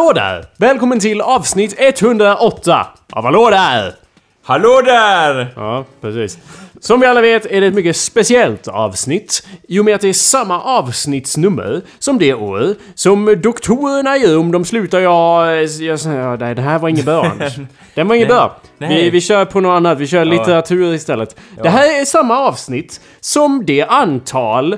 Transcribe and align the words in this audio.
Hallå 0.00 0.12
där! 0.12 0.44
Välkommen 0.56 1.00
till 1.00 1.20
avsnitt 1.20 1.74
108 1.78 2.86
av 3.12 3.24
Hallå 3.24 3.50
där! 3.50 3.94
Hallå 4.44 4.80
där! 4.84 5.52
Ja, 5.56 5.84
precis. 6.00 6.38
Som 6.80 7.00
vi 7.00 7.06
alla 7.06 7.20
vet 7.20 7.46
är 7.46 7.60
det 7.60 7.66
ett 7.66 7.74
mycket 7.74 7.96
speciellt 7.96 8.68
avsnitt. 8.68 9.46
I 9.68 9.78
och 9.78 9.84
med 9.84 9.94
att 9.94 10.00
det 10.00 10.08
är 10.08 10.12
samma 10.12 10.60
avsnittsnummer 10.60 11.82
som 11.98 12.18
det 12.18 12.34
år 12.34 12.74
som 12.94 13.40
doktorerna 13.42 14.16
i 14.16 14.26
Rom, 14.26 14.52
de 14.52 14.64
slutar 14.64 15.00
jag... 15.00 15.64
jag 15.64 15.98
ja, 16.04 16.36
nej, 16.36 16.54
det 16.54 16.62
här 16.62 16.78
var 16.78 16.88
inget 16.88 17.04
bra 17.04 17.24
Anders. 17.24 17.56
Den 17.94 18.08
var 18.08 18.14
inget 18.14 18.28
bra. 18.28 18.60
Vi, 18.78 19.10
vi 19.10 19.20
kör 19.20 19.44
på 19.44 19.60
något 19.60 19.76
annat, 19.76 19.98
vi 19.98 20.06
kör 20.06 20.24
litteratur 20.24 20.94
istället. 20.94 21.36
Det 21.62 21.68
här 21.68 22.00
är 22.00 22.04
samma 22.04 22.38
avsnitt 22.38 23.00
som 23.20 23.66
det 23.66 23.82
antal 23.82 24.76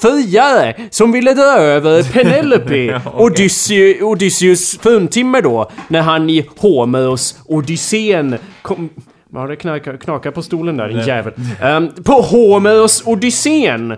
friare 0.00 0.76
som 0.90 1.12
ville 1.12 1.34
dra 1.34 1.56
över 1.58 2.02
Penelope 2.02 3.00
Odyssey, 3.14 4.02
Odysseus 4.02 4.78
fruntimmer 4.78 5.42
då, 5.42 5.70
när 5.88 6.02
han 6.02 6.30
i 6.30 6.46
Homers 6.56 7.34
Odysseen 7.44 8.38
kom... 8.62 8.90
Ja, 9.34 9.46
det 9.46 9.56
knakar, 9.56 10.30
på 10.30 10.42
stolen 10.42 10.76
där, 10.76 10.88
din 10.88 11.00
jävel. 11.00 11.32
Ehm, 11.62 11.88
på 12.04 12.12
Homers 12.12 13.02
Odysseen 13.06 13.96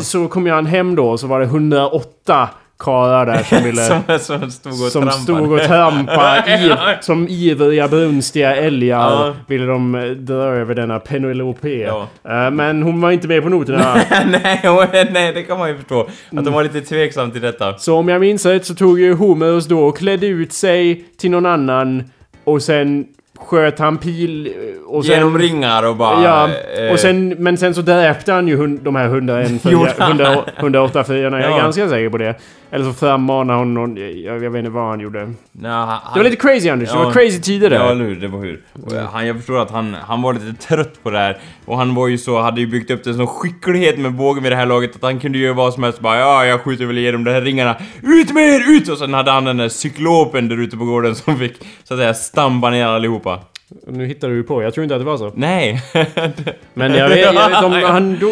så 0.00 0.28
kom 0.28 0.46
han 0.46 0.66
hem 0.66 0.94
då 0.94 1.18
så 1.18 1.26
var 1.26 1.40
det 1.40 1.46
108 1.46 2.48
karlar 2.78 3.26
där 3.26 3.42
som 3.42 3.58
ville... 3.64 3.82
Som, 3.82 4.00
som 4.40 4.50
stod 4.50 4.72
och 4.72 4.78
som 4.78 5.02
trampade. 5.02 5.22
stod 5.22 5.52
och 5.52 5.60
trampade 5.62 6.54
i, 7.00 7.02
som 7.04 7.28
ivriga 7.28 7.88
brunstiga 7.88 8.56
älgar 8.56 8.98
Ja. 9.10 9.34
ville 9.46 9.66
de 9.66 9.94
eh, 9.94 10.02
dra 10.04 10.34
över 10.42 10.74
denna 10.74 10.98
Penelope. 10.98 11.68
Ja. 11.68 12.08
Eh, 12.28 12.50
Men 12.50 12.82
hon 12.82 13.00
var 13.00 13.10
inte 13.10 13.28
med 13.28 13.42
på 13.42 13.48
noterna. 13.48 13.94
nej, 14.26 15.08
nej, 15.12 15.32
det 15.32 15.42
kan 15.42 15.58
man 15.58 15.68
ju 15.68 15.76
förstå. 15.76 16.00
Att 16.36 16.44
de 16.44 16.54
var 16.54 16.62
lite 16.62 16.80
tveksam 16.80 17.30
till 17.30 17.40
detta. 17.42 17.78
så 17.78 17.96
om 17.96 18.08
jag 18.08 18.20
minns 18.20 18.46
rätt 18.46 18.66
så 18.66 18.74
tog 18.74 19.00
ju 19.00 19.14
Homerus 19.14 19.66
då 19.66 19.80
och 19.86 19.98
klädde 19.98 20.26
ut 20.26 20.52
sig 20.52 21.04
till 21.18 21.30
någon 21.30 21.46
annan 21.46 22.04
och 22.44 22.62
sen 22.62 23.04
sköt 23.38 23.78
han 23.78 23.98
pil 23.98 24.46
eh, 24.46 24.52
och 24.94 25.04
sen... 25.04 25.14
Genom 25.14 25.38
ringar 25.38 25.88
och 25.88 25.96
bara... 25.96 26.22
Ja, 26.24 26.48
eh, 26.78 26.92
och 26.92 26.98
sen, 26.98 27.28
men 27.28 27.56
sen 27.56 27.74
så 27.74 27.82
dräpte 27.82 28.32
han 28.32 28.48
ju 28.48 28.56
hund, 28.56 28.80
de 28.82 28.96
här 28.96 29.04
101 29.06 29.64
Gjorde 29.64 29.90
fyra- 29.90 29.94
han? 30.04 30.10
100 30.20 30.44
108 30.56 31.04
fyrarna, 31.04 31.40
jag 31.40 31.52
är 31.52 31.58
ganska 31.58 31.88
säker 31.88 32.08
på 32.10 32.18
det. 32.18 32.34
Eller 32.70 32.84
så 32.84 32.92
frammanade 32.92 33.58
hon 33.58 33.74
någon, 33.74 33.96
jag, 33.96 34.42
jag 34.42 34.50
vet 34.50 34.58
inte 34.58 34.70
vad 34.70 34.88
han 34.88 35.00
gjorde. 35.00 35.32
nej, 35.52 35.70
han, 35.70 35.98
Det 36.14 36.18
var 36.18 36.24
lite 36.24 36.36
crazy 36.36 36.68
Anders, 36.68 36.88
det 36.92 36.98
Ja. 36.98 37.04
var 37.04 37.12
crazy 37.12 37.40
tider 37.40 37.70
där. 37.70 37.76
Ja, 37.76 37.90
eller 37.90 38.04
hur? 38.04 38.16
Det 38.20 38.28
var 38.28 38.40
hur. 38.40 38.60
Och 38.72 38.92
han, 39.12 39.26
jag 39.26 39.36
förstår 39.36 39.58
att 39.62 39.70
han, 39.70 39.94
han 39.94 40.22
var 40.22 40.32
lite 40.34 40.52
trött 40.66 41.02
på 41.02 41.10
det 41.10 41.18
här. 41.18 41.38
Och 41.64 41.78
han 41.78 41.94
var 41.94 42.08
ju 42.08 42.18
så, 42.18 42.40
hade 42.40 42.60
ju 42.60 42.66
byggt 42.66 42.90
upp 42.90 43.06
en 43.06 43.14
sån 43.16 43.26
skicklighet 43.26 43.98
med 43.98 44.12
bågen 44.14 44.42
vid 44.42 44.52
det 44.52 44.56
här 44.56 44.66
laget 44.66 44.96
att 44.96 45.02
han 45.02 45.20
kunde 45.20 45.38
göra 45.38 45.54
vad 45.54 45.74
som 45.74 45.82
helst. 45.82 46.00
Bara 46.00 46.18
ja, 46.18 46.44
jag 46.46 46.60
skjuter 46.60 46.84
väl 46.86 46.98
igenom 46.98 47.24
de 47.24 47.30
här 47.30 47.40
ringarna. 47.40 47.76
Ut 48.02 48.32
med 48.34 48.42
er, 48.44 48.70
ut! 48.76 48.88
Och 48.88 48.98
sen 48.98 49.14
hade 49.14 49.30
han 49.30 49.44
den 49.44 49.56
där 49.56 49.68
cyklopen 49.68 50.48
där 50.48 50.60
ute 50.60 50.76
på 50.76 50.84
gården 50.84 51.14
som 51.14 51.38
fick, 51.38 51.56
så 51.84 51.94
att 51.94 52.00
säga, 52.00 52.14
stampa 52.14 52.70
ner 52.70 52.86
allihopa. 52.86 53.40
Nu 53.86 54.06
hittar 54.06 54.28
du 54.28 54.42
på, 54.42 54.62
jag 54.62 54.74
tror 54.74 54.82
inte 54.84 54.94
att 54.94 55.00
det 55.00 55.04
var 55.04 55.16
så. 55.16 55.32
Nej! 55.34 55.82
Men 56.74 56.94
jag 56.94 57.08
vet, 57.08 57.18
jag 57.20 57.32
vet 57.70 57.84
han 57.86 58.18
do, 58.18 58.28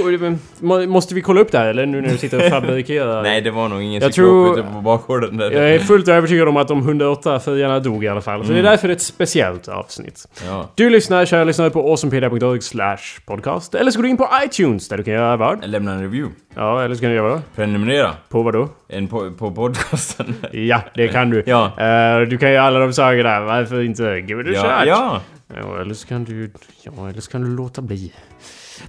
må- 0.61 0.87
Måste 0.87 1.15
vi 1.15 1.21
kolla 1.21 1.41
upp 1.41 1.53
det 1.53 1.59
här 1.59 1.67
eller 1.67 1.87
nu 1.87 2.01
när 2.01 2.09
du 2.09 2.19
sitter 2.19 2.39
och 2.45 2.45
fabrikerar? 2.51 3.23
Nej, 3.23 3.41
det 3.41 3.51
var 3.51 3.69
nog 3.69 3.83
ingen 3.83 4.03
Jag 4.03 4.13
tror- 4.13 4.59
ute 4.59 4.69
på 4.75 4.81
bakgården 4.81 5.37
där. 5.37 5.51
Jag 5.51 5.71
är 5.75 5.79
fullt 5.79 6.09
övertygad 6.09 6.49
om 6.49 6.57
att 6.57 6.69
de 6.69 6.79
108 6.79 7.41
friarna 7.41 7.81
dog 7.81 8.05
i 8.05 8.09
alla 8.09 8.21
fall. 8.21 8.47
Så 8.47 8.53
det 8.53 8.59
är 8.59 8.63
därför 8.63 8.89
det 8.89 8.93
är 8.93 8.97
ett 8.97 9.03
speciellt 9.03 9.69
avsnitt. 9.69 10.29
Ja. 10.47 10.71
Du 10.75 10.91
lyssnar, 10.91 11.25
kära 11.25 11.45
lyssnare 11.45 11.71
på 11.71 11.81
awesomepedia.org 11.89 12.61
slash 12.61 12.97
podcast. 13.27 13.75
Eller 13.75 13.91
så 13.91 13.99
går 13.99 14.03
du 14.03 14.09
in 14.09 14.17
på 14.17 14.29
iTunes 14.45 14.89
där 14.89 14.97
du 14.97 15.03
kan 15.03 15.15
göra 15.15 15.37
vad? 15.37 15.67
Lämna 15.67 15.93
en 15.93 16.03
review. 16.03 16.35
Ja, 16.55 16.83
eller 16.85 16.95
så 16.95 17.01
kan 17.01 17.11
du 17.11 17.17
göra 17.17 17.29
vad? 17.29 17.41
Prenumerera. 17.57 18.11
På 18.29 18.43
vad 18.43 18.53
då? 18.55 18.69
En 18.89 19.09
på, 19.09 19.31
på 19.31 19.51
podcasten. 19.51 20.35
Ja, 20.53 20.81
det 20.95 21.09
kan 21.09 21.31
du. 21.31 21.43
Ja. 21.47 21.65
Eh, 21.67 22.21
du 22.29 22.39
kan 22.39 22.53
göra 22.53 22.63
alla 22.65 22.79
de 22.79 22.93
sakerna. 22.93 23.41
Varför 23.41 23.83
inte? 23.83 24.03
Give 24.29 24.43
it 24.43 24.49
a 24.49 24.51
ja, 24.55 24.79
shot. 24.79 24.89
ja. 24.89 25.21
Ja, 25.57 25.81
eller 25.81 25.95
så 25.95 26.07
kan 26.09 26.25
du... 26.25 26.51
Ja, 26.83 27.09
eller 27.09 27.21
så 27.21 27.31
kan 27.31 27.41
du 27.43 27.57
låta 27.57 27.83
bli. 27.83 28.13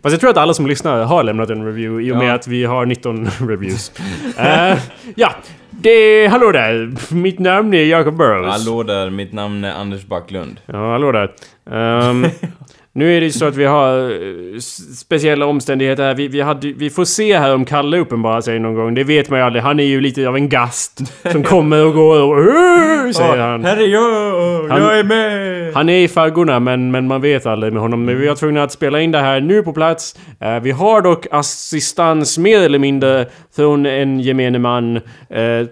Fast 0.03 0.13
jag 0.13 0.19
tror 0.19 0.29
att 0.29 0.37
alla 0.37 0.53
som 0.53 0.67
lyssnar 0.67 1.03
har 1.03 1.23
lämnat 1.23 1.49
en 1.49 1.65
review 1.65 2.07
i 2.07 2.11
och 2.11 2.17
med 2.17 2.27
Ja. 2.29 2.33
att 2.33 2.47
vi 2.47 2.65
har 2.65 2.85
19 2.85 3.25
reviews. 3.39 3.91
Eh, 4.37 4.77
ja, 5.15 5.31
det... 5.71 6.27
Hallå 6.27 6.51
där! 6.51 6.93
Mitt 7.13 7.39
namn 7.39 7.73
är 7.73 7.83
Jacob 7.83 8.15
Burrows. 8.17 8.51
Hallå 8.65 8.83
där, 8.83 9.09
mitt 9.09 9.33
namn 9.33 9.63
är 9.63 9.73
Anders 9.73 10.05
Backlund. 10.05 10.59
Ja, 10.65 10.91
hallå 10.91 11.11
där. 11.11 11.31
Ehm, 11.71 12.25
nu 12.95 13.15
är 13.17 13.19
det 13.19 13.25
ju 13.25 13.31
så 13.31 13.45
att 13.45 13.55
vi 13.55 13.65
har 13.65 13.99
eh, 14.11 14.59
speciella 14.95 15.45
omständigheter 15.45 16.03
här. 16.03 16.15
Vi, 16.15 16.27
vi, 16.27 16.41
hade, 16.41 16.67
vi 16.73 16.89
får 16.89 17.05
se 17.05 17.37
här 17.37 17.53
om 17.55 17.65
Kalle 17.65 17.97
uppenbarar 17.97 18.41
sig 18.41 18.59
någon 18.59 18.75
gång. 18.75 18.93
Det 18.93 19.03
vet 19.03 19.29
man 19.29 19.39
ju 19.39 19.45
aldrig. 19.45 19.63
Han 19.63 19.79
är 19.79 19.83
ju 19.83 20.01
lite 20.01 20.27
av 20.27 20.35
en 20.35 20.49
gast 20.49 21.01
som 21.31 21.43
kommer 21.53 21.85
och 21.85 21.93
går 21.93 22.21
och... 22.21 23.15
Säger 23.15 23.37
han. 23.37 23.63
Här 23.65 23.77
är 23.77 23.87
jag! 23.87 24.69
Han- 24.69 24.81
jag 24.81 24.99
är 24.99 25.03
med! 25.03 25.73
Han 25.73 25.89
är 25.89 25.97
i 26.03 26.07
faggorna 26.07 26.59
men, 26.59 26.91
men 26.91 27.07
man 27.07 27.21
vet 27.21 27.45
aldrig 27.45 27.73
med 27.73 27.81
honom. 27.81 28.05
Men 28.05 28.19
vi 28.21 28.27
var 28.27 28.35
tvungna 28.35 28.63
att 28.63 28.71
spela 28.71 29.01
in 29.01 29.11
det 29.11 29.19
här 29.19 29.41
nu 29.41 29.61
på 29.63 29.73
plats. 29.73 30.15
Eh, 30.39 30.59
vi 30.59 30.71
har 30.71 31.01
dock 31.01 31.27
assistans 31.31 32.37
mer 32.37 32.59
eller 32.61 32.79
mindre 32.79 33.25
från 33.55 33.85
en 33.85 34.19
gemene 34.19 34.59
man. 34.59 34.95
eh, 34.95 35.01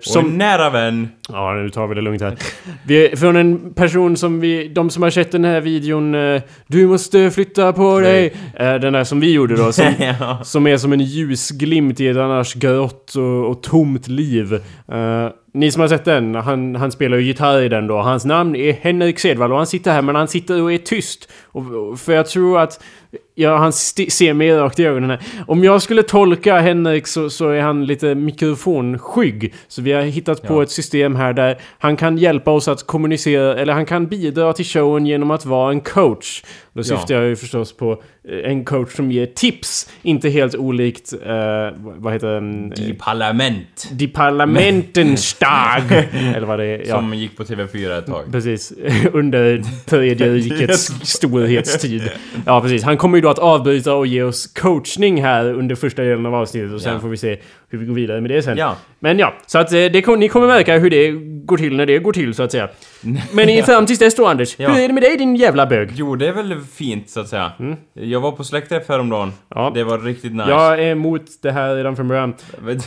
Som... 0.01 0.25
Och 0.25 0.31
en 0.31 0.37
nära 0.37 0.69
vän. 0.69 1.09
Ja, 1.29 1.53
nu 1.53 1.69
tar 1.69 1.87
vi 1.87 1.95
det 1.95 2.01
lugnt 2.01 2.21
här. 2.21 2.35
Vi, 2.87 3.15
från 3.15 3.35
en 3.35 3.73
person 3.73 4.17
som 4.17 4.39
vi... 4.39 4.67
De 4.67 4.89
som 4.89 5.03
har 5.03 5.09
sett 5.09 5.31
den 5.31 5.45
här 5.45 5.61
videon... 5.61 6.11
du 6.67 6.87
måste 6.87 7.12
flytta 7.33 7.73
på 7.73 7.99
dig! 7.99 8.33
Eh, 8.55 8.75
den 8.75 8.93
där 8.93 9.03
som 9.03 9.19
vi 9.19 9.33
gjorde 9.33 9.55
då. 9.55 9.71
Som, 9.71 9.85
ja. 10.19 10.39
som 10.43 10.67
är 10.67 10.77
som 10.77 10.93
en 10.93 10.99
ljusglimt 10.99 11.99
i 11.99 12.07
ett 12.07 12.17
annars 12.17 12.53
grått 12.53 13.15
och, 13.15 13.49
och 13.49 13.63
tomt 13.63 14.07
liv. 14.07 14.53
Eh, 14.91 15.27
ni 15.53 15.71
som 15.71 15.81
har 15.81 15.87
sett 15.87 16.05
den, 16.05 16.35
han, 16.35 16.75
han 16.75 16.91
spelar 16.91 17.17
ju 17.17 17.23
gitarr 17.23 17.61
i 17.61 17.69
den 17.69 17.87
då. 17.87 17.97
Hans 17.97 18.25
namn 18.25 18.55
är 18.55 18.73
Henrik 18.73 19.19
Sedvall 19.19 19.51
och 19.51 19.57
han 19.57 19.67
sitter 19.67 19.91
här 19.91 20.01
men 20.01 20.15
han 20.15 20.27
sitter 20.27 20.61
och 20.61 20.73
är 20.73 20.77
tyst. 20.77 21.31
Och, 21.43 21.99
för 21.99 22.13
jag 22.13 22.27
tror 22.27 22.59
att... 22.59 22.83
Ja, 23.35 23.57
han 23.57 23.73
ser 23.73 24.33
mig 24.33 24.51
rakt 24.51 24.79
i 24.79 24.85
ögonen 24.85 25.09
här. 25.09 25.19
Om 25.47 25.63
jag 25.63 25.81
skulle 25.81 26.03
tolka 26.03 26.59
Henrik 26.59 27.07
så, 27.07 27.29
så 27.29 27.49
är 27.49 27.61
han 27.61 27.85
lite 27.85 28.15
mikrofonskygg. 28.15 29.53
Så 29.67 29.81
vi 29.81 29.91
har 29.91 30.01
hittat 30.01 30.41
på 30.41 30.53
Ja. 30.53 30.63
ett 30.63 30.71
system 30.71 31.15
här 31.15 31.33
där 31.33 31.57
han 31.79 31.95
kan 31.97 32.17
hjälpa 32.17 32.51
oss 32.51 32.67
att 32.67 32.87
kommunicera, 32.87 33.55
eller 33.55 33.73
han 33.73 33.85
kan 33.85 34.07
bidra 34.07 34.53
till 34.53 34.65
showen 34.65 35.05
genom 35.05 35.31
att 35.31 35.45
vara 35.45 35.71
en 35.71 35.81
coach. 35.81 36.43
Då 36.75 36.79
Ja. 36.79 36.83
syftar 36.83 37.15
jag 37.15 37.25
ju 37.25 37.35
förstås 37.35 37.77
på 37.77 37.91
eh, 38.29 38.51
en 38.51 38.65
coach 38.65 38.95
som 38.95 39.11
ger 39.11 39.25
tips. 39.25 39.89
Inte 40.01 40.29
helt 40.29 40.55
olikt, 40.55 41.13
eh, 41.25 41.29
vad- 41.77 42.13
heter 42.13 42.27
den? 42.27 42.73
I 42.73 42.93
parlament. 42.99 43.89
Die 43.91 44.07
Parlamentenstag! 44.07 45.91
eller 46.35 46.47
vad 46.47 46.59
det 46.59 46.65
är. 46.65 46.79
Ja. 46.87 46.95
Som 46.95 47.13
gick 47.13 47.37
på 47.37 47.43
TV4 47.43 47.97
ett 47.99 48.05
tag. 48.05 48.31
Precis, 48.31 48.73
under 49.13 49.63
tredje 49.85 50.29
rikets 50.33 50.85
storhetstid. 51.03 52.11
Ja, 52.45 52.61
precis. 52.61 52.83
Han 52.83 52.97
kommer 52.97 53.17
ju 53.17 53.21
då 53.21 53.29
att 53.29 53.39
avbryta 53.39 53.93
och 53.93 54.07
ge 54.07 54.23
oss 54.23 54.47
coachning 54.47 55.21
här 55.23 55.53
under 55.53 55.75
första 55.75 56.01
delen 56.01 56.25
av 56.25 56.35
avsnittet 56.35 56.73
och 56.73 56.81
sen 56.81 56.93
Ja. 56.93 56.99
får 56.99 57.09
vi 57.09 57.17
se 57.17 57.39
hur 57.73 57.79
vi 57.79 57.85
går 57.85 57.93
vidare 57.93 58.21
med 58.21 58.29
det 58.31 58.41
sen. 58.43 58.57
Ja. 58.57 58.75
Men 58.99 59.19
ja, 59.19 59.33
så 59.45 59.57
att 59.59 59.73
eh, 59.73 59.77
det, 59.77 60.07
ni 60.17 60.29
kommer 60.29 60.47
märka 60.47 60.77
hur 60.77 60.89
det 60.89 61.11
går 61.45 61.57
till 61.57 61.75
när 61.77 61.85
det 61.85 61.99
går 61.99 62.13
till 62.13 62.33
så 62.33 62.43
att 62.43 62.51
säga. 62.51 62.67
Men 63.33 63.49
i 63.49 63.63
fram 63.63 63.85
tills 63.85 63.99
dess 63.99 64.15
då 64.15 64.27
Anders, 64.27 64.55
Ja. 64.59 64.69
hur 64.69 64.83
är 64.83 64.87
det 64.87 64.93
med 64.93 65.03
dig 65.03 65.17
din 65.17 65.35
jävla 65.35 65.65
bög? 65.65 65.89
Jo, 65.95 66.15
det 66.15 66.27
är 66.27 66.31
väl 66.33 66.55
fint 66.75 67.09
så 67.09 67.19
att 67.19 67.27
säga. 67.27 67.51
Jag 67.93 68.19
var 68.19 68.31
på 68.31 68.43
släktträff 68.43 68.83
häromdagen. 68.89 69.21
Mm. 69.23 69.33
Ja. 69.55 69.71
Det 69.73 69.83
var 69.83 69.99
riktigt 69.99 70.31
nice. 70.35 70.49
Jag 70.49 70.73
är 70.79 70.91
emot 70.91 71.21
det 71.41 71.51
här 71.51 71.75
redan 71.75 71.95
från 71.95 72.07
början. 72.07 72.33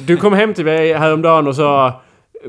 Du 0.06 0.16
kom 0.16 0.32
hem 0.32 0.54
till 0.54 0.64
mig 0.64 0.92
häromdagen 0.92 1.46
och 1.46 1.56
sa... 1.56 2.02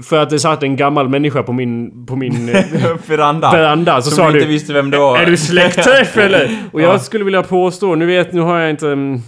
För 0.04 0.18
att 0.24 0.30
det 0.30 0.40
satt 0.40 0.64
en 0.64 0.76
gammal 0.76 1.10
människa 1.10 1.44
på 1.44 1.54
min, 1.54 2.06
på 2.06 2.16
min 2.16 2.50
eh, 2.50 2.66
Veranda. 3.08 3.52
veranda 3.52 4.02
så 4.02 4.10
Som 4.10 4.18
sa 4.18 4.32
du 4.32 4.38
inte 4.38 4.48
visste 4.50 4.74
vem 4.74 4.92
det 4.92 4.98
var. 4.98 5.18
Är 5.20 5.26
du 5.26 5.38
släktträff 5.38 6.18
eller? 6.26 6.56
Och 6.72 6.82
jag 6.82 6.94
Ja. 6.94 7.00
skulle 7.00 7.24
vilja 7.24 7.44
påstå, 7.44 7.96
nu 7.96 8.06
vet, 8.06 8.34
nu 8.34 8.42
har 8.42 8.60
jag 8.60 8.70
inte 8.70 8.88
mm, 8.88 9.22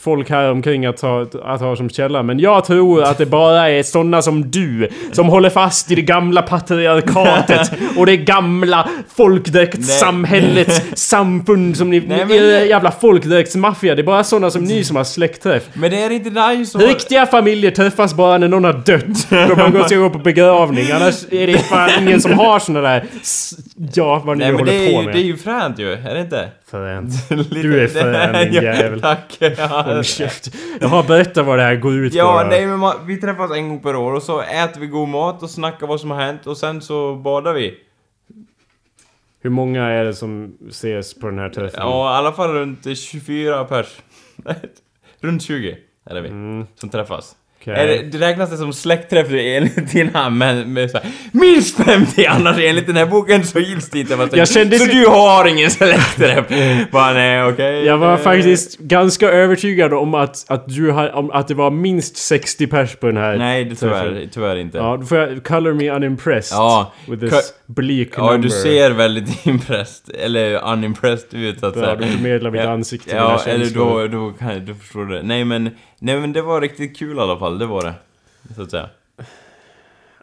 folk 0.00 0.30
här 0.30 0.50
omkring 0.50 0.86
att 0.86 1.00
ha, 1.00 1.26
att 1.44 1.60
ha 1.60 1.76
som 1.76 1.90
källa. 1.90 2.22
Men 2.22 2.38
jag 2.38 2.64
tror 2.64 3.02
att 3.02 3.18
det 3.18 3.26
bara 3.26 3.70
är 3.70 3.82
sådana 3.82 4.22
som 4.22 4.50
du 4.50 4.88
som 5.12 5.28
håller 5.28 5.50
fast 5.50 5.90
i 5.90 5.94
det 5.94 6.02
gamla 6.02 6.42
patriarkatet 6.42 7.72
och 7.96 8.06
det 8.06 8.16
gamla 8.16 8.88
folkdräktssamhällets 9.16 10.82
samfund 10.94 11.76
som 11.76 11.90
ni... 11.90 12.00
Nej, 12.00 12.24
men- 12.24 12.36
er 12.36 12.64
jävla 12.64 12.90
folkdräktsmaffia. 12.90 13.94
Det 13.94 14.02
är 14.02 14.06
bara 14.06 14.24
sådana 14.24 14.50
som 14.50 14.64
ni 14.64 14.84
som 14.84 14.96
har 14.96 15.04
släktträff. 15.04 15.62
Men 15.74 15.90
det 15.90 16.02
är 16.02 16.10
inte 16.10 16.30
nice 16.30 16.78
att... 16.78 16.84
Riktiga 16.84 17.26
familjer 17.26 17.70
träffas 17.70 18.14
bara 18.14 18.38
när 18.38 18.48
någon 18.48 18.64
har 18.64 18.72
dött. 18.72 19.30
Då 19.48 19.56
man 19.56 19.72
går 19.72 19.84
ska 19.84 19.96
gå 19.96 20.10
på 20.10 20.18
begravning. 20.18 20.90
Annars 20.90 21.24
är 21.30 21.46
det 21.46 21.58
fan 21.58 21.90
ingen 22.00 22.20
som 22.20 22.32
har 22.32 22.58
såna 22.58 22.80
där... 22.80 23.04
Ja, 23.94 24.22
vad 24.24 24.38
ni 24.38 24.44
Nej 24.44 24.52
men 24.52 24.58
håller 24.60 24.72
det 24.72 24.78
är, 24.86 24.92
på 24.94 25.00
ju, 25.00 25.06
med. 25.06 25.14
det 25.14 25.20
är 25.20 25.24
ju 25.24 25.36
fränt 25.36 25.78
ju, 25.78 25.92
är 25.92 26.14
det 26.14 26.20
inte? 26.20 26.48
Fränt. 26.64 27.12
Du 27.50 27.82
är 27.82 27.86
frän, 27.88 28.44
din 28.44 28.52
Ja, 28.62 28.62
jävel. 28.62 29.00
Tack. 29.00 29.36
Ja, 29.40 29.82
Håll 29.86 30.04
käft. 30.04 30.54
Jag 30.80 30.88
har 30.88 31.02
berättat 31.02 31.46
vad 31.46 31.58
det 31.58 31.62
här 31.62 31.76
går 31.76 31.94
ut 31.96 32.14
ja 32.14 32.40
på. 32.42 32.48
nej 32.48 32.66
men 32.66 32.78
man, 32.78 32.94
vi 33.06 33.16
träffas 33.20 33.50
en 33.50 33.68
gång 33.68 33.80
per 33.80 33.96
år 33.96 34.12
och 34.12 34.22
så 34.22 34.40
äter 34.40 34.80
vi 34.80 34.86
god 34.86 35.08
mat 35.08 35.42
och 35.42 35.50
snackar 35.50 35.86
vad 35.86 36.00
som 36.00 36.10
har 36.10 36.20
hänt 36.22 36.46
och 36.46 36.56
sen 36.56 36.80
så 36.82 37.14
badar 37.14 37.54
vi. 37.54 37.74
Hur 39.42 39.50
många 39.50 39.84
är 39.86 40.04
det 40.04 40.14
som 40.14 40.56
ses 40.70 41.14
på 41.14 41.26
den 41.26 41.38
här 41.38 41.48
träffen? 41.48 41.80
Ja, 41.82 42.14
i 42.14 42.18
alla 42.18 42.32
fall 42.32 42.50
runt 42.52 42.98
24 42.98 43.64
pers. 43.64 43.86
runt 45.20 45.42
20 45.42 45.78
är 46.10 46.14
det 46.14 46.20
vi, 46.20 46.28
Mm. 46.28 46.66
som 46.74 46.88
träffas. 46.90 47.36
Okej. 47.60 47.74
Är 47.74 47.86
det, 47.86 48.02
det 48.02 48.18
räknas 48.18 48.50
det 48.50 48.56
som 48.56 48.72
släktträff 48.72 49.26
enligt 49.30 49.92
dina 49.92 50.30
men 50.30 50.72
med 50.72 50.90
så 50.90 50.98
här, 50.98 51.06
minst 51.32 51.76
50 51.76 52.26
annars 52.26 52.56
enligt 52.58 52.86
den 52.86 52.96
här 52.96 53.06
boken 53.06 53.44
så 53.44 53.58
gills 53.58 53.90
det 53.90 53.98
inte. 54.00 54.28
Jag 54.32 54.48
kände- 54.48 54.78
så 54.78 54.84
du 54.84 55.06
har 55.06 55.44
ingen 55.48 55.70
släktträff? 55.70 56.44
Bara 56.90 57.12
nej 57.12 57.44
okej. 57.44 57.84
Jag 57.84 57.98
var 57.98 58.12
eh, 58.12 58.18
faktiskt 58.18 58.78
ganska 58.78 59.28
övertygad 59.30 59.92
om 59.92 60.14
att, 60.14 60.44
att, 60.48 60.68
du 60.68 60.90
har, 60.90 61.12
om 61.12 61.30
att 61.30 61.48
det 61.48 61.54
var 61.54 61.70
minst 61.70 62.16
60 62.16 62.66
pers 62.66 62.96
på 62.96 63.06
den 63.06 63.16
här 63.16 63.36
Nej, 63.36 63.64
det 63.64 63.74
tyvärr, 63.74 64.28
tyvärr 64.32 64.56
inte. 64.56 64.78
Ja, 64.78 64.96
då 65.00 65.06
får 65.06 65.18
jag 65.18 65.44
color 65.44 65.72
me 65.74 65.90
unimpressed 65.90 66.56
Ja, 66.58 66.92
with 67.06 67.26
this 67.26 67.52
bleak 67.66 68.08
Ja, 68.16 68.26
number. 68.32 68.38
du 68.48 68.50
ser 68.50 68.90
väldigt 68.90 69.46
impressed, 69.46 70.14
eller 70.20 70.72
unimpressed 70.72 71.40
ut 71.40 71.62
att 71.64 71.76
Ja, 71.76 71.96
du 71.96 72.06
förmedlar 72.06 72.50
mitt 72.50 72.60
Ja, 72.60 72.70
ansikte 72.70 73.16
Ja, 73.16 73.40
eller 73.46 73.66
då, 73.66 74.06
då, 74.06 74.30
kan, 74.38 74.66
då 74.66 74.74
förstår 74.74 75.04
du 75.04 75.14
det. 75.14 75.22
Nej 75.22 75.44
men, 75.44 75.70
nej 76.00 76.20
men 76.20 76.32
det 76.32 76.42
var 76.42 76.60
riktigt 76.60 76.96
kul 76.98 77.16
i 77.16 77.20
alla 77.20 77.38
fall, 77.38 77.58
det 77.58 77.66
var 77.66 77.82
det. 77.84 77.94
Så 78.56 78.62
att 78.62 78.70
säga. 78.70 78.88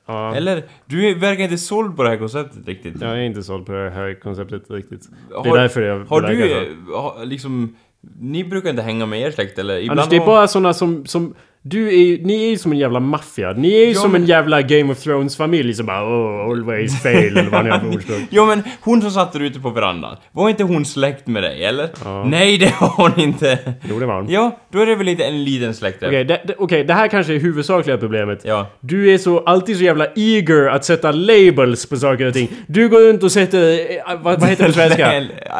Ja. 0.05 0.35
Eller, 0.35 0.63
du 0.85 1.13
verkar 1.15 1.43
inte 1.43 1.57
såld 1.57 1.95
på 1.97 2.03
det 2.03 2.09
här 2.09 2.17
konceptet 2.17 2.67
riktigt. 2.67 3.01
Jag 3.01 3.11
är 3.11 3.21
inte 3.21 3.43
såld 3.43 3.65
på 3.65 3.71
det 3.71 3.89
här 3.89 4.13
konceptet 4.19 4.71
riktigt. 4.71 5.09
Det 5.29 5.35
är 5.35 5.49
Har- 5.49 5.57
därför 5.57 5.81
jag 5.81 6.05
Har 6.05 6.21
du, 6.21 6.51
eh, 6.51 6.67
ha- 7.01 7.23
liksom, 7.23 7.75
ni 8.19 8.43
brukar 8.43 8.69
inte 8.69 8.81
hänga 8.81 9.05
med 9.05 9.21
er 9.21 9.31
släkt 9.31 9.59
eller? 9.59 9.77
Ibland 9.79 9.99
Anders, 9.99 10.09
det 10.09 10.15
är 10.15 10.19
har- 10.19 10.25
bara 10.25 10.47
såna 10.47 10.73
som, 10.73 11.05
som... 11.05 11.35
Du 11.69 11.87
är 11.87 11.91
ju- 12.01 12.23
ni 12.23 12.45
är 12.45 12.49
ju 12.49 12.57
som 12.57 12.71
en 12.71 12.77
jävla 12.77 12.99
maffia. 12.99 13.51
Ni 13.51 13.73
är 13.81 13.85
ju 13.85 13.91
Ja, 13.91 13.99
som 14.01 14.11
men- 14.11 14.21
en 14.21 14.27
jävla 14.27 14.61
Game 14.61 14.91
of 14.91 14.99
Thrones-familj 14.99 15.73
som 15.73 15.85
bara 15.85 16.03
oh, 16.03 16.51
always 16.51 17.01
fail 17.03 17.37
eller 17.37 17.49
vad 17.49 17.65
ni 17.65 17.71
har 17.71 17.79
för 17.79 17.87
ordspråk. 17.87 18.17
Jo 18.29 18.45
men 18.45 18.63
hon 18.81 19.01
som 19.01 19.11
satt 19.11 19.33
där 19.33 19.39
ute 19.39 19.59
på 19.59 19.69
verandan, 19.69 20.15
var 20.31 20.49
inte 20.49 20.63
hon 20.63 20.85
släkt 20.85 21.27
med 21.27 21.43
dig 21.43 21.65
eller? 21.65 21.89
Ja. 22.03 22.23
Nej 22.23 22.57
det 22.57 22.73
var 22.81 22.87
hon 22.89 23.19
inte! 23.19 23.59
Jo, 23.89 23.99
det 23.99 24.05
var 24.05 24.15
hon. 24.15 24.29
Ja, 24.29 24.59
då 24.73 24.79
är 24.79 24.85
det 24.85 24.95
väl 24.95 25.07
inte 25.07 25.23
en 25.23 25.43
liten 25.43 25.73
släkt 25.73 26.03
Okej, 26.03 26.23
det, 26.23 26.41
det, 26.47 26.55
okej, 26.57 26.83
det 26.83 26.93
här 26.93 27.07
kanske 27.07 27.33
är 27.35 27.39
huvudsakliga 27.39 27.97
problemet. 27.97 28.39
Ja. 28.43 28.67
Du 28.79 29.13
är 29.13 29.17
så, 29.17 29.39
alltid 29.39 29.77
så 29.77 29.83
jävla 29.83 30.07
eager 30.15 30.67
att 30.69 30.85
sätta 30.85 31.11
labels 31.11 31.85
på 31.89 31.95
saker 31.97 32.25
och 32.27 32.33
ting. 32.33 32.49
Du 32.67 32.89
går 32.89 32.99
runt 32.99 33.23
och 33.23 33.31
sätter... 33.31 33.71
eh, 33.71 34.21
Vad, 34.21 34.39
vad 34.39 34.49
heter 34.49 34.63
det 34.63 34.69
på 34.69 34.73
svenska? 34.79 35.13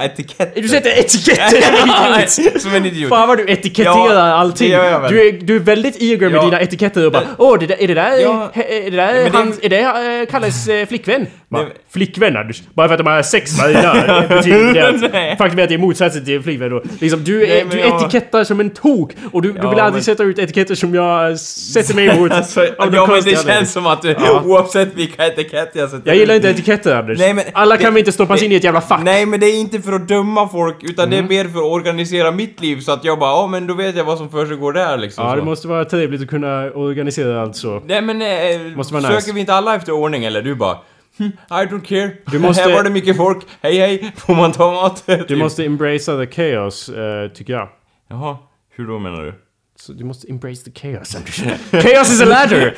Etikett. 0.06 0.56
Du 0.56 0.68
sätter 0.68 0.90
etiketter! 1.00 2.60
Som 2.60 2.74
en 2.76 2.86
idiot. 2.86 3.10
Fan 3.10 3.28
vad 3.28 3.38
du 3.38 3.46
etiketterar 3.52 4.28
Ja, 4.30 4.34
allting. 4.34 4.68
det 4.70 4.74
gör 4.74 4.86
jag 4.92 5.00
väl. 5.00 5.12
Du 5.14 5.28
är, 5.28 5.32
du 5.32 5.56
är 5.56 5.60
väldigt 5.60 5.97
eager 6.00 6.30
med 6.30 6.38
Ja. 6.38 6.46
dina 6.46 6.62
etiketter 6.62 7.06
och 7.06 7.12
bara 7.12 7.24
Åh, 7.38 7.60
det 7.60 7.66
där, 7.68 7.82
är 7.82 7.88
det 7.88 7.94
där... 7.94 8.18
Ja. 8.18 8.52
Är 8.54 8.92
det 8.92 8.98
där 8.98 9.14
det- 9.24 9.38
hans... 9.38 9.60
Är 9.64 9.70
det 9.70 9.80
eh, 10.22 10.32
Kalles 10.32 10.68
eh, 10.68 10.86
flickvän? 10.88 11.28
Bara, 11.50 11.62
Nej, 11.64 11.72
flickvän 11.94 12.38
Anders? 12.38 12.62
Bara 12.74 12.88
för 12.88 12.94
att 12.96 13.00
de 13.00 13.08
har 13.08 13.22
sex 13.22 13.60
vagnar 13.62 14.28
betyder 14.36 14.74
det 14.74 15.32
att... 15.32 15.38
Faktum 15.38 15.60
är 15.60 15.64
att 15.64 15.70
det 15.70 15.76
är 15.76 15.80
motsatsen 15.80 16.26
till 16.26 16.42
flickvän 16.44 16.70
då. 16.70 16.82
Liksom, 17.00 17.24
du, 17.24 17.40
Nej, 17.48 17.66
du 17.72 17.80
jag- 17.80 18.02
etikettar 18.02 18.44
som 18.44 18.60
en 18.60 18.70
tok 18.70 19.12
och 19.32 19.42
du, 19.42 19.52
du 19.52 19.60
Ja, 19.64 19.70
vill 19.70 19.80
aldrig 19.80 19.94
men- 19.94 20.04
sätta 20.04 20.24
ut 20.24 20.40
etiketter 20.40 20.76
som 20.76 20.94
jag 20.96 21.40
sätter 21.40 21.96
mig 21.96 22.08
emot. 22.08 22.32
Alltså, 22.38 22.66
ja 22.78 23.08
men 23.08 23.24
det 23.24 23.46
känns 23.48 23.72
som 23.74 23.86
att 23.88 24.02
du, 24.02 24.16
Ja. 24.26 24.42
oavsett 24.46 24.96
vilka 24.96 25.28
etiketter 25.28 25.80
jag 25.80 25.90
sätter 25.90 26.08
Jag 26.10 26.16
gillar 26.18 26.36
inte 26.36 26.50
etiketter 26.50 26.96
Anders. 26.96 27.20
Nej, 27.20 27.34
men 27.34 27.44
Alla 27.54 27.78
kan 27.78 27.84
det- 27.86 27.90
väl 27.92 27.98
inte 28.00 28.12
stoppas 28.12 28.40
det- 28.40 28.46
in 28.46 28.52
i 28.52 28.56
ett 28.56 28.64
jävla 28.64 28.82
fack? 28.82 29.02
Nej 29.04 29.26
men 29.26 29.40
det 29.40 29.46
är 29.46 29.60
inte 29.60 29.82
för 29.82 29.94
att 29.94 30.08
döma 30.08 30.48
folk, 30.50 30.76
utan 30.84 31.06
Mm. 31.06 31.28
det 31.28 31.36
är 31.36 31.44
mer 31.44 31.50
för 31.50 31.60
att 31.60 31.66
organisera 31.66 32.32
mitt 32.32 32.62
liv 32.62 32.80
så 32.80 32.92
att 32.92 33.04
jag 33.06 33.20
bara, 33.20 33.30
ja 33.30 33.48
men 33.48 33.68
då 33.68 33.74
vet 33.74 33.96
jag 33.96 34.04
vad 34.04 34.18
som 34.18 34.30
försiggår 34.30 34.74
där 34.74 34.98
liksom. 34.98 35.26
Ja, 35.28 35.36
det 35.36 35.42
måste 35.42 35.68
vara 35.68 35.86
trevligt 35.90 36.22
att 36.22 36.28
kunna 36.30 36.72
organisera 36.72 37.42
allt 37.42 37.56
så. 37.56 37.82
Nej 37.86 38.02
men, 38.02 38.22
eh, 38.22 38.76
Måste 38.78 39.02
söker 39.02 39.16
nice. 39.16 39.34
vi 39.34 39.40
inte 39.40 39.54
alla 39.54 39.76
efter 39.76 39.92
ordning 39.92 40.24
eller? 40.26 40.42
Du 40.42 40.56
bara, 40.56 40.78
hm, 41.18 41.26
I 41.50 41.54
don't 41.54 41.82
care. 41.86 42.12
Du 42.32 42.40
måste- 42.40 42.64
Här 42.64 42.74
var 42.74 42.84
det 42.84 42.90
mycket 42.90 43.18
folk, 43.18 43.46
hej 43.62 43.78
hej, 43.80 44.12
får 44.18 44.36
man 44.36 44.52
ta 44.52 44.72
mat? 44.72 45.04
Du 45.06 45.24
Typ. 45.24 45.38
måste 45.38 45.66
embracea 45.66 46.26
the 46.26 46.32
chaos, 46.32 46.90
eh, 46.90 47.28
tycker 47.32 47.54
jag. 47.54 47.70
Jaha, 48.10 48.38
hur 48.76 48.88
då 48.88 49.00
menar 49.00 49.22
du? 49.24 49.34
Så 49.80 49.94
du 49.94 50.04
måste 50.04 50.30
embrace 50.32 50.72
the 50.72 50.80
chaos, 50.80 51.16
chaos 51.72 52.12
is 52.14 52.22
a 52.22 52.26
ladder! 52.26 52.74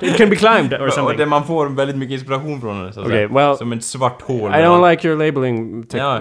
It 0.04 0.16
can 0.16 0.30
be 0.30 0.36
climbed 0.36 0.74
or 0.74 0.86
Och 0.86 0.92
something. 0.92 1.18
där 1.18 1.26
man 1.26 1.44
får 1.46 1.66
väldigt 1.68 1.96
mycket 1.96 2.12
inspiration 2.14 2.60
från 2.60 2.84
det, 2.86 2.92
så 2.92 3.04
säga. 3.04 3.28
well, 3.28 3.56
Som 3.56 3.72
ett 3.72 3.84
svart 3.84 4.22
hål. 4.22 4.50
I 4.50 4.54
don't 4.54 4.90
like 4.90 5.08
your 5.08 5.18
labeling. 5.26 5.86
Ja. 5.92 6.20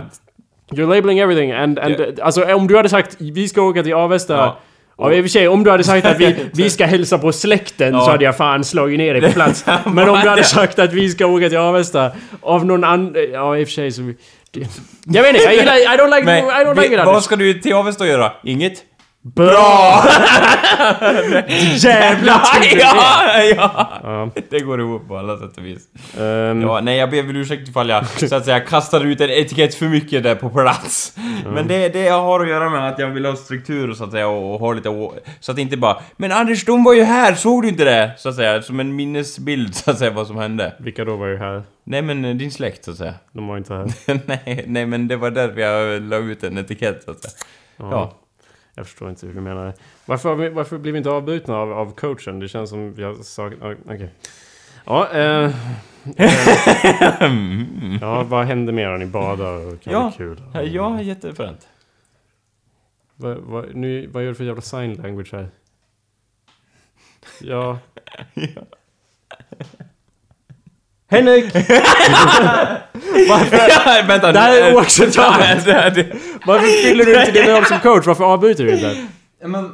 You're 0.72 0.96
labeling 0.96 1.20
everything 1.20 1.52
and, 1.52 1.80
and 1.80 2.00
uh, 2.00 2.08
alltså 2.22 2.54
om 2.56 2.68
du 2.68 2.78
hade 2.78 2.90
sagt 2.90 3.16
vi 3.20 3.48
ska 3.48 3.62
åka 3.62 3.84
till 3.84 3.94
Avesta 3.94 4.34
Ja. 4.38 4.60
Ja, 4.98 5.14
i 5.14 5.20
och 5.20 5.24
för 5.24 5.30
sig, 5.30 5.48
om 5.48 5.64
du 5.64 5.72
hade 5.72 5.84
sagt 5.84 6.06
att 6.06 6.20
vi, 6.20 6.36
vi 6.54 6.70
ska 6.70 6.86
hälsa 6.86 7.18
på 7.18 7.32
släkten 7.32 7.94
Ja. 7.94 8.00
så 8.06 8.12
hade 8.12 8.24
jag 8.26 8.38
fan 8.38 8.64
slagit 8.64 8.98
ner 8.98 9.14
dig 9.14 9.22
på 9.22 9.32
plats. 9.32 9.66
Men 9.86 10.10
om 10.10 10.20
du 10.24 10.30
hade 10.30 10.44
sagt 10.44 10.80
att 10.80 10.94
vi 10.94 11.10
ska 11.10 11.26
åka 11.26 11.50
till 11.50 11.58
Avesta 11.58 12.12
av 12.42 12.66
någon 12.66 12.84
annan... 12.84 13.16
Ja, 13.34 13.58
i 13.58 13.64
och 13.64 13.68
för 13.68 13.74
sig 13.74 13.92
så... 13.92 14.02
Jag 15.06 15.22
vet 15.24 15.30
inte, 15.36 15.44
jag 15.44 15.56
gillar... 15.56 15.76
I 15.78 15.98
don't 15.98 16.16
like, 16.16 16.26
Men, 16.26 16.46
I 16.46 16.50
don't 16.66 16.76
like 16.76 16.90
vi- 16.90 16.96
it 16.96 17.06
vad 17.06 17.24
ska 17.24 17.36
du 17.36 17.54
till 17.54 17.74
Avesta 17.74 18.08
göra? 18.08 18.32
Inget? 18.44 18.84
Bra! 19.24 20.04
Jävla 21.76 22.34
tur! 22.40 22.80
ja, 22.80 23.44
ja! 23.56 23.90
Ja. 24.04 24.30
Det 24.50 24.60
går 24.60 24.80
ihop 24.80 25.08
på 25.08 25.18
alla 25.18 25.38
sätt 25.38 25.58
och 25.58 25.66
vis. 25.66 25.88
Ehm, 26.20 26.62
Ja, 26.62 26.82
nej 26.82 26.98
jag 26.98 27.10
ber 27.10 27.24
väl 27.24 27.36
ursäkt 27.38 27.70
ifall 27.70 27.90
jag 27.90 28.08
så 28.08 28.36
att 28.36 28.46
säga 28.46 28.60
kastade 28.60 29.06
ut 29.06 29.22
en 29.22 29.30
etikett 29.30 29.76
för 29.76 29.86
mycket 29.86 30.24
där 30.24 30.36
på 30.36 30.50
plats. 30.50 31.18
Men 31.46 31.68
det, 31.68 31.90
det 31.90 32.08
har 32.08 32.40
att 32.40 32.50
göra 32.50 32.70
med 32.70 32.90
att 32.90 33.00
jag 33.00 33.08
vill 33.08 33.26
ha 33.26 33.36
struktur 33.36 33.94
så 33.94 34.04
att 34.04 34.12
säga 34.12 34.28
och, 34.28 34.54
och 34.54 34.60
ha 34.60 34.74
lite 34.74 35.10
Så 35.40 35.52
att 35.52 35.58
inte 35.58 35.78
bara 35.78 35.98
Men 36.18 36.32
Anders, 36.32 36.66
de 36.66 36.84
var 36.84 36.94
ju 36.94 37.04
här, 37.04 37.36
såg 37.36 37.62
du 37.62 37.70
inte 37.70 37.86
det? 37.86 38.12
Så 38.18 38.30
att 38.30 38.36
säga, 38.36 38.62
som 38.62 38.80
en 38.80 38.96
minnesbild 38.96 39.76
så 39.76 39.92
att 39.92 39.98
säga 40.00 40.12
vad 40.12 40.28
som 40.28 40.38
hände. 40.38 40.74
Vilka 40.80 41.06
då 41.06 41.16
var 41.16 41.28
ju 41.28 41.38
här? 41.38 41.64
Nej 41.84 42.02
men 42.02 42.26
eh, 42.26 42.36
din 42.36 42.52
släkt 42.52 42.86
så 42.86 42.92
att 42.92 42.98
säga. 42.98 43.14
De 43.32 43.48
var 43.48 43.58
inte 43.58 43.74
här. 43.74 43.92
nej, 44.26 44.64
nej 44.68 44.86
men 44.86 45.08
det 45.08 45.16
var 45.16 45.32
därför 45.32 45.62
jag 45.62 46.02
la 46.02 46.18
ut 46.18 46.44
en 46.44 46.58
etikett 46.58 47.04
så 47.04 47.12
att 47.12 47.22
säga. 47.22 47.34
Ja. 47.78 48.18
Jag 48.82 48.88
förstår 48.88 49.10
inte 49.10 49.28
hur 49.28 49.34
du 49.34 49.42
menar. 49.42 49.74
Varför, 50.06 50.36
vi, 50.36 50.50
varför 50.50 50.78
blir 50.78 50.92
vi 50.92 50.98
inte 50.98 51.10
avbrutna 51.10 51.58
av, 51.58 51.72
av 51.74 51.92
coachen? 51.96 52.40
Det 52.40 52.48
känns 52.48 52.70
som 52.70 52.94
vi 52.94 53.04
har 53.04 53.16
saknat... 53.16 53.78
Okej. 53.86 54.10
Ja, 54.86 55.10
eh, 55.12 55.52
ja, 58.02 58.24
vad 58.24 58.46
händer 58.46 58.74
mer? 58.74 58.98
Ni 58.98 59.06
badar 59.06 59.74
och 59.74 59.82
kan 59.82 59.94
Ja. 59.94 60.14
kul? 60.18 60.42
Ja, 60.66 61.02
jättefränt. 61.02 61.68
Vad, 63.16 63.38
vad, 63.38 63.76
nu, 63.76 64.08
vad 64.08 64.24
gör 64.24 64.30
du 64.30 64.36
för 64.36 64.44
jävla 64.44 64.62
sign 64.62 64.94
language 64.94 65.34
här? 65.34 65.50
Ja. 67.42 67.80
Henrik! 71.12 71.46
ja, 73.28 74.04
vänta, 74.08 74.32
Det 74.32 74.40
här 74.40 74.62
är 74.62 74.76
oacceptabelt. 74.76 75.66
Varför 76.46 76.84
fyller 76.84 77.06
du 77.06 77.20
inte 77.20 77.32
din 77.32 77.48
roll 77.48 77.66
som 77.66 77.80
coach? 77.80 78.06
Varför 78.06 78.24
avbryter 78.24 78.64
du 78.64 78.72
inte? 78.74 78.96
Men 79.46 79.70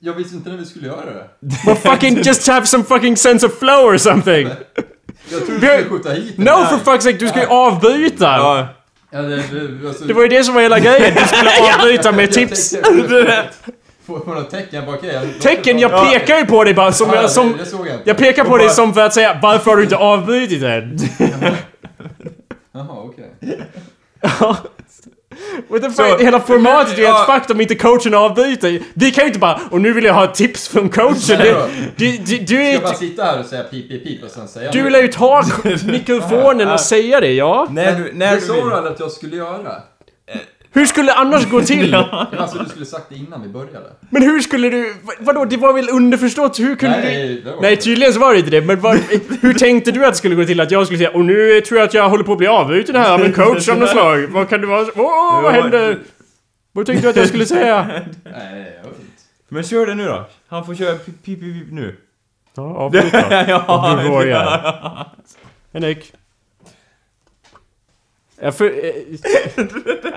jag 0.00 0.14
visste 0.14 0.36
inte 0.36 0.50
när 0.50 0.56
vi 0.56 0.64
skulle 0.64 0.86
göra 0.86 1.04
det. 1.04 1.28
Well, 1.66 1.76
fucking 1.76 2.22
just 2.22 2.48
have 2.48 2.66
some 2.66 2.84
fucking 2.84 3.16
sense 3.16 3.46
of 3.46 3.58
flow 3.58 3.84
or 3.94 3.96
something! 3.98 4.48
Jag 5.32 5.46
trodde 5.46 5.60
du 5.60 5.66
skulle 5.66 5.84
skjuta 5.84 6.10
hit 6.12 6.36
den 6.36 6.44
No 6.44 6.50
här. 6.50 6.78
for 6.78 6.92
fuck's 6.92 7.00
sake, 7.00 7.16
du 7.18 7.28
ska 7.28 7.40
ju 7.40 7.46
avbryta! 7.46 8.24
Ja, 8.24 8.68
Ja, 9.12 9.22
det, 9.22 9.36
det, 9.36 9.88
alltså, 9.88 10.04
Det 10.04 10.12
var 10.12 10.22
ju 10.22 10.28
det 10.28 10.44
som 10.44 10.54
var 10.54 10.62
hela 10.62 10.78
grejen, 10.78 11.14
du 11.14 11.26
skulle 11.26 11.50
avbryta 11.74 12.12
med 12.12 12.24
jag 12.24 12.32
tips. 12.32 12.74
Får 14.18 14.34
något 14.34 14.50
tecken? 14.50 14.68
Jag 14.70 14.86
bara, 14.86 14.96
okej, 14.96 15.10
jag- 15.14 15.40
Tecken, 15.40 15.78
jag 15.78 16.10
pekar 16.10 16.38
ju 16.38 16.46
på 16.46 16.64
dig 16.64 16.74
bara 16.74 16.92
som 16.92 17.08
Ja, 17.08 17.14
jag, 17.14 17.24
det- 17.24 17.28
som... 17.28 17.56
Det 17.58 17.66
såg 17.66 17.86
jag 17.86 17.94
inte. 17.94 18.10
Jag 18.10 18.16
pekar 18.18 18.44
på 18.44 18.56
dig 18.58 18.70
som 18.70 18.94
för 18.94 19.00
att 19.00 19.14
säga 19.14 19.38
varför 19.42 19.70
har 19.70 19.76
du 19.76 19.82
inte 19.82 19.96
avbrutit 19.96 20.62
än? 20.62 20.98
Jaha, 22.72 22.86
okej. 22.90 23.30
The 25.80 25.90
Så- 25.90 26.02
fuck? 26.02 26.20
Hela 26.20 26.40
formatet 26.40 26.98
är 26.98 27.02
Ja. 27.02 27.12
helt 27.12 27.26
fucked 27.40 27.54
om 27.56 27.60
inte 27.60 27.74
coachen 27.74 28.14
avbryter. 28.14 28.80
Vi 28.94 29.10
kan 29.10 29.24
ju 29.24 29.28
inte 29.28 29.38
bara 29.38 29.60
och 29.70 29.80
nu 29.80 29.92
vill 29.92 30.04
jag 30.04 30.14
ha 30.14 30.26
tips 30.26 30.68
från 30.68 30.88
coachen. 30.88 31.38
Du, 31.38 31.56
du, 31.96 32.16
du, 32.16 32.38
du, 32.38 32.46
Ska 32.46 32.54
jag 32.54 32.74
är, 32.74 32.80
bara 32.80 32.94
sitta 32.94 33.24
här 33.24 33.40
och 33.40 33.46
säga 33.46 33.62
pip, 33.62 33.88
pip, 33.88 34.04
pip 34.04 34.24
och 34.24 34.30
sen 34.30 34.48
säga 34.48 34.70
du 34.70 34.82
vill 34.82 34.94
ju 34.94 35.08
ta 35.08 35.42
mikrofonen 35.86 36.70
och 36.70 36.80
säga 36.80 37.20
det, 37.20 37.32
ja? 37.32 37.66
när 37.70 37.98
du, 37.98 38.12
när 38.12 38.34
Det 38.34 38.40
du 38.40 38.46
sa 38.46 38.54
du 38.54 38.74
aldrig 38.74 38.92
att 38.94 39.00
jag 39.00 39.10
skulle 39.10 39.36
göra. 39.36 39.82
Hur 40.72 40.86
skulle 40.86 41.06
det 41.12 41.14
annars 41.16 41.50
gå 41.50 41.60
till? 41.62 41.94
Alltså, 41.94 42.58
du 42.58 42.68
skulle 42.68 42.86
sagt 42.86 43.04
det 43.08 43.14
innan 43.14 43.42
vi 43.42 43.48
började. 43.48 43.86
Men 44.10 44.22
hur 44.22 44.40
skulle 44.40 44.68
du... 44.70 44.94
vad- 45.02 45.16
Vadå, 45.20 45.44
det 45.44 45.56
var 45.56 45.72
väl 45.72 45.88
underförstått? 45.90 46.58
Hur 46.60 46.76
kunde 46.76 46.96
du... 46.96 47.02
Nej, 47.02 47.40
det 47.44 47.50
var 47.52 47.62
Nej, 47.62 47.76
tydligen 47.76 48.12
så 48.14 48.20
var 48.20 48.32
det 48.32 48.38
inte 48.38 48.50
det. 48.50 48.60
Men 48.60 48.80
vad, 48.80 48.96
hur 49.40 49.54
tänkte 49.54 49.90
du 49.90 50.04
att 50.06 50.12
det 50.12 50.18
skulle 50.18 50.34
gå 50.34 50.44
till 50.44 50.60
att 50.60 50.70
jag 50.70 50.86
skulle 50.86 50.98
säga 50.98 51.10
och 51.10 51.24
nu 51.24 51.60
tror 51.60 51.78
jag 51.80 51.86
att 51.86 51.94
jag 51.94 52.08
håller 52.08 52.24
på 52.24 52.32
att 52.32 52.38
bli 52.38 52.46
avbruten 52.46 52.96
här 52.96 53.14
av 53.14 53.20
en 53.24 53.32
coach 53.32 53.68
av 53.68 53.78
något 53.78 53.90
slag. 53.90 54.26
Vad 54.30 54.48
kan 54.48 54.60
det 54.60 54.66
vara? 54.66 54.86
Åh, 54.96 55.42
vad 55.42 55.56
Ja, 55.56 55.62
hände? 55.62 55.96
Vad 56.72 56.86
tänkte 56.86 57.06
du 57.06 57.10
att 57.10 57.16
jag 57.16 57.28
skulle 57.28 57.46
säga? 57.46 57.82
Nej, 58.24 58.74
jag 58.82 58.88
vet 58.90 59.00
inte. 59.00 59.22
Men 59.48 59.62
kör 59.62 59.86
det 59.86 59.94
nu 59.94 60.04
då. 60.04 60.28
Han 60.48 60.66
får 60.66 60.74
köra 60.74 60.94
pip, 60.96 61.22
pip, 61.24 61.40
pip, 61.40 61.66
nu. 61.70 61.96
Ja, 62.54 62.62
avbryta. 62.62 63.48
ja, 63.48 63.98
Du 64.02 64.08
vågar. 64.08 65.06
Henrik. 65.72 66.12
Jag, 68.42 68.54
för, 68.54 68.64
eh, 68.66 69.64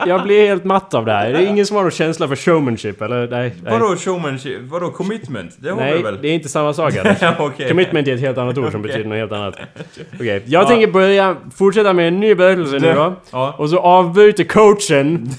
jag 0.07 0.23
blir 0.23 0.47
helt 0.47 0.63
matt 0.63 0.93
av 0.93 1.05
det 1.05 1.11
här. 1.11 1.29
Det 1.33 1.37
är 1.39 1.45
ingen 1.45 1.65
som 1.65 1.75
har 1.75 1.83
någon 1.83 1.91
känsla 1.91 2.27
för 2.27 2.35
showmanship, 2.35 3.01
eller? 3.01 3.27
Nej. 3.27 3.53
nej. 3.63 3.73
Vadå 3.79 3.95
showmanship? 3.95 4.61
Vadå 4.61 4.89
commitment? 4.89 5.55
Det 5.57 5.69
har 5.69 5.77
Nej, 5.77 5.97
du 5.97 6.03
väl? 6.03 6.17
det 6.21 6.27
är 6.27 6.33
inte 6.33 6.49
samma 6.49 6.73
sak. 6.73 6.93
Ja, 7.21 7.35
okej. 7.39 7.67
Commitment 7.69 8.07
är 8.07 8.13
ett 8.13 8.19
helt 8.19 8.37
annat 8.37 8.57
ord 8.57 8.71
som 8.71 8.79
Okej. 8.81 8.91
betyder 8.91 9.09
något 9.09 9.17
helt 9.17 9.31
annat. 9.31 9.55
Okej, 10.15 10.43
jag 10.45 10.63
Ja. 10.63 10.67
tänker 10.67 10.87
börja, 10.87 11.35
fortsätta 11.55 11.93
med 11.93 12.07
en 12.07 12.19
ny 12.19 12.35
berättelse 12.35 12.79
nu 12.79 12.93
då. 12.93 13.15
Ja. 13.31 13.55
Och 13.57 13.69
så 13.69 13.77
avbryter 13.79 14.43
coachen 14.43 15.29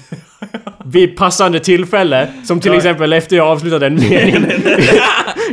vid 0.85 1.17
passande 1.17 1.61
tillfälle. 1.61 2.29
Som 2.45 2.61
till 2.61 2.75
exempel 2.75 3.13
efter 3.13 3.37
jag 3.37 3.47
avslutat 3.47 3.83
en 3.83 3.95
mening. 3.95 4.47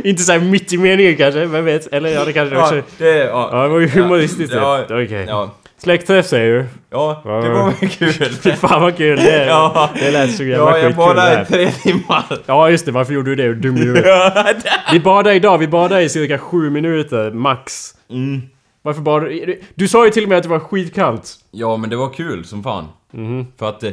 Inte 0.04 0.22
såhär 0.22 0.40
mitt 0.40 0.72
i 0.72 0.78
meningen 0.78 1.16
kanske, 1.16 1.46
vem 1.46 1.64
vet? 1.64 1.92
Eller 1.92 2.08
ja, 2.10 2.24
det 2.24 2.32
kanske 2.32 2.56
också... 2.56 2.76
Ja, 2.76 2.82
det, 2.98 3.16
ja. 3.18 3.48
Ja, 3.52 3.62
det 3.62 3.68
var 3.68 3.80
ju 3.80 3.88
humoristiskt 3.88 4.54
Ja. 4.54 4.84
Okej. 4.84 5.24
Ja, 5.28 5.54
Släktträff 5.82 6.26
säger 6.26 6.50
du? 6.52 6.66
ja, 6.90 7.20
det 7.24 7.48
var 7.48 7.64
väl 7.80 7.90
kul. 7.90 8.12
Fy 8.42 8.52
fan 8.52 8.82
vad 8.82 8.96
kul 8.96 9.16
det 9.16 9.44
Ja. 9.46 9.90
Det 9.94 10.10
lät 10.10 10.36
så 10.36 10.44
jävla 10.44 10.64
Ja, 10.70 10.78
jag 10.78 10.86
skitkul 10.86 10.96
var 11.04 11.14
det 11.14 11.20
där 11.20 11.42
i 11.42 11.44
tre 11.44 11.70
timmar. 11.70 12.38
Ja 12.46 12.70
just 12.70 12.86
det, 12.86 12.92
varför 12.92 13.12
gjorde 13.14 13.34
du 13.34 13.36
det? 13.36 13.54
Dum 13.54 13.76
i 13.76 13.80
huvudet. 13.80 14.64
Vi 14.92 15.00
badade 15.00 15.34
idag, 15.36 15.58
vi 15.58 15.68
badade 15.68 16.02
i 16.02 16.08
cirka 16.08 16.38
sju 16.38 16.70
minuter 16.70 17.30
max. 17.30 17.94
Mm. 18.10 18.42
Varför 18.82 19.00
badade 19.00 19.30
du? 19.46 19.60
Du 19.74 19.88
sa 19.88 20.04
ju 20.04 20.10
till 20.10 20.22
och 20.22 20.28
med 20.28 20.38
att 20.38 20.42
det 20.44 20.48
var 20.50 20.58
skitkallt. 20.60 21.34
Ja, 21.50 21.76
men 21.76 21.90
det 21.90 21.96
var 21.96 22.12
kul 22.14 22.44
som 22.44 22.62
fan. 22.62 22.88
Mhm. 23.12 23.46
För 23.58 23.68
att... 23.68 23.82
eh, 23.82 23.90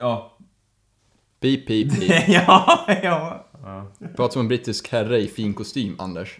Ja. 0.00 0.36
Pip, 1.42 1.66
pip, 1.66 2.00
pip. 2.00 2.12
ja, 2.28 2.86
ja. 3.02 3.44
Pratar 4.16 4.32
som 4.32 4.40
en 4.40 4.48
brittisk 4.48 4.92
herre 4.92 5.18
i 5.18 5.28
fin 5.28 5.54
kostym, 5.54 5.96
Anders. 5.98 6.38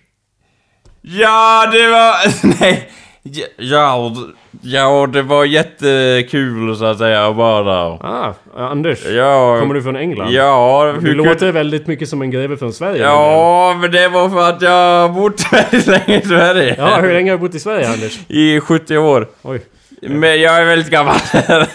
Ja, 1.02 1.66
det 1.72 1.86
var... 1.90 2.14
Nej. 2.60 2.90
Ja, 3.24 3.46
ja, 3.56 4.14
ja, 4.62 5.06
det 5.06 5.22
var 5.22 5.44
jättekul 5.44 6.76
så 6.76 6.84
att 6.84 6.98
säga 6.98 7.26
att 7.26 7.36
vara 7.36 7.62
där. 7.64 8.06
Ah, 8.06 8.34
Anders. 8.56 9.06
Ja, 9.06 9.60
Kommer 9.60 9.74
du 9.74 9.82
från 9.82 9.96
England? 9.96 10.30
Ja, 10.30 10.94
Du 11.00 11.14
låter 11.14 11.52
väldigt 11.52 11.86
mycket 11.86 12.08
som 12.08 12.22
en 12.22 12.30
greve 12.30 12.56
från 12.56 12.72
Sverige. 12.72 13.02
Ja, 13.02 13.76
men 13.80 13.90
det 13.90 14.08
var 14.08 14.28
för 14.30 14.48
att 14.48 14.62
jag 14.62 14.70
har 14.70 15.08
bott 15.08 15.52
väldigt 15.52 15.86
länge 15.86 16.18
i 16.18 16.26
Sverige. 16.26 16.74
Ja, 16.78 17.00
hur 17.00 17.12
länge 17.12 17.30
har 17.30 17.38
du 17.38 17.42
bott 17.42 17.54
i 17.54 17.60
Sverige 17.60 17.88
Anders? 17.88 18.20
I 18.28 18.60
70 18.60 18.96
år. 18.98 19.28
Oj, 19.42 19.62
Men 20.00 20.40
jag 20.40 20.56
är 20.60 20.64
väldigt 20.64 20.90
gammal. 20.90 21.16
ja, 21.48 21.66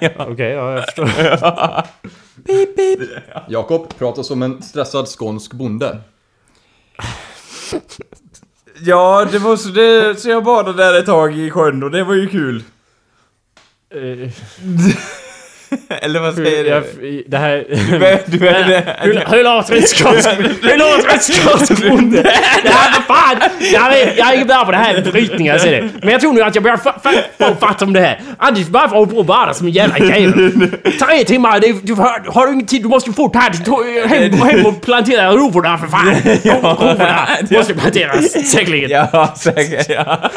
ja. 0.00 0.10
okej, 0.18 0.50
ja 0.50 0.72
jag 0.72 0.84
förstår. 0.84 1.10
Jakob 3.48 3.98
pratar 3.98 4.22
som 4.22 4.42
en 4.42 4.62
stressad 4.62 5.06
skånsk 5.08 5.52
bonde. 5.52 5.98
Ja, 8.84 9.24
det 9.32 9.38
var 9.38 9.56
så, 9.56 9.68
det, 9.68 10.20
så 10.20 10.28
jag 10.28 10.44
badade 10.44 10.82
där 10.82 10.98
ett 10.98 11.06
tag 11.06 11.38
i 11.38 11.50
sjön 11.50 11.82
och 11.82 11.90
det 11.90 12.04
var 12.04 12.14
ju 12.14 12.28
kul. 12.28 12.62
Eller 16.02 16.20
vad 16.20 16.34
säger 16.34 16.64
jag- 16.64 16.82
du? 17.00 17.24
Det 17.26 17.38
här... 17.38 17.64
Du 18.26 18.38
du 18.38 18.38
det. 18.38 18.96
Hur, 19.00 19.42
låter 19.44 19.74
en 19.76 19.82
skånsk... 19.82 20.28
Hur 20.62 20.78
låter 20.78 21.08
en 21.12 21.18
skånsk 21.18 21.88
bonde? 21.88 22.32
Ja, 22.64 22.70
vad 23.08 23.16
fan! 23.16 23.50
Jag, 23.72 23.90
vet, 23.90 24.18
jag 24.18 24.28
är 24.30 24.34
ingen 24.34 24.46
bra 24.46 24.64
på 24.64 24.70
det 24.70 24.76
här 24.76 25.00
brytningar, 25.12 25.58
ser 25.58 25.70
det. 25.72 25.88
Men 26.02 26.08
jag 26.08 26.20
tror 26.20 26.32
nu 26.32 26.42
att 26.42 26.54
jag 26.54 26.64
börjar 26.64 26.76
fa- 26.76 27.00
fa- 27.02 27.48
få 27.48 27.54
fatt 27.66 27.82
om 27.82 27.92
det 27.92 28.00
här. 28.00 28.20
Anders, 28.38 28.66
bara 28.66 28.86
hålla 28.86 29.06
på 29.06 29.22
bada 29.22 29.54
som 29.54 29.66
en 29.66 29.72
jävla 29.72 29.98
jävel. 29.98 30.70
Tre 30.82 31.24
timmar, 31.24 31.60
det, 31.60 31.72
du 31.86 31.94
har, 31.94 32.32
har 32.32 32.46
du 32.46 32.52
ingen 32.52 32.66
tid, 32.66 32.82
du 32.82 32.88
måste 32.88 33.10
ju 33.10 33.14
fort 33.14 33.36
här. 33.36 33.50
till 33.50 34.08
Hem, 34.08 34.32
hem 34.32 34.66
och 34.66 34.82
plantera 34.82 35.32
rovorna 35.32 35.78
för 35.78 35.86
fan. 35.86 36.14
Rovorna 36.62 37.28
måste 37.50 37.74
planteras, 37.74 38.50
säkerligen. 38.52 38.90
Ja, 38.90 39.34
säkert 39.36 39.88
ja. 39.88 40.30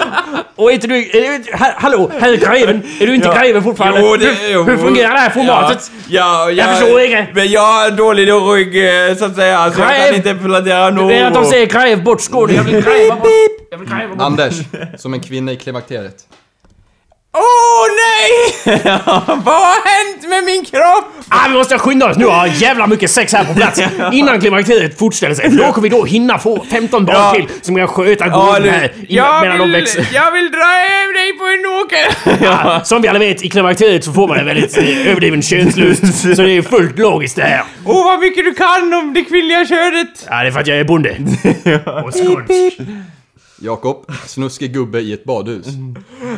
Och 0.56 0.70
är 0.70 0.74
inte 0.76 0.88
du... 0.88 0.96
Är 0.98 1.40
du 1.40 1.58
ha- 1.58 1.74
hallå, 1.78 2.12
här 2.20 2.34
är 2.34 2.38
greven. 2.38 2.84
Är 3.00 3.08
du 3.08 3.16
inte 3.16 3.28
Ja. 3.28 3.42
greven 3.42 3.64
fortfarande? 3.64 4.02
Jo, 4.02 4.16
det- 4.16 4.26
hur, 4.26 4.54
jo. 4.54 4.64
hur 4.64 4.78
fungerar 4.78 5.14
det 5.14 5.20
här 5.20 5.30
formatet? 5.30 5.92
Ja, 6.10 6.50
ja, 6.50 6.52
Jag 6.52 6.78
förstår 6.80 7.02
inte. 7.02 7.28
Men 7.34 7.52
jag 7.52 7.62
har 7.62 7.92
dålig 7.92 8.28
rygg 8.32 9.10
eh, 9.10 9.16
så 9.18 9.26
att 9.26 9.36
säga, 9.36 9.72
så 9.72 9.82
jag 9.82 10.06
kan 10.08 10.16
inte 10.16 10.36
plantera 10.36 10.92
Det 10.92 11.16
är 11.18 11.26
att 11.26 11.34
de 11.34 11.40
något. 11.40 11.50
säger 11.50 11.66
grev 11.66 12.04
bort 12.04 12.22
skålen. 12.22 12.56
Jag 12.56 12.64
vill 12.64 12.82
gräva 12.84 13.16
bort... 13.16 13.28
Jag 13.72 13.78
vill 13.78 13.90
gräva 13.90 14.16
bort... 14.16 14.22
Anders, 14.22 14.54
som 14.98 15.14
en 15.14 15.20
kvinna 15.20 15.52
i 15.52 15.56
klimakteriet. 15.56 16.16
Åh 17.38 17.86
nej! 18.06 18.82
Vad 19.26 19.56
har 19.56 19.88
hänt 20.14 20.30
med 20.30 20.44
min 20.44 20.66
kropp? 20.66 21.06
Ah, 21.30 21.48
vi 21.50 21.54
måste 21.54 21.78
skynda 21.78 22.10
oss 22.10 22.18
nu 22.18 22.26
och 22.26 22.34
ha 22.34 22.48
jävla 22.48 22.88
mycket 22.88 23.12
sex 23.12 23.34
här 23.34 23.44
på 23.46 23.54
plats 23.54 23.82
innan 24.12 24.42
klimakteriet 24.42 25.00
fortställer 25.00 25.36
sig. 25.36 25.50
Då 25.50 25.64
kommer 25.72 25.90
vi 25.90 25.96
då 25.98 26.06
hinna 26.06 26.40
få 26.40 26.66
15 26.72 27.06
barn 27.06 27.16
Ja. 27.16 27.34
till 27.36 27.48
som 27.62 27.76
kan 27.76 27.88
sköta 27.88 28.26
Ja, 28.28 28.32
gården 28.46 28.64
du, 28.64 28.70
här 28.70 28.84
innan, 28.96 29.06
jag, 29.10 29.42
medan 29.42 29.58
de 29.58 29.64
vill, 29.64 29.72
växer. 29.74 30.08
jag 30.14 30.32
vill 30.32 30.52
dra 30.52 30.60
över 31.04 31.14
dig 31.14 31.34
på 31.34 31.46
en 31.46 31.66
åker! 31.66 32.46
Ja, 32.46 32.82
som 32.84 33.02
vi 33.02 33.08
alla 33.08 33.20
vet, 33.20 33.44
i 33.44 33.50
klimakteriet 33.50 34.04
så 34.04 34.14
får 34.14 34.28
man 34.28 34.38
en 34.38 34.46
väldigt 34.46 34.78
eh, 34.78 35.08
överdriven 35.08 35.42
könslust. 35.42 36.36
Så 36.36 36.42
det 36.42 36.52
är 36.58 36.62
fullt 36.62 37.00
logiskt 37.00 37.36
det 37.36 37.42
här. 37.44 37.64
Åh, 37.86 38.06
vad 38.06 38.20
mycket 38.20 38.46
du 38.46 38.54
kan 38.54 38.94
om 38.94 39.14
det 39.14 39.24
kvinnliga 39.24 39.66
könet! 39.66 40.28
Ja, 40.30 40.42
det 40.42 40.48
är 40.48 40.52
för 40.52 40.60
att 40.60 40.68
jag 40.68 40.78
är 40.80 40.84
bonde. 40.84 41.10
Och 42.04 42.14
skånsk. 42.14 42.80
Jakob, 43.62 44.12
snuskig 44.26 44.74
gubbe 44.74 45.00
i 45.00 45.14
ett 45.14 45.24
badhus. 45.24 45.66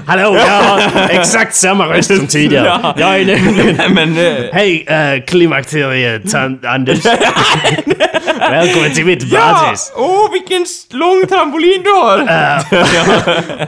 Hallå, 0.06 0.36
jag 0.36 0.62
har 0.64 1.10
exakt 1.10 1.56
samma 1.56 1.86
röst 1.86 2.18
som 2.18 2.28
tidigare. 2.28 2.94
Jag 2.98 3.20
är 3.20 3.26
nämligen... 3.26 3.94
Men... 3.94 4.18
eh, 4.18 4.44
Hej, 4.54 4.86
uh, 5.18 5.24
klimakteriet 5.26 6.36
Anders. 6.66 7.06
Välkommen 8.40 8.92
till 8.92 9.06
mitt 9.06 9.24
Ja! 9.24 9.40
badhus. 9.64 9.92
Åh, 9.96 10.32
vilken 10.32 10.64
s- 10.64 10.88
lång 10.92 11.26
trampolin 11.30 11.84
du 11.84 11.90
har! 11.90 12.20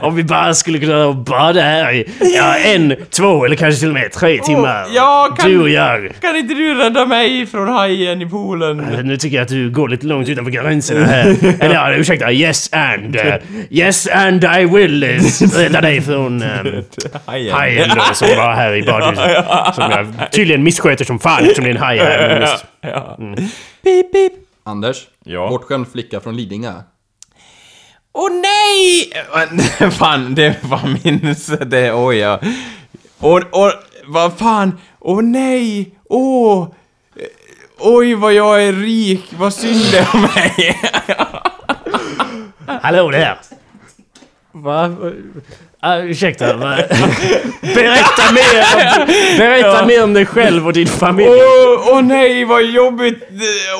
Om 0.06 0.14
vi 0.16 0.24
bara 0.24 0.54
skulle 0.54 0.78
kunna 0.78 1.12
bada 1.12 1.60
här 1.60 1.92
i 1.92 2.04
ja, 2.36 2.56
en, 2.56 2.94
två 3.10 3.44
eller 3.44 3.56
kanske 3.56 3.78
till 3.80 3.88
och 3.88 3.94
med 3.94 4.12
tre 4.12 4.38
timmar. 4.38 4.86
jag 4.94 5.36
kan- 5.38 5.50
Du 5.50 5.60
och 5.60 5.68
jag. 5.68 6.08
Kan 6.20 6.36
inte 6.36 6.54
du 6.54 6.74
rädda 6.74 7.06
mig 7.06 7.46
från 7.46 7.68
hajen 7.68 8.22
i 8.22 8.26
poolen? 8.26 8.76
Nu 9.04 9.16
tycker 9.16 9.36
jag 9.36 9.42
att 9.42 9.48
du 9.48 9.70
går 9.70 9.88
lite 9.88 10.06
långt 10.06 10.28
utanför 10.28 10.50
gränserna 10.52 11.06
här. 11.06 11.36
Eller 11.60 11.74
ja, 11.74 11.92
ursäkta. 11.94 12.32
Yes 12.32 12.72
and. 12.72 13.16
Uh, 13.16 13.34
yes 13.70 14.06
and 14.06 14.44
I 14.44 14.64
will 14.64 15.04
uh, 15.04 15.20
rädda 15.56 15.80
dig 15.80 16.00
från 16.00 16.42
um, 16.42 16.84
Hajen. 17.26 17.88
då 17.96 18.14
som 18.14 18.28
var 18.28 18.52
här 18.54 18.74
i 18.74 18.82
badhuset. 18.82 19.74
Som 19.74 19.90
jag 19.90 20.32
tydligen 20.32 20.62
missköter 20.62 21.04
som 21.04 21.18
fan 21.18 21.42
eftersom 21.42 21.64
det 21.64 21.70
är 21.70 21.74
en 21.74 21.80
haj 21.82 21.98
här. 21.98 22.48
Ja. 22.80 23.16
Pip, 23.82 24.12
pip. 24.12 24.32
Anders, 24.64 24.96
Ja. 25.24 25.48
bortskämd 25.48 25.86
flicka 25.92 26.20
från 26.20 26.36
Lidingö. 26.36 26.72
Åh 28.12 28.30
nej! 28.32 29.12
fan, 29.90 30.34
det 30.34 30.56
var 30.62 30.80
min... 31.04 31.34
Det, 31.70 31.92
oj 31.92 32.16
ja. 32.16 32.40
Och, 33.18 33.38
och, 33.38 33.72
vad 34.06 34.38
fan? 34.38 34.78
Åh 35.00 35.22
nej! 35.22 35.90
Åh! 36.08 36.68
Oj 37.78 38.14
vad 38.14 38.32
jag 38.34 38.64
är 38.64 38.72
rik, 38.72 39.24
vad 39.38 39.54
synd 39.54 39.80
det 39.92 39.98
är 39.98 40.08
om 40.14 40.20
mig! 40.22 40.76
Hallå 42.82 43.10
där! 43.10 43.38
Va? 44.52 44.90
Uh, 45.86 46.10
ursäkta? 46.10 46.44
Berätta 47.74 48.32
mer 48.32 48.64
om, 48.76 49.06
berätta 49.38 49.68
Ja. 49.80 49.86
mer 49.86 50.04
om 50.04 50.12
dig 50.12 50.26
själv 50.26 50.66
och 50.66 50.72
din 50.72 50.86
familj. 50.86 51.28
Åh 51.30 51.88
åh 51.92 52.02
nej 52.02 52.44
vad 52.44 52.62
jobbigt! 52.62 53.28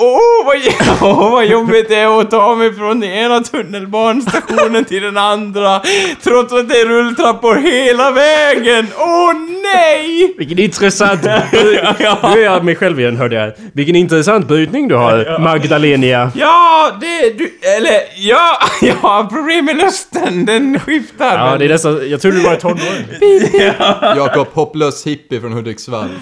Åh 0.00 0.46
vad, 0.46 0.56
åh 1.10 1.32
vad 1.32 1.46
jobbigt 1.46 1.88
det 1.88 1.94
är 1.94 2.20
att 2.20 2.30
ta 2.30 2.54
mig 2.54 2.74
från 2.74 3.00
den 3.00 3.10
ena 3.10 3.40
tunnelbanestationen 3.40 4.84
till 4.84 5.02
den 5.02 5.16
andra 5.16 5.80
trots 6.22 6.52
att 6.52 6.68
det 6.68 6.74
är 6.80 6.86
rulltrappor 6.86 7.54
hela 7.56 8.10
vägen! 8.10 8.86
Åh 8.98 9.32
nej! 9.74 10.34
Vilken 10.38 10.58
intressant... 10.58 11.22
Nu 11.22 12.40
är 12.40 12.44
jag 12.44 12.64
mig 12.64 12.76
själv 12.76 13.00
igen 13.00 13.16
hörde 13.16 13.36
jag. 13.36 13.52
Vilken 13.72 13.96
intressant 13.96 14.48
brytning 14.48 14.88
du 14.88 14.94
har, 14.94 15.38
Magdalenia. 15.38 16.32
Ja, 16.34 16.90
det 17.00 17.38
du... 17.38 17.58
Eller 17.76 18.00
ja, 18.16 18.58
jag 18.82 18.94
har 18.94 19.24
problem 19.24 19.64
med 19.64 19.76
lusten. 19.76 20.46
Den 20.46 20.80
skiftar. 20.80 21.38
Ja, 21.38 21.58
det 21.58 21.64
är 21.64 21.68
nästan... 21.68 21.89
Jag 21.90 22.20
trodde 22.20 22.36
du 22.36 22.42
var 22.42 22.56
tonåring. 22.56 23.06
Jakob, 24.16 24.46
hopplös 24.52 25.06
hippie 25.06 25.40
från 25.40 25.52
Hudiksvall. 25.52 26.10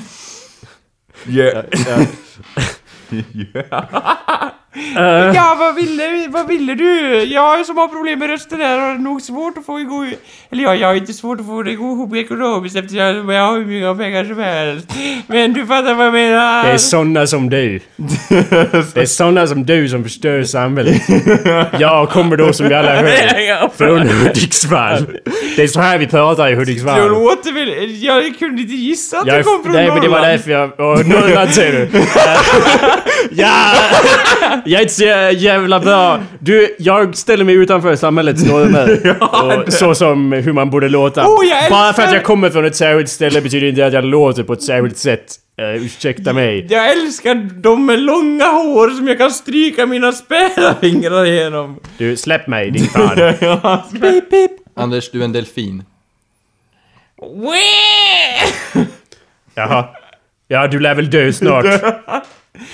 Ja. 4.94 5.35
Ja, 5.35 5.56
vad 5.58 5.75
ville, 5.75 6.26
vad 6.28 6.47
ville 6.49 6.75
du? 6.75 7.23
Jag 7.25 7.66
som 7.66 7.76
har 7.78 7.88
problem 7.88 8.18
med 8.18 8.30
rösten 8.30 8.61
här 8.61 8.78
har 8.78 8.94
nog 8.94 9.23
svårt 9.23 9.58
att 9.58 9.66
få 9.66 9.80
igång... 9.80 10.12
Eller 10.50 10.64
ja, 10.64 10.75
jag 10.75 10.88
har 10.88 10.94
inte 10.94 11.12
svårt 11.12 11.40
att 11.40 11.47
få 11.47 11.62
det 11.62 11.70
ihop 11.73 12.16
ekonomiskt 12.16 12.76
eftersom 12.76 13.28
jag 13.28 13.47
har 13.47 13.58
hur 13.58 13.64
mycket 13.66 13.99
pengar 13.99 14.25
som 14.25 14.38
helst. 14.38 14.87
Men 15.26 15.52
du 15.52 15.66
fattar 15.66 15.94
vad 15.94 16.06
jag 16.06 16.12
menar? 16.12 16.64
Det 16.64 16.70
är 16.70 16.78
såna 16.78 17.26
som 17.26 17.50
du. 17.50 17.80
Det 18.28 18.97
är 19.00 19.06
såna 19.06 19.47
som 19.47 19.64
du 19.66 19.88
som 19.88 20.02
förstör 20.04 20.42
samhället. 20.42 21.02
Jag 21.78 22.11
kommer 22.11 22.37
då 22.37 22.52
som 22.52 22.68
vi 22.68 22.75
alla 22.75 22.94
hör 22.97 23.68
från 23.76 24.08
Hudiksvall. 24.08 25.06
Det 25.56 25.62
är 25.62 25.66
så 25.66 25.80
här 25.80 25.99
vi 25.99 26.06
pratar 26.06 26.49
i 26.49 26.50
Jag 26.50 26.58
Hudiksvall. 26.58 27.08
låter 27.11 27.52
väl... 27.52 28.02
Jag 28.02 28.38
kunde 28.38 28.62
inte 28.62 28.75
gissa 28.75 29.18
att 29.18 29.26
Jag 29.26 29.38
du 29.38 29.42
kom 29.42 29.62
från 29.62 29.73
nej, 29.73 29.87
men 29.88 30.00
det 30.00 30.08
var 30.08 30.16
Norrland. 30.20 30.32
därför 30.32 30.50
jag... 30.50 30.70
Åh, 30.78 31.06
Norrland 31.06 31.50
säger 31.54 31.73
du. 31.73 31.88
ja, 33.30 33.75
jag 34.64 34.78
är 34.78 34.82
inte 34.82 34.94
så 34.94 35.04
jävla 35.44 35.80
bra. 35.80 36.20
Du, 36.38 36.76
jag 36.78 37.16
ställer 37.16 37.44
mig 37.44 37.54
utanför 37.54 37.96
samhällets 37.96 38.44
normer. 38.48 39.16
och 39.66 39.72
så 39.72 39.94
som 39.94 40.32
hur 40.32 40.52
man 40.52 40.70
borde 40.70 40.88
låta. 40.88 41.26
Oh, 41.26 41.46
jag 41.46 41.70
Bara 41.70 41.92
för 41.92 42.02
att 42.02 42.12
jag 42.12 42.25
kommer 42.25 42.50
från 42.50 42.64
ett 42.64 42.76
särskilt 42.76 43.08
ställe 43.10 43.40
betyder 43.40 43.66
inte 43.66 43.87
att 43.87 43.92
jag 43.92 44.04
låter 44.04 44.42
på 44.42 44.52
ett 44.52 44.62
särskilt 44.62 44.98
sätt. 44.98 45.34
Uh, 45.60 45.84
ursäkta 45.84 46.32
mig. 46.32 46.66
Jag 46.70 46.90
älskar 46.90 47.34
de 47.62 47.87
med 47.87 47.98
långa 47.98 48.46
hår 48.46 48.90
som 48.90 49.08
jag 49.08 49.18
kan 49.18 49.30
stryka 49.30 49.87
mina 49.87 50.12
spädfingrar 50.12 51.25
igenom. 51.26 51.80
Du, 51.98 52.16
släpp 52.16 52.46
mig 52.46 52.70
din 52.70 52.87
fan. 52.87 53.16
pip, 54.00 54.30
pip. 54.30 54.50
Anders, 54.76 55.10
du 55.10 55.20
är 55.20 55.25
en 55.25 55.32
delfin. 55.32 55.84
Jaha. 59.54 59.84
Ja, 60.48 60.66
du 60.66 60.80
lär 60.80 60.94
väl 60.94 61.10
dö 61.10 61.32
snart. 61.32 61.64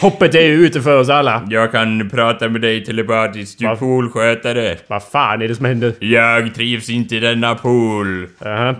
Hoppet 0.00 0.35
är 0.35 0.41
ju 0.41 0.67
ute 0.67 0.81
för 0.81 0.99
oss 1.00 1.09
alla. 1.09 1.43
Jag 1.50 1.73
kan 1.73 2.11
prata 2.11 2.49
med 2.49 2.61
dig 2.61 2.85
telepatiskt, 2.85 3.59
du 3.59 3.67
Va? 3.67 3.76
poolskötare. 3.76 4.76
Vad 4.87 5.03
fan 5.03 5.43
är 5.43 5.49
det 5.49 5.55
som 5.55 5.64
händer? 5.64 5.93
Jag 5.99 6.55
trivs 6.55 6.91
inte 6.91 7.17
i 7.17 7.21
denna 7.21 7.55
pool. 7.55 8.26
Jaha. 8.38 8.69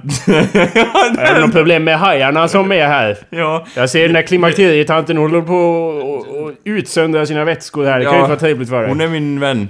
Är 1.19 1.35
det 1.35 1.41
något 1.41 1.53
problem 1.53 1.85
med 1.85 1.99
hajarna 1.99 2.49
som 2.49 2.73
är 2.73 2.87
här? 2.87 3.17
Ja. 3.31 3.67
Jag 3.77 3.91
ser 3.91 4.03
den 4.03 4.13
där 4.13 4.23
klimakterietanten, 4.23 5.17
hon 5.17 5.31
håller 5.31 5.47
på 5.47 5.55
och 5.55 6.53
utsöndra 6.65 7.27
sina 7.27 7.45
vätskor 7.45 7.85
här. 7.85 7.99
Det 7.99 8.05
kan 8.05 8.15
ju 8.15 8.19
inte 8.19 8.29
vara 8.29 8.41
trevligt 8.41 8.69
för 8.69 8.81
dig. 8.81 8.89
Hon 8.89 9.01
är 9.01 9.09
min 9.09 9.41
vän. 9.41 9.69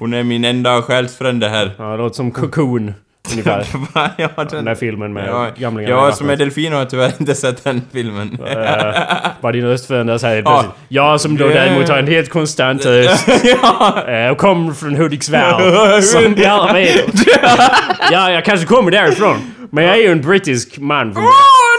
Hon 0.00 0.14
är 0.14 0.22
min 0.22 0.44
enda 0.44 0.82
själsfrände 0.82 1.48
här. 1.48 1.70
Ja, 1.78 1.84
det 1.84 1.96
låter 1.96 2.16
som 2.16 2.30
Cocoon. 2.30 2.94
Ungefär. 3.32 3.66
Ja, 4.16 4.28
Den 4.36 4.46
den... 4.48 4.64
där 4.64 4.74
filmen 4.74 5.12
med 5.12 5.28
Ja, 5.28 5.50
gamlingarna 5.56 5.96
i 5.96 5.98
ja 6.06 6.12
som 6.12 6.30
är 6.30 6.36
delfin 6.36 6.72
har 6.72 6.78
jag 6.78 6.90
tyvärr 6.90 7.12
inte 7.20 7.34
sett 7.34 7.64
den 7.64 7.82
filmen. 7.92 8.38
Eh, 8.46 8.56
Var 9.40 9.52
din 9.52 9.64
röst 9.64 9.86
förändras 9.86 10.22
här 10.22 10.36
Ja. 10.36 10.42
plötsligt. 10.42 10.72
Jag 10.88 11.20
som 11.20 11.36
då 11.36 11.48
däremot 11.48 11.88
har 11.88 11.98
en 11.98 12.06
helt 12.06 12.30
konstant 12.30 12.86
röst. 12.86 13.28
eh, 14.08 14.28
Och 14.30 14.38
kommer 14.38 14.72
från 14.72 14.94
Hudiksvall. 14.96 15.62
Ja, 15.74 16.02
Som 16.02 16.34
vi 16.34 16.46
alla 16.46 16.72
vet. 16.72 17.04
Ja, 18.12 18.30
jag 18.30 18.44
kanske 18.44 18.66
kommer 18.66 18.90
därifrån. 18.90 19.52
Men 19.70 19.84
jag 19.84 19.96
är 19.96 20.00
ju 20.02 20.12
en 20.12 20.22
brittisk 20.22 20.78
man. 20.78 21.08
Åh, 21.08 21.14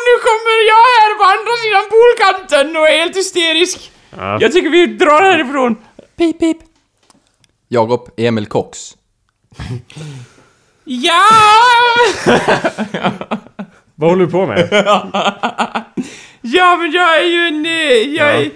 nu 0.08 0.13
kommer 0.27 0.68
jag 0.68 0.84
här 0.98 1.18
på 1.18 1.24
andra 1.24 1.54
sidan 1.63 1.84
poolkanten 1.89 2.77
och 2.82 2.88
är 2.89 2.98
helt 3.00 3.18
hysterisk. 3.18 3.92
Ja. 4.18 4.38
Jag 4.42 4.51
tycker 4.51 4.70
vi 4.70 4.86
drar 4.88 5.22
härifrån. 5.22 5.75
Pip, 6.18 6.39
pip. 6.39 6.58
Jakob 7.70 8.10
Emil 8.18 8.46
Cox. 8.46 8.80
Ja! 10.89 11.24
Vad 13.96 14.10
håller 14.10 14.25
du 14.25 14.32
på 14.32 14.46
med? 14.46 14.70
Ja, 16.41 16.75
men 16.77 16.91
jag 16.91 17.17
är 17.17 17.24
ju 17.27 17.48
en... 17.48 17.65
eh, 17.65 18.15
Jag 18.15 18.36
är... 18.36 18.51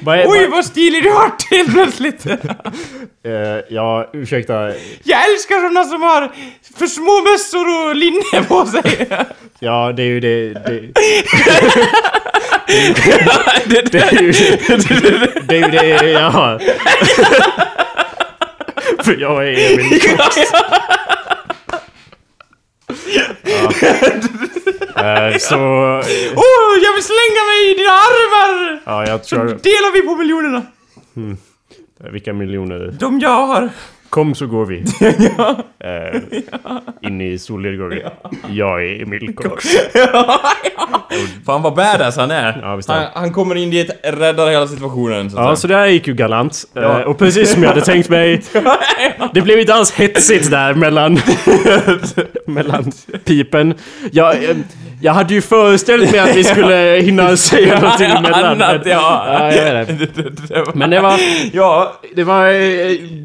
Vad 0.04 0.18
är- 0.18 0.24
Oj, 0.28 0.46
vad- 0.50 0.64
stilig 0.64 1.02
du 1.02 1.10
vart 1.10 1.50
helt 1.50 1.72
plötsligt! 1.72 2.26
Eh, 2.26 2.32
ja, 3.70 4.10
ursäkta. 4.12 4.54
Jag 5.02 5.30
älskar 5.32 5.68
såna 5.68 5.84
som 5.84 6.02
har 6.02 6.32
för 6.78 6.86
små 6.86 7.22
mössor 7.32 7.88
och 7.88 7.96
linne 7.96 8.42
på 8.48 8.66
sig. 8.66 9.08
Ja, 9.58 9.92
det 9.96 10.02
är 10.02 10.06
ju 10.06 10.20
det... 10.20 10.48
Det, 10.54 10.80
det, 13.66 13.92
det 13.92 13.98
är 13.98 14.22
ju 14.22 14.32
det, 15.46 15.78
är 15.78 16.02
ju 16.04 16.12
det 16.12 16.20
har. 16.20 16.62
För 19.06 19.16
jag 19.16 19.48
är 19.48 19.74
Emil 19.74 20.00
Cox. 20.16 20.36
Ja. 23.06 23.72
Eh, 25.04 25.36
så... 25.38 25.56
Åh, 26.36 26.72
jag 26.84 26.92
vill 26.94 27.04
slänga 27.04 27.42
mig 27.50 27.70
i 27.70 27.74
dina 27.74 27.90
armar! 27.90 28.80
Ja, 28.86 29.06
jag 29.06 29.24
tror... 29.24 29.44
Delar 29.44 29.92
vi 29.92 30.02
på 30.02 30.14
miljonerna? 30.16 30.62
Vilka 32.12 32.32
miljoner? 32.32 32.96
De 33.00 33.18
jag 33.20 33.46
har. 33.46 33.70
Kom 34.10 34.34
så 34.34 34.46
går 34.46 34.66
vi. 34.66 34.84
Eh, 35.86 36.20
in 37.08 37.20
i 37.20 37.38
solnedgången. 37.38 38.00
Jag 38.50 38.84
är 38.84 39.02
Emil 39.02 39.34
Cox. 39.34 39.64
Fan 41.46 41.62
vad 41.62 41.74
badass 41.74 42.16
han 42.16 42.30
är. 42.30 42.58
Ja, 42.62 42.76
visst 42.76 42.88
är 42.88 42.94
han, 42.94 43.02
han. 43.02 43.10
han 43.14 43.32
kommer 43.32 43.54
in 43.54 43.70
dit, 43.70 43.90
räddar 44.02 44.50
hela 44.50 44.66
situationen. 44.66 45.30
Så 45.30 45.36
att 45.36 45.42
Ja, 45.42 45.46
säga. 45.48 45.56
så 45.56 45.66
det 45.68 45.74
här 45.76 45.86
gick 45.86 46.06
ju 46.06 46.14
galant. 46.14 46.64
Eh, 46.76 46.82
Ja. 46.82 47.04
och 47.04 47.18
precis 47.18 47.52
som 47.52 47.62
jag 47.62 47.68
hade 47.70 47.80
tänkt 47.84 48.08
mig. 48.08 48.42
Det 49.34 49.40
blev 49.42 49.58
inte 49.60 49.74
alls 49.74 49.92
hetsigt 49.92 50.50
där 50.50 50.74
mellan... 50.74 51.18
mellan 52.46 52.92
pipen. 53.24 53.74
Jag, 54.12 54.44
eh, 54.44 54.56
jag 55.02 55.12
hade 55.12 55.34
ju 55.34 55.40
föreställt 55.42 56.10
mig 56.12 56.20
att 56.20 56.36
vi 56.36 56.44
skulle 56.44 57.00
hinna 57.04 57.36
säga 57.36 57.80
någonting 57.80 58.10
emellan. 58.10 58.44
Annat, 58.44 58.80
men- 58.84 58.92
ja. 58.92 59.24
ja 59.28 59.52
jag 59.52 59.74
vet 59.74 59.88
det. 59.88 59.94
det, 59.94 60.22
det, 60.22 60.30
det 60.54 60.62
var... 60.62 60.74
Men 60.74 60.90
det 60.90 61.00
var... 61.00 61.14
Ja. 61.52 62.00
Det 62.14 62.24
var... 62.24 62.46
eh, 62.46 62.52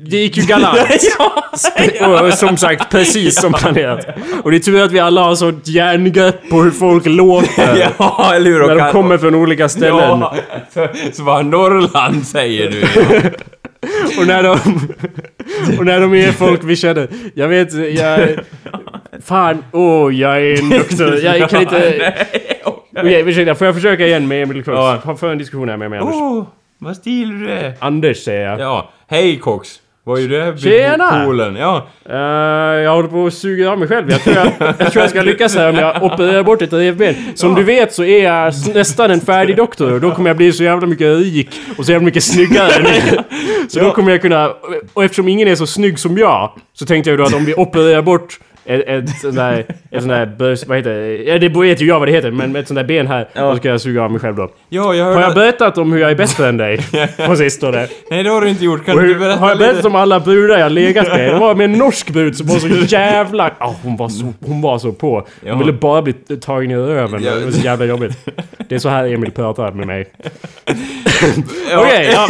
Det 0.05 0.17
gick 0.17 0.37
ju 0.37 0.43
galant. 0.43 0.80
ja. 1.99 2.21
Och 2.21 2.33
som 2.33 2.57
sagt, 2.57 2.91
precis 2.91 3.41
som 3.41 3.53
planerat. 3.53 4.07
Och 4.43 4.51
det 4.51 4.57
är 4.57 4.59
tur 4.59 4.81
att 4.83 4.91
vi 4.91 4.99
alla 4.99 5.23
har 5.23 5.35
sånt 5.35 5.67
järngrepp 5.67 6.49
på 6.49 6.61
hur 6.61 6.71
folk 6.71 7.05
låter. 7.05 7.91
ja, 7.97 8.31
eller 8.35 8.51
hur? 8.51 8.67
När 8.67 8.75
de 8.75 8.91
kommer 8.91 9.17
från 9.17 9.35
olika 9.35 9.69
ställen. 9.69 10.19
Ja, 10.19 10.35
så, 10.73 10.87
så 11.13 11.23
vad 11.23 11.45
Norrland 11.45 12.27
säger 12.27 12.71
du. 12.71 12.81
Och 14.19 14.27
när 14.27 14.43
de... 14.43 14.59
Och 15.77 15.85
när 15.85 16.01
de 16.01 16.13
är 16.13 16.31
folk 16.31 16.63
vi 16.63 16.75
känner. 16.75 17.07
Jag 17.33 17.47
vet, 17.47 17.73
jag... 17.73 18.29
Fan, 19.23 19.63
åh, 19.71 20.07
oh, 20.07 20.15
jag 20.15 20.41
är 20.41 20.59
en 20.59 20.69
doktor. 20.69 21.17
Jag 21.17 21.49
kan 21.49 21.61
inte... 21.61 22.13
Okej, 22.97 23.29
ursäkta, 23.29 23.55
får 23.55 23.67
jag 23.67 23.75
försöka 23.75 24.07
igen 24.07 24.27
med 24.27 24.43
Emil 24.43 24.63
Cox? 24.63 24.75
Ja. 25.05 25.15
För 25.15 25.31
en 25.31 25.37
diskussion 25.37 25.69
här 25.69 25.77
med 25.77 25.89
mig, 25.89 25.99
Anders. 25.99 26.15
Åh, 26.15 26.43
vad 26.77 26.95
stilig 26.95 27.39
du 27.39 27.51
är. 27.51 27.73
Anders, 27.79 28.17
säger 28.17 28.49
jag. 28.49 28.59
Ja, 28.59 28.91
hej 29.07 29.37
Cox. 29.37 29.79
Vad 30.03 30.17
du 30.29 30.41
här 30.41 30.51
vid 30.51 30.61
Tjena! 30.61 31.25
poolen? 31.25 31.55
Ja, 31.55 31.87
Eh, 32.09 32.17
jag 32.83 32.95
håller 32.95 33.09
på 33.09 33.25
att 33.25 33.33
suga 33.33 33.71
av 33.71 33.79
mig 33.79 33.87
själv. 33.87 34.11
Jag 34.11 34.21
tror 34.21 34.35
jag, 34.35 34.47
jag, 34.59 34.91
tror 34.91 35.01
jag 35.01 35.09
ska 35.09 35.21
lyckas 35.21 35.55
här 35.55 35.69
om 35.69 35.75
jag 35.75 36.03
opererar 36.03 36.43
bort 36.43 36.61
ett 36.61 36.73
revben. 36.73 37.15
Som 37.35 37.55
du 37.55 37.63
vet 37.63 37.93
så 37.93 38.03
är 38.03 38.23
jag 38.23 38.53
nästan 38.73 39.11
en 39.11 39.21
färdig 39.21 39.55
doktor 39.55 39.93
och 39.93 40.01
då 40.01 40.11
kommer 40.11 40.29
jag 40.29 40.37
bli 40.37 40.51
så 40.51 40.63
jävla 40.63 40.87
mycket 40.87 41.17
rik 41.17 41.61
och 41.77 41.85
så 41.85 41.91
jävla 41.91 42.05
mycket 42.05 42.23
snyggare. 42.23 42.87
så 43.67 43.79
då 43.79 43.91
kommer 43.91 44.11
jag 44.11 44.21
kunna... 44.21 44.53
Och 44.93 45.03
eftersom 45.03 45.27
ingen 45.27 45.47
är 45.47 45.55
så 45.55 45.67
snygg 45.67 45.99
som 45.99 46.17
jag 46.17 46.51
så 46.73 46.85
tänkte 46.85 47.09
jag 47.09 47.19
då 47.19 47.23
att 47.23 47.33
om 47.33 47.45
vi 47.45 47.53
opererar 47.53 48.01
bort 48.01 48.39
ett, 48.65 48.87
ett 48.87 49.09
sånt 49.21 49.35
där... 49.35 49.59
Ett 49.91 50.01
sånt 50.01 50.07
där... 50.09 50.25
börs- 50.25 50.67
Vad 50.67 50.77
heter 50.77 50.89
det? 50.93 51.15
Ja, 51.23 51.37
det 51.39 51.49
vet 51.49 51.81
ju 51.81 51.85
jag 51.85 51.99
vad 51.99 52.07
det 52.07 52.11
heter, 52.11 52.31
men 52.31 52.51
med 52.51 52.59
ett 52.61 52.67
sånt 52.67 52.75
där 52.77 52.83
ben 52.83 53.07
här. 53.07 53.27
Då 53.35 53.55
ska 53.55 53.69
jag 53.69 53.81
suga 53.81 54.03
av 54.03 54.11
mig 54.11 54.19
själv 54.19 54.35
då. 54.35 54.49
ja 54.69 54.93
jag 54.93 55.05
Har 55.13 55.21
jag 55.21 55.33
berättat 55.33 55.77
om 55.77 55.91
hur 55.93 55.99
jag 55.99 56.11
är 56.11 56.15
bättre 56.15 56.47
än 56.49 56.57
dig? 56.57 56.79
På 57.27 57.35
sistone? 57.35 57.87
Nej, 58.11 58.23
det 58.23 58.29
har 58.29 58.41
du 58.41 58.49
inte 58.49 58.65
gjort. 58.65 58.85
Kan 58.85 58.95
Och 58.95 59.01
du 59.01 59.07
hur, 59.07 59.19
berätta 59.19 59.39
har 59.39 59.49
jag 59.49 59.57
berättat 59.57 59.75
lite? 59.75 59.87
om 59.87 59.95
alla 59.95 60.19
brudar 60.19 60.57
jag 60.57 60.71
legat 60.71 61.07
med? 61.07 61.33
Det 61.33 61.39
var 61.39 61.55
med 61.55 61.63
en 61.65 61.71
norsk 61.71 62.09
brud 62.09 62.35
som 62.37 62.47
var 62.47 62.55
så 62.59 62.67
jävla... 62.95 63.51
Ja, 63.59 63.75
hon, 63.83 63.97
var 63.97 64.09
så, 64.09 64.33
hon 64.45 64.61
var 64.61 64.77
så 64.79 64.91
på. 64.91 65.13
Hon 65.15 65.25
Ja. 65.45 65.55
ville 65.57 65.73
bara 65.73 66.01
bli 66.01 66.13
tagen 66.41 66.71
i 66.71 66.75
röven. 66.75 67.23
Ja. 67.23 67.35
Det 67.35 67.45
var 67.45 67.51
så 67.51 67.61
jävla 67.65 67.85
jobbigt. 67.85 68.17
Det 68.69 68.75
är 68.75 68.79
så 68.79 68.89
här 68.89 69.13
Emil 69.13 69.31
pratar 69.31 69.71
med 69.71 69.87
mig. 69.87 70.05
Ja. 71.71 71.79
Okej, 71.81 72.09
ja. 72.13 72.27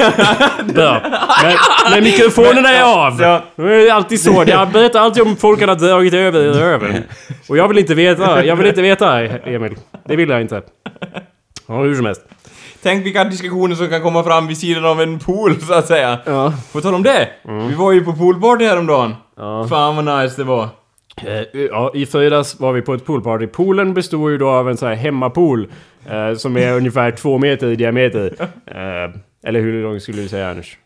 Bra. 0.73 1.01
Men, 1.43 1.53
men 1.91 2.03
mikrofonerna 2.03 2.69
är 2.69 2.83
av! 2.83 3.21
Ja. 3.21 3.43
Det 3.55 3.87
är 3.89 3.93
alltid 3.93 4.21
så. 4.21 4.43
Jag 4.47 4.69
berättar 4.69 4.99
alltid 4.99 5.23
om 5.23 5.35
folk 5.35 5.61
har 5.67 5.75
dragit 5.75 6.13
över 6.21 6.39
i 6.39 6.49
röven. 6.51 7.03
Och 7.49 7.57
jag 7.57 7.67
vill 7.67 7.77
inte 7.77 7.95
veta. 7.95 8.45
Jag 8.45 8.55
vill 8.55 8.67
inte 8.67 8.81
veta, 8.81 9.21
Emil. 9.25 9.75
Det 10.05 10.15
vill 10.15 10.29
jag 10.29 10.41
inte. 10.41 10.62
Ja, 11.67 11.81
hur 11.81 11.95
som 11.95 12.05
helst. 12.05 12.21
Tänk 12.84 13.05
vilka 13.05 13.23
diskussioner 13.23 13.75
som 13.75 13.88
kan 13.88 14.01
komma 14.01 14.23
fram 14.23 14.47
vid 14.47 14.57
sidan 14.57 14.86
av 14.86 15.01
en 15.01 15.19
pool, 15.19 15.62
så 15.62 15.73
att 15.73 15.88
säga. 15.88 16.19
Ja. 16.25 16.53
På 16.73 16.81
tal 16.81 16.93
om 16.95 17.03
det. 17.03 17.29
Vi 17.69 17.75
var 17.75 17.91
ju 17.91 18.03
på 18.05 18.13
poolparty 18.13 18.65
häromdagen. 18.65 19.15
Ja. 19.38 19.67
Fan 19.69 19.95
vad 20.05 20.21
nice 20.23 20.36
det 20.38 20.43
var. 20.43 20.63
Eh, 21.25 21.62
Ja, 21.71 21.91
i 21.95 22.05
fredags 22.05 22.60
var 22.60 22.73
vi 22.73 22.81
på 22.81 22.93
ett 22.93 23.05
poolparty. 23.05 23.47
Poolen 23.47 23.93
består 23.93 24.31
ju 24.31 24.38
då 24.38 24.49
av 24.49 24.69
en 24.69 24.77
sån 24.77 24.89
här 24.89 24.95
hemmapool. 24.95 25.67
Eh, 26.10 26.34
som 26.36 26.57
är 26.57 26.73
ungefär 26.73 27.12
två 27.12 27.38
meter 27.38 27.67
i 27.67 27.75
diameter. 27.75 28.34
Eh, 28.65 29.12
eller 29.49 29.60
hur 29.62 29.84
lång 29.84 29.99
skulle 29.99 30.21
du 30.21 30.27
säga 30.27 30.49
Anders? 30.49 30.77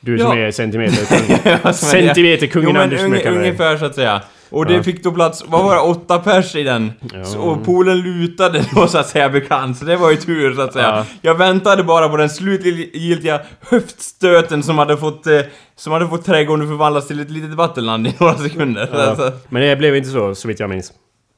Du 0.00 0.18
som 0.18 0.38
Ja. 0.38 0.46
är 0.46 0.50
centimeter 0.50 1.58
Alltså, 1.62 1.86
Centimeterkungen 1.86 2.68
jo, 2.68 2.72
men 2.72 2.82
Anders 2.82 3.00
som 3.00 3.06
jag 3.08 3.14
unge, 3.14 3.22
kallar 3.24 3.38
dig. 3.38 3.46
Ungefär 3.48 3.76
så 3.76 3.84
att 3.84 3.94
säga. 3.94 4.22
Och 4.50 4.66
det 4.66 4.82
fick 4.82 5.02
då 5.04 5.12
plats, 5.12 5.44
vad 5.46 5.64
var 5.64 5.74
det, 5.74 5.80
åtta 5.80 6.18
pers 6.18 6.54
i 6.54 6.62
den? 6.62 6.92
Så, 7.24 7.40
och 7.40 7.64
poolen 7.64 7.98
lutade 7.98 8.64
då 8.74 8.86
så 8.86 8.98
att 8.98 9.08
säga 9.08 9.28
bekant, 9.28 9.78
så 9.78 9.84
det 9.84 9.96
var 9.96 10.10
ju 10.10 10.16
tur 10.16 10.54
så 10.54 10.60
att 10.60 10.72
säga. 10.72 10.86
Ja. 10.86 11.04
Jag 11.22 11.34
väntade 11.34 11.82
bara 11.82 12.08
på 12.08 12.16
den 12.16 12.30
slutgiltiga 12.30 13.40
höftstöten 13.60 14.62
som 14.62 14.78
hade 14.78 14.96
fått, 14.96 15.26
eh, 15.26 15.40
som 15.76 15.92
hade 15.92 16.08
fått 16.08 16.24
trädgården 16.24 16.68
förvandlas 16.68 17.06
till 17.06 17.20
ett 17.20 17.30
litet 17.30 17.54
vattenland 17.54 18.06
i 18.06 18.14
några 18.20 18.34
sekunder. 18.34 18.96
Alltså, 19.08 19.32
Men 19.48 19.62
det 19.62 19.76
blev 19.76 19.96
inte 19.96 20.10
så, 20.10 20.34
så 20.34 20.48
vitt 20.48 20.60
jag 20.60 20.70
minns. 20.70 20.92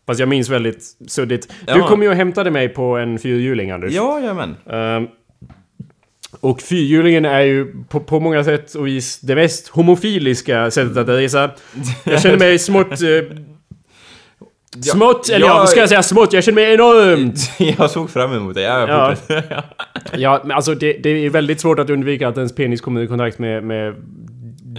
Fast 0.07 0.21
jag 0.21 0.29
minns 0.29 0.49
väldigt 0.49 0.83
suddigt. 1.09 1.53
Du 1.67 1.83
kom 1.83 2.03
ju 2.03 2.09
och 2.09 2.15
hämtade 2.15 2.51
mig 2.51 2.69
på 2.69 2.97
en 2.97 3.19
fyrhjuling 3.19 3.71
Anders. 3.71 3.93
ja, 3.93 4.19
jajamän. 4.21 4.57
Ehm, 4.71 5.07
och 6.43 6.61
fyrhjulingen 6.63 7.25
är 7.25 7.41
ju 7.41 7.73
på, 7.89 8.01
på 8.01 8.21
många 8.21 8.45
sätt 8.45 8.75
och 8.75 8.87
vis 8.87 9.21
det 9.21 9.35
mest 9.35 9.69
homofiliska 9.69 10.71
sättet 10.71 10.97
att 10.97 11.09
resa. 11.09 11.51
Jag 12.05 12.23
känner 12.23 12.39
mig 12.39 12.59
smått... 12.59 12.87
Eh, 13.03 13.37
smått, 14.93 15.29
eller 15.29 15.47
ja, 15.47 15.53
jag- 15.53 15.59
vad 15.59 15.69
ska 15.69 15.81
jag 15.81 15.89
säga 15.89 16.03
smått? 16.03 16.33
Jag 16.33 16.45
känner 16.45 16.63
mig 16.63 16.75
enormt... 16.75 17.51
Jag 17.79 17.91
såg 17.91 18.11
fram 18.11 18.33
emot 18.33 18.55
det, 18.55 18.63
ja, 18.63 18.89
Ja. 19.29 19.63
Ja, 20.17 20.41
men 20.45 20.57
alltså 20.57 20.75
det, 20.75 20.93
det 20.93 21.09
är 21.11 21.31
väldigt 21.31 21.61
svårt 21.61 21.79
att 21.79 21.91
undvika 21.91 22.29
att 22.29 22.37
ens 22.37 22.55
penis 22.55 22.81
kommer 22.81 23.01
i 23.01 23.07
kontakt 23.07 23.39
med, 23.39 23.65
med 23.65 23.95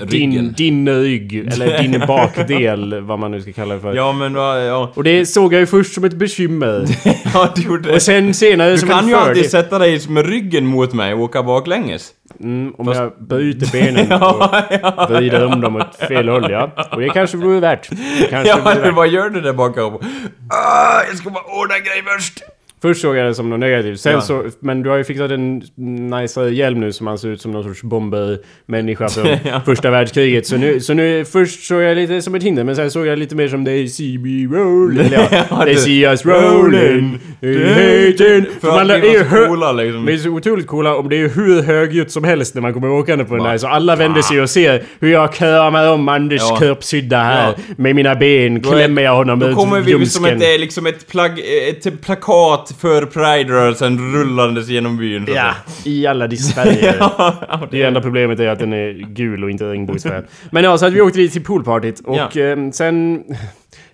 Ryggen. 0.01 0.53
din 0.57 0.89
rygg, 0.89 1.35
eller 1.53 1.81
din 1.81 1.99
bakdel, 2.07 3.01
vad 3.01 3.19
man 3.19 3.31
nu 3.31 3.41
ska 3.41 3.53
kalla 3.53 3.73
det 3.75 3.81
för. 3.81 3.93
Ja 3.95 4.11
men 4.11 4.35
ja. 4.35 4.91
Och 4.95 5.03
det 5.03 5.25
såg 5.25 5.53
jag 5.53 5.59
ju 5.59 5.65
först 5.65 5.93
som 5.93 6.03
ett 6.03 6.13
bekymmer. 6.13 6.85
Ja, 7.33 7.49
du 7.55 7.61
gjorde 7.61 7.89
det. 7.89 7.95
Och 7.95 8.01
sen 8.01 8.33
senare 8.33 8.71
Du 8.71 8.77
som 8.77 8.89
kan 8.89 8.99
en 8.99 9.07
ju 9.07 9.13
alltid 9.15 9.35
fördel. 9.35 9.49
sätta 9.49 9.79
dig 9.79 10.09
med 10.09 10.25
ryggen 10.25 10.65
mot 10.65 10.93
mig 10.93 11.13
och 11.13 11.19
åka 11.19 11.43
baklänges. 11.43 12.09
Mm, 12.43 12.73
om 12.77 12.87
jag 12.87 13.11
bryter 13.27 13.71
benen 13.71 14.11
och 14.21 15.09
vrider 15.11 15.45
om 15.45 15.61
dem 15.61 15.75
åt 15.75 15.95
fel 15.95 16.29
håll, 16.29 16.51
ja. 16.51 16.71
Och 16.91 17.01
det 17.01 17.09
kanske 17.09 17.37
vore 17.37 17.59
värt. 17.59 17.89
Det 17.89 18.27
kanske 18.29 18.49
Ja, 18.49 18.57
vore 18.63 18.75
värt. 18.81 18.95
vad 18.95 19.07
gör 19.07 19.29
du 19.29 19.41
där 19.41 19.53
bakom? 19.53 19.93
Ah, 19.93 21.03
jag 21.07 21.17
ska 21.17 21.29
bara 21.29 21.43
ordna 21.43 21.75
en 21.75 21.83
grej 21.83 22.03
först. 22.17 22.39
Först 22.83 23.01
såg 23.01 23.15
jag 23.17 23.25
det 23.27 23.35
som 23.35 23.49
något 23.49 23.59
negativt. 23.59 23.99
Sen 23.99 24.11
Ja. 24.13 24.21
så, 24.21 24.43
men 24.59 24.83
du 24.83 24.89
har 24.89 24.97
ju 24.97 25.03
fixat 25.03 25.31
en 25.31 25.63
nice 26.09 26.49
hjälm 26.49 26.79
nu 26.79 26.91
som 26.91 27.05
man 27.05 27.17
ser 27.17 27.27
ut 27.29 27.41
som 27.41 27.51
någon 27.51 27.63
sorts 27.63 27.81
bombermänniska 27.83 29.09
från 29.09 29.27
Ja. 29.43 29.61
första 29.65 29.89
världskriget. 29.91 30.47
Så 30.47 30.57
nu, 30.57 30.79
så 30.79 30.93
nu 30.93 31.25
först 31.25 31.63
såg 31.63 31.81
jag 31.81 31.95
lite 31.97 32.21
som 32.21 32.35
ett 32.35 32.43
hinder, 32.43 32.63
men 32.63 32.75
sen 32.75 32.91
såg 32.91 33.07
jag 33.07 33.19
lite 33.19 33.35
mer 33.35 33.47
som 33.47 33.65
they 33.65 33.87
see 33.87 34.17
me 34.17 34.55
rolling. 34.57 35.09
Ja, 35.11 35.63
they 35.65 35.73
det- 35.73 35.79
see 35.79 36.03
us 36.05 36.25
rolling. 36.25 37.19
Hating. 37.41 38.45
För 38.61 38.67
man 38.67 38.91
att 38.91 38.97
är 38.97 39.01
vi 39.01 39.11
ju 39.13 39.19
så 39.23 39.29
coola 39.47 39.71
liksom. 39.71 40.05
de 40.05 40.13
är 40.13 40.17
så 40.17 40.29
otroligt 40.29 40.67
coola 40.67 40.95
och 40.95 41.09
det 41.09 41.15
är 41.15 41.19
ju 41.19 41.27
hur 41.29 41.61
högljutt 41.61 42.11
som 42.11 42.23
helst 42.23 42.55
när 42.55 42.61
man 42.61 42.73
kommer 42.73 42.89
åkande 42.89 43.25
på 43.25 43.35
den 43.35 43.43
där. 43.45 43.57
Så 43.57 43.67
alla 43.67 43.95
vänder 43.95 44.21
sig 44.21 44.41
och 44.41 44.49
ser 44.49 44.83
hur 44.99 45.11
jag 45.11 45.33
kramar 45.33 45.89
om 45.91 46.09
Anders 46.09 46.41
Ja. 46.49 46.55
kroppshydda 46.55 47.17
här. 47.23 47.53
Med 47.77 47.95
mina 47.95 48.15
ben 48.15 48.61
Då 48.61 48.71
klämmer 48.71 49.01
jag 49.01 49.15
honom 49.15 49.39
Då 49.39 49.47
ut 49.49 49.55
kommer 49.55 49.81
vi 49.81 50.05
som 50.05 50.25
ett, 50.25 50.31
eh, 50.43 50.59
liksom 50.59 50.85
ett, 50.87 51.07
plagg, 51.07 51.39
ett 51.69 52.01
plakat 52.01 52.72
för 52.79 53.05
Pride-rörelsen 53.05 54.13
rullandes 54.15 54.67
genom 54.67 54.97
byn. 54.97 55.25
Ja, 55.35 55.53
i 55.85 56.07
alla 56.07 56.27
dessa 56.27 56.63
färger. 56.63 56.95
Ja, 56.99 57.67
Det 57.71 57.83
enda 57.83 58.01
problemet 58.01 58.39
är 58.39 58.47
att 58.47 58.59
den 58.59 58.73
är 58.73 58.93
gul 59.13 59.43
och 59.43 59.49
inte 59.51 59.63
regnbågsfärgad. 59.71 60.23
Men 60.51 60.63
ja, 60.63 60.77
så 60.77 60.85
att 60.85 60.93
vi 60.93 61.01
åkte 61.01 61.19
dit 61.19 61.33
till 61.33 61.43
poolpartyt 61.43 61.99
och 61.99 62.17
Ja. 62.35 62.41
eh, 62.41 62.57
sen... 62.71 63.23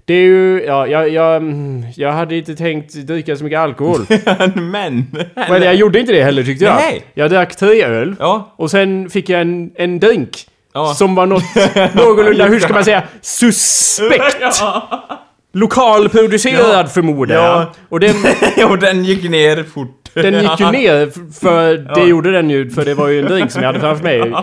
Det 0.06 0.13
är 0.13 0.24
ju... 0.24 0.63
Ja, 0.65 0.88
jag, 0.88 1.10
jag, 1.10 1.44
jag 1.96 2.12
hade 2.12 2.36
inte 2.36 2.56
tänkt 2.56 2.94
dricka 2.94 3.36
så 3.36 3.44
mycket 3.44 3.60
alkohol. 3.60 4.00
Men... 4.56 5.06
Men 5.36 5.62
jag 5.63 5.76
gjorde 5.76 6.00
inte 6.00 6.12
det 6.12 6.24
heller 6.24 6.44
tyckte 6.44 6.65
jag. 6.65 6.76
Nej. 6.76 7.02
Jag 7.13 7.30
drack 7.30 7.56
tre 7.56 7.84
öl. 7.84 8.15
Ja. 8.20 8.54
Och 8.56 8.72
sen 8.72 9.10
fick 9.10 9.30
jag 9.30 9.42
en, 9.42 9.72
en 9.76 10.00
drink. 10.00 10.30
Ja. 10.74 10.94
Som 10.94 11.15
var 11.15 11.26
något 11.26 11.44
någorlunda, 11.96 12.46
hur 12.46 12.60
ska 12.60 12.74
man 12.74 12.86
säga, 12.86 13.04
suspekt. 13.22 14.38
Lokalproducerad 15.54 16.92
förmodar 16.92 17.36
jag. 17.36 17.46
Ja. 17.46 17.74
Och 17.90 18.00
den, 18.00 18.16
och 18.70 18.78
den 18.78 19.06
gick 19.06 19.30
ner 19.30 19.64
fort. 19.64 20.10
den 20.14 20.34
gick 20.44 20.60
ju 20.60 20.72
ner, 20.72 21.32
för 21.40 21.78
det 21.96 22.04
gjorde 22.04 22.32
den 22.32 22.50
ju, 22.50 22.70
för 22.70 22.86
det 22.86 22.94
var 22.94 23.08
ju 23.08 23.20
en 23.20 23.26
drink 23.26 23.52
som 23.52 23.62
jag 23.62 23.68
hade 23.68 23.80
framför 23.80 24.04
mig. 24.04 24.34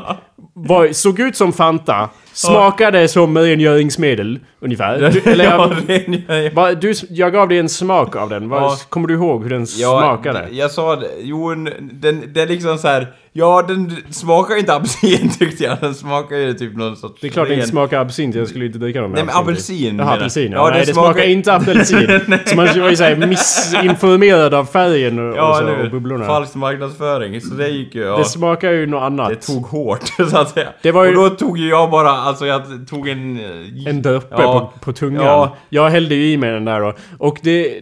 Var, 0.54 0.92
såg 0.92 1.20
ut 1.20 1.36
som 1.36 1.52
Fanta, 1.52 2.08
smakade 2.36 3.08
som 3.08 3.38
rengöringsmedel, 3.38 4.38
ungefär. 4.60 5.10
Du, 5.10 5.30
eller 5.30 5.44
ja, 6.44 6.50
va, 6.54 6.74
du, 6.74 6.94
jag 7.10 7.32
gav 7.32 7.48
dig 7.48 7.58
en 7.58 7.68
smak 7.68 8.16
av 8.16 8.28
den. 8.28 8.48
Vad- 8.48 8.62
Ja. 8.62 8.76
Kommer 8.88 9.08
du 9.08 9.14
ihåg 9.14 9.42
hur 9.42 9.50
den 9.50 9.66
smakade? 9.66 10.46
Jag 10.50 10.70
sa 10.70 10.96
det, 10.96 11.08
jo, 11.20 11.50
en- 11.52 11.70
den, 11.92 12.32
det 12.34 12.42
är 12.42 12.46
liksom 12.46 12.78
så 12.78 12.88
här. 12.88 13.06
Ja, 13.32 13.64
den 13.68 13.96
smakar 14.10 14.58
inte 14.58 14.74
apelsin 14.74 15.30
tyckte 15.38 15.64
jag. 15.64 15.76
Den 15.80 15.94
smakar 15.94 16.36
ju 16.36 16.52
typ 16.54 16.76
någon 16.76 16.96
sorts 16.96 17.20
Det 17.20 17.26
är 17.26 17.30
klart 17.30 17.48
det 17.48 17.54
inte 17.54 17.66
smakar 17.66 18.00
absint, 18.00 18.34
jag 18.34 18.48
skulle 18.48 18.66
inte 18.66 18.78
dricka 18.78 19.00
dem 19.00 19.10
med 19.10 19.18
Nej 19.18 19.26
men 19.26 19.42
apelsin. 19.42 19.98
Jaha, 19.98 20.14
apelsin. 20.14 20.52
Ja, 20.52 20.58
Ja, 20.58 20.64
Nej, 20.70 20.78
den 20.78 20.86
det 20.86 20.92
smakar 20.94 21.22
inte 21.28 21.52
apelsin. 21.54 22.20
så 22.46 22.56
man 22.56 22.66
var 22.66 22.90
ju 22.90 22.96
såhär 22.96 23.16
missinformerad 23.16 24.54
av 24.54 24.64
färgen 24.64 25.18
och, 25.18 25.30
och, 25.30 25.36
Ja, 25.36 25.54
så, 25.78 25.84
och 25.84 25.90
bubblorna. 25.90 26.26
Falsk 26.26 26.54
marknadsföring. 26.54 27.40
Så 27.40 27.54
det 27.54 27.68
gick 27.68 27.94
ju... 27.94 28.02
Ja. 28.02 28.16
Det 28.18 28.24
smakar 28.24 28.70
ju 28.72 28.86
något 28.86 29.02
annat. 29.02 29.28
Det 29.28 29.36
tog 29.36 29.66
hårt, 29.66 30.00
så 30.30 30.38
att 30.38 30.50
säga. 30.50 30.68
Det 30.82 30.92
var 30.92 31.04
ju- 31.04 31.16
Och 31.16 31.30
då 31.30 31.36
tog 31.36 31.58
ju 31.58 31.68
jag 31.68 31.90
bara, 31.90 32.10
alltså 32.26 32.46
jag 32.46 32.62
tog 32.90 33.08
en... 33.08 33.36
eh, 33.40 33.86
En 33.90 34.02
droppe 34.02 34.26
Ja. 34.38 34.72
på, 34.74 34.84
på 34.84 34.92
tungan. 34.92 35.24
Ja. 35.24 35.56
Jag 35.68 35.90
hällde 35.90 36.14
ju 36.14 36.30
i 36.32 36.36
mig 36.36 36.50
den 36.50 36.64
där 36.64 36.80
då. 36.80 36.94
Och 37.18 37.38
det... 37.42 37.80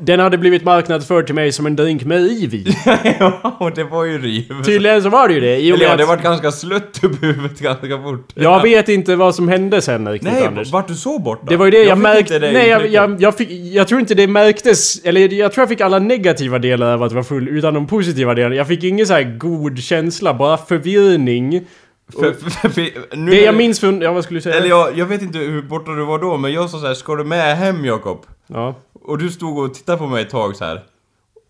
Den 0.00 0.20
hade 0.20 0.38
blivit 0.38 0.64
marknadsförd 0.64 1.26
till 1.26 1.34
mig 1.34 1.52
som 1.52 1.66
en 1.66 1.76
drink 1.76 2.04
med 2.04 2.18
riv 2.18 2.54
i. 2.54 2.66
ja, 3.20 3.56
och 3.60 3.72
det 3.74 3.84
var 3.84 4.04
ju 4.04 4.18
riv. 4.18 4.62
Tydligen 4.64 5.02
så 5.02 5.08
var 5.08 5.28
det 5.28 5.34
ju 5.34 5.40
det. 5.40 5.56
I 5.58 5.70
Eller 5.70 5.84
ja, 5.84 5.96
det 5.96 6.02
att 6.02 6.08
var 6.08 6.16
ganska 6.16 6.50
slött 6.52 7.04
upp 7.04 7.22
huvudet 7.22 7.60
ganska 7.60 8.02
fort. 8.02 8.32
Jag 8.34 8.62
vet 8.62 8.88
inte 8.88 9.16
vad 9.16 9.34
som 9.34 9.48
hände 9.48 9.82
sen 9.82 10.08
riktigt 10.12 10.32
Nej, 10.32 10.46
Anders. 10.46 10.72
vart 10.72 10.88
du 10.88 10.94
så 10.94 11.18
bort 11.18 11.40
då? 11.42 11.46
Det 11.50 11.56
var 11.56 11.64
ju 11.64 11.70
det 11.70 11.82
jag, 11.82 11.96
fick 11.96 12.02
märkte. 12.02 12.38
det 12.38 12.52
Nej, 12.52 12.68
jag, 12.68 12.86
jag, 12.86 13.20
jag, 13.22 13.36
fick, 13.36 13.50
jag 13.50 13.88
tror 13.88 14.00
inte 14.00 14.14
det 14.14 14.26
märktes. 14.26 15.04
Eller 15.04 15.32
jag 15.32 15.52
tror 15.52 15.62
jag 15.62 15.68
fick 15.68 15.80
alla 15.80 15.98
negativa 15.98 16.58
delar 16.58 16.94
av 16.94 17.02
att 17.02 17.12
vara 17.12 17.24
full 17.24 17.48
utan 17.48 17.74
de 17.74 17.86
positiva 17.86 18.34
delarna. 18.34 18.54
Jag 18.54 18.68
fick 18.68 18.84
ingen 18.84 19.06
så 19.06 19.22
god 19.38 19.78
känsla, 19.78 20.34
bara 20.34 20.56
förvirring. 20.56 21.60
För, 22.12 22.32
för, 22.32 22.68
för, 22.68 23.16
nu, 23.16 23.30
Det 23.30 23.40
jag 23.40 23.54
minns 23.54 23.80
från... 23.80 24.00
Ja, 24.00 24.12
vad 24.12 24.24
skulle 24.24 24.36
du 24.38 24.42
säga? 24.42 24.54
Eller 24.56 24.68
jag, 24.68 24.98
jag 24.98 25.06
vet 25.06 25.22
inte 25.22 25.38
hur 25.38 25.62
borta 25.62 25.90
du 25.92 26.04
var 26.04 26.18
då, 26.18 26.36
men 26.36 26.52
jag 26.52 26.70
sa 26.70 26.78
så 26.78 26.86
här, 26.86 26.94
ska 26.94 27.14
du 27.14 27.24
med 27.24 27.56
hem 27.56 27.84
Jakob? 27.84 28.26
Ja. 28.46 28.74
Och 29.04 29.18
du 29.18 29.30
stod 29.30 29.58
och 29.58 29.74
tittade 29.74 29.98
på 29.98 30.06
mig 30.06 30.22
ett 30.22 30.30
tag 30.30 30.56
så 30.56 30.64
här. 30.64 30.82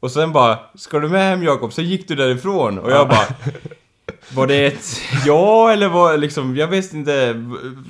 Och 0.00 0.10
sen 0.10 0.32
bara, 0.32 0.58
ska 0.74 0.98
du 0.98 1.08
med 1.08 1.22
hem 1.30 1.42
Jakob? 1.42 1.72
Sen 1.72 1.84
gick 1.84 2.08
du 2.08 2.14
därifrån 2.14 2.78
och 2.78 2.90
jag 2.90 3.08
bara... 3.08 3.18
Var 4.34 4.46
det 4.46 4.66
ett 4.66 5.00
ja 5.26 5.72
eller 5.72 5.88
var 5.88 6.16
liksom, 6.16 6.56
jag 6.56 6.66
vet 6.68 6.92
inte. 6.94 7.12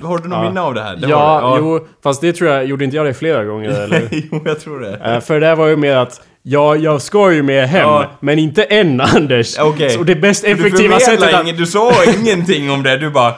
Har 0.03 0.17
du 0.17 0.27
något 0.29 0.37
Ja. 0.37 0.43
minne 0.43 0.61
av 0.61 0.73
det 0.73 0.81
här? 0.81 0.95
Det 0.95 1.07
ja, 1.07 1.39
har 1.39 1.57
du. 1.57 1.63
jo. 1.63 1.87
Fast 2.03 2.21
det 2.21 2.33
tror 2.33 2.49
jag... 2.51 2.65
Gjorde 2.65 2.83
inte 2.85 2.97
jag 2.97 3.05
det 3.05 3.13
flera 3.13 3.43
gånger 3.45 3.69
eller? 3.69 4.07
jo, 4.31 4.41
jag 4.45 4.59
tror 4.59 4.79
det. 4.79 4.95
Eh, 4.95 5.19
för 5.19 5.39
det 5.39 5.55
var 5.55 5.67
ju 5.67 5.75
mer 5.75 5.95
att... 5.95 6.21
Ja, 6.49 6.75
jag 6.75 7.01
ska 7.01 7.31
ju 7.33 7.43
med 7.43 7.67
hem, 7.69 7.81
Ja. 7.81 8.11
men 8.19 8.39
inte 8.39 8.63
än 8.63 9.01
Anders. 9.15 9.57
Okej. 9.59 9.89
Så 9.89 10.03
det 10.03 10.15
bäst 10.15 10.43
effektiva 10.43 10.99
sättet 10.99 11.33
att... 11.33 11.43
ingen, 11.43 11.55
du 11.57 11.65
sa 11.65 11.91
ingenting 12.19 12.71
om 12.71 12.83
det, 12.83 12.97
du 12.97 13.09
bara... 13.09 13.33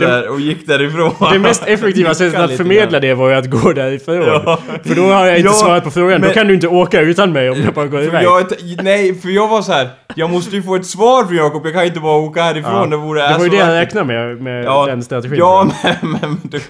Där, 0.00 0.28
och 0.28 0.40
gick 0.40 0.66
därifrån. 0.66 1.14
Det 1.32 1.38
mest 1.38 1.62
effektiva 1.66 2.14
sättet 2.14 2.40
att 2.40 2.56
förmedla 2.56 3.00
det 3.00 3.14
var 3.14 3.28
ju 3.30 3.34
att 3.34 3.46
gå 3.50 3.72
därifrån. 3.72 4.16
Ja. 4.26 4.58
För 4.84 4.94
då 4.94 5.02
har 5.02 5.26
jag 5.26 5.36
inte 5.36 5.48
Ja, 5.48 5.52
svarat 5.54 5.84
på 5.84 5.90
frågan. 5.90 6.20
Då 6.20 6.26
men- 6.26 6.34
kan 6.34 6.46
du 6.46 6.54
inte 6.54 6.68
åka 6.68 7.00
utan 7.00 7.32
mig 7.32 7.50
om 7.50 7.62
jag 7.62 7.74
bara 7.74 7.86
går 7.86 8.02
iväg. 8.02 8.24
jag, 8.24 8.44
nej, 8.82 9.14
för 9.14 9.28
jag 9.28 9.48
var 9.48 9.62
så 9.62 9.72
här. 9.72 9.88
Jag 10.14 10.30
måste 10.30 10.56
ju 10.56 10.62
få 10.62 10.74
ett 10.76 10.86
svar 10.86 11.24
från 11.24 11.36
Jakob, 11.36 11.66
jag 11.66 11.74
kan 11.74 11.84
inte 11.84 12.00
bara 12.00 12.16
åka 12.18 12.42
härifrån, 12.42 12.72
Ja. 12.74 12.86
det 12.86 12.96
vore 12.96 13.20
det 13.28 13.38
var 13.38 13.44
ju 13.44 13.50
så 13.50 13.56
det 13.56 13.62
jag 13.62 13.68
räknade 13.80 14.06
med, 14.06 14.42
med 14.42 14.64
Ja, 14.64 14.86
den 14.86 15.02
strategin. 15.02 15.38
ja 15.38 15.66
men, 15.82 16.10
men 16.20 16.40
du, 16.42 16.60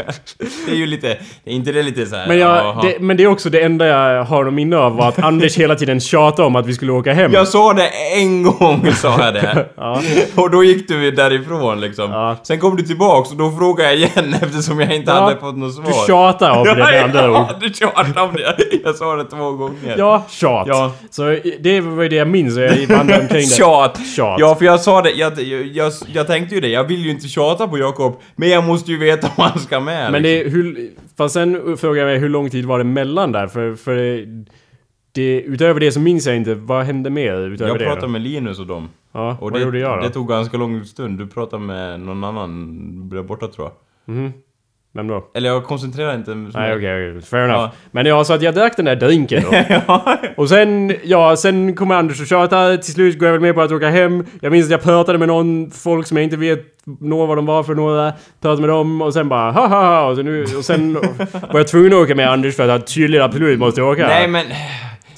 det 0.67 0.73
är 0.73 0.77
ju 0.77 0.87
lite, 0.87 1.09
är 1.45 1.53
inte 1.53 1.73
det 1.73 1.83
lite 1.83 2.07
så 2.07 2.17
här? 2.17 2.29
Men, 2.29 2.39
jag, 2.39 2.79
det, 2.83 2.97
men 3.01 3.17
det 3.17 3.23
är 3.23 3.27
också 3.27 3.51
det 3.51 3.61
enda 3.61 3.87
jag 3.87 4.25
har 4.25 4.45
något 4.45 4.55
minne 4.55 4.77
av 4.77 4.97
var 4.97 5.09
att 5.09 5.19
Anders 5.19 5.57
hela 5.59 5.75
tiden 5.75 6.01
tjatade 6.01 6.47
om 6.47 6.57
att 6.57 6.67
vi 6.67 6.75
skulle 6.75 6.93
åka 6.93 7.13
hem. 7.13 7.33
Jag 7.33 7.49
sa 7.49 7.73
det 7.73 7.89
en 8.17 8.43
gång, 8.43 8.93
sa 8.93 9.25
jag 9.25 9.35
det. 9.35 9.67
Ja. 9.77 10.01
Och 10.37 10.51
då 10.51 10.65
gick 10.65 10.89
du 10.89 11.11
därifrån 11.11 11.81
liksom. 11.81 12.11
Ja. 12.11 12.37
Sen 12.43 12.59
kom 12.61 12.77
du 12.77 12.83
tillbaks 12.83 13.31
och 13.31 13.37
då 13.37 13.51
frågade 13.51 13.89
jag 13.95 13.97
igen 13.99 14.35
eftersom 14.43 14.81
jag 14.81 14.95
inte 14.95 15.13
hade 15.13 15.37
fått 15.37 15.57
något 15.57 15.75
svar. 15.75 15.85
Du 15.85 15.93
tjatar 16.07 16.51
om 16.59 16.65
det 16.65 16.75
med 16.75 17.05
andra 17.05 17.41
ord. 17.41 17.47
du 17.61 17.73
tjatade 17.73 18.21
om 18.21 18.33
det. 18.35 18.55
Jag 18.85 18.95
sa 18.95 19.17
det 19.17 19.25
två 19.25 19.51
gånger. 19.53 19.95
Ja, 19.99 20.23
tjat. 20.29 20.67
Ja. 20.67 20.93
Så 21.11 21.37
det 21.61 21.81
var 21.81 22.03
ju 22.03 22.09
det 22.09 22.17
jag 22.17 22.29
minns 22.29 22.57
jag 22.57 22.87
vandrade 22.97 23.27
omkring 23.31 23.49
det. 23.49 23.55
Tjat. 23.55 24.07
Tjat. 24.17 24.37
Ja, 24.41 24.55
för 24.55 24.65
jag 24.65 24.81
sa 24.81 25.03
det, 25.03 25.11
jag, 25.11 25.41
jag, 25.41 25.67
jag, 25.67 25.93
jag 26.13 26.27
tänkte 26.27 26.55
ju 26.55 26.61
det, 26.61 26.69
jag 26.69 26.85
vill 26.85 27.05
ju 27.05 27.11
inte 27.11 27.29
tjata 27.29 27.69
på 27.69 27.79
Jakob, 27.79 28.21
men 28.37 28.49
jag 28.49 28.65
måste 28.65 28.91
ju 28.91 28.99
veta 28.99 29.27
om 29.27 29.33
han 29.37 29.59
ska 29.59 29.81
med. 29.81 30.13
Men 30.13 30.23
liksom. 30.23 30.23
det 30.23 30.41
är 30.41 30.51
hur... 30.51 30.91
Fast 31.17 31.35
sen 31.35 31.77
frågar 31.77 32.03
jag 32.03 32.07
mig 32.07 32.19
hur 32.19 32.29
lång 32.29 32.51
tid 32.51 32.65
var 32.65 32.79
det 32.79 32.85
mellan 32.85 33.33
där? 33.33 33.47
För, 33.47 33.75
för 33.75 34.25
det, 35.13 35.41
utöver 35.43 35.81
det 35.81 35.93
så 35.93 36.01
minns 36.01 36.27
jag 36.27 36.37
inte. 36.37 36.55
Vad 36.55 36.85
hände 36.85 37.11
mer 37.11 37.37
utöver 37.41 37.71
Jag 37.71 37.79
det? 37.79 37.85
pratade 37.85 38.07
då? 38.07 38.09
med 38.09 38.21
Linus 38.21 38.59
och 38.59 38.67
dem. 38.67 38.89
Ja, 39.13 39.31
Och 39.41 39.51
vad 39.51 39.53
det, 39.61 39.65
gjorde 39.65 39.79
jag 39.79 39.99
då? 39.99 40.03
det 40.03 40.11
tog 40.11 40.29
ganska 40.29 40.57
lång 40.57 40.85
stund. 40.85 41.19
Du 41.19 41.27
pratade 41.27 41.63
med 41.63 42.01
någon 42.01 42.25
annan 42.25 43.09
där 43.09 43.23
borta 43.23 43.49
tror 43.49 43.67
jag. 44.07 44.15
Mhm. 44.15 44.33
Vem 44.93 45.09
då? 45.09 45.25
Eller 45.35 45.49
jag 45.49 45.65
koncentrerar 45.65 46.15
inte 46.15 46.31
så 46.31 46.35
Nej 46.35 46.47
mycket. 46.47 46.77
okej, 46.77 47.11
okej. 47.11 47.23
Fair 47.23 47.45
enough. 47.45 47.61
Ja. 47.61 47.71
Men 47.91 48.07
ja, 48.07 48.25
så 48.25 48.33
att 48.33 48.43
jag 48.43 48.55
drack 48.55 48.77
den 48.77 48.85
där 48.85 48.97
drinken 48.97 49.43
då. 49.43 49.57
Och 50.37 50.49
sen, 50.49 50.95
ja, 51.05 51.37
sen 51.37 51.75
kommer 51.77 51.95
Anders 51.95 52.21
och 52.21 52.27
tjatar. 52.27 52.77
Till 52.77 52.93
slut 52.95 53.19
går 53.19 53.27
jag 53.27 53.33
väl 53.33 53.41
med 53.41 53.55
på 53.55 53.61
att 53.61 53.73
åka 53.73 53.89
hem. 53.91 54.27
Jag 54.41 54.53
minns 54.53 54.65
att 54.67 54.71
jag 54.71 54.83
pratade 54.83 55.19
med 55.19 55.29
någon 55.29 55.71
folk 55.71 56.07
som 56.07 56.17
jag 56.17 56.25
inte 56.25 56.37
vet 56.37 56.61
några 57.01 57.27
vad 57.27 57.39
de 57.39 57.47
var 57.47 57.63
för 57.63 57.75
några. 57.75 58.13
Pratade 58.43 58.61
med 58.61 58.71
dem 58.71 59.03
och 59.03 59.13
sen 59.15 59.29
bara 59.29 59.51
ha 59.51 59.67
ha 59.67 59.83
ha. 59.87 60.05
Och, 60.11 60.17
så 60.17 60.23
nu, 60.23 60.43
och 60.59 60.65
sen 60.65 60.95
var 61.51 61.61
jag 61.61 61.69
tvungen 61.69 61.93
att 61.93 61.99
åka 61.99 62.15
med 62.15 62.31
Anders 62.31 62.57
för 62.57 62.63
att 62.65 62.71
han 62.71 62.83
tydligen 62.83 63.25
absolut 63.25 63.59
måste 63.59 63.83
åka. 63.83 64.07
Nej 64.07 64.29
men... 64.29 64.47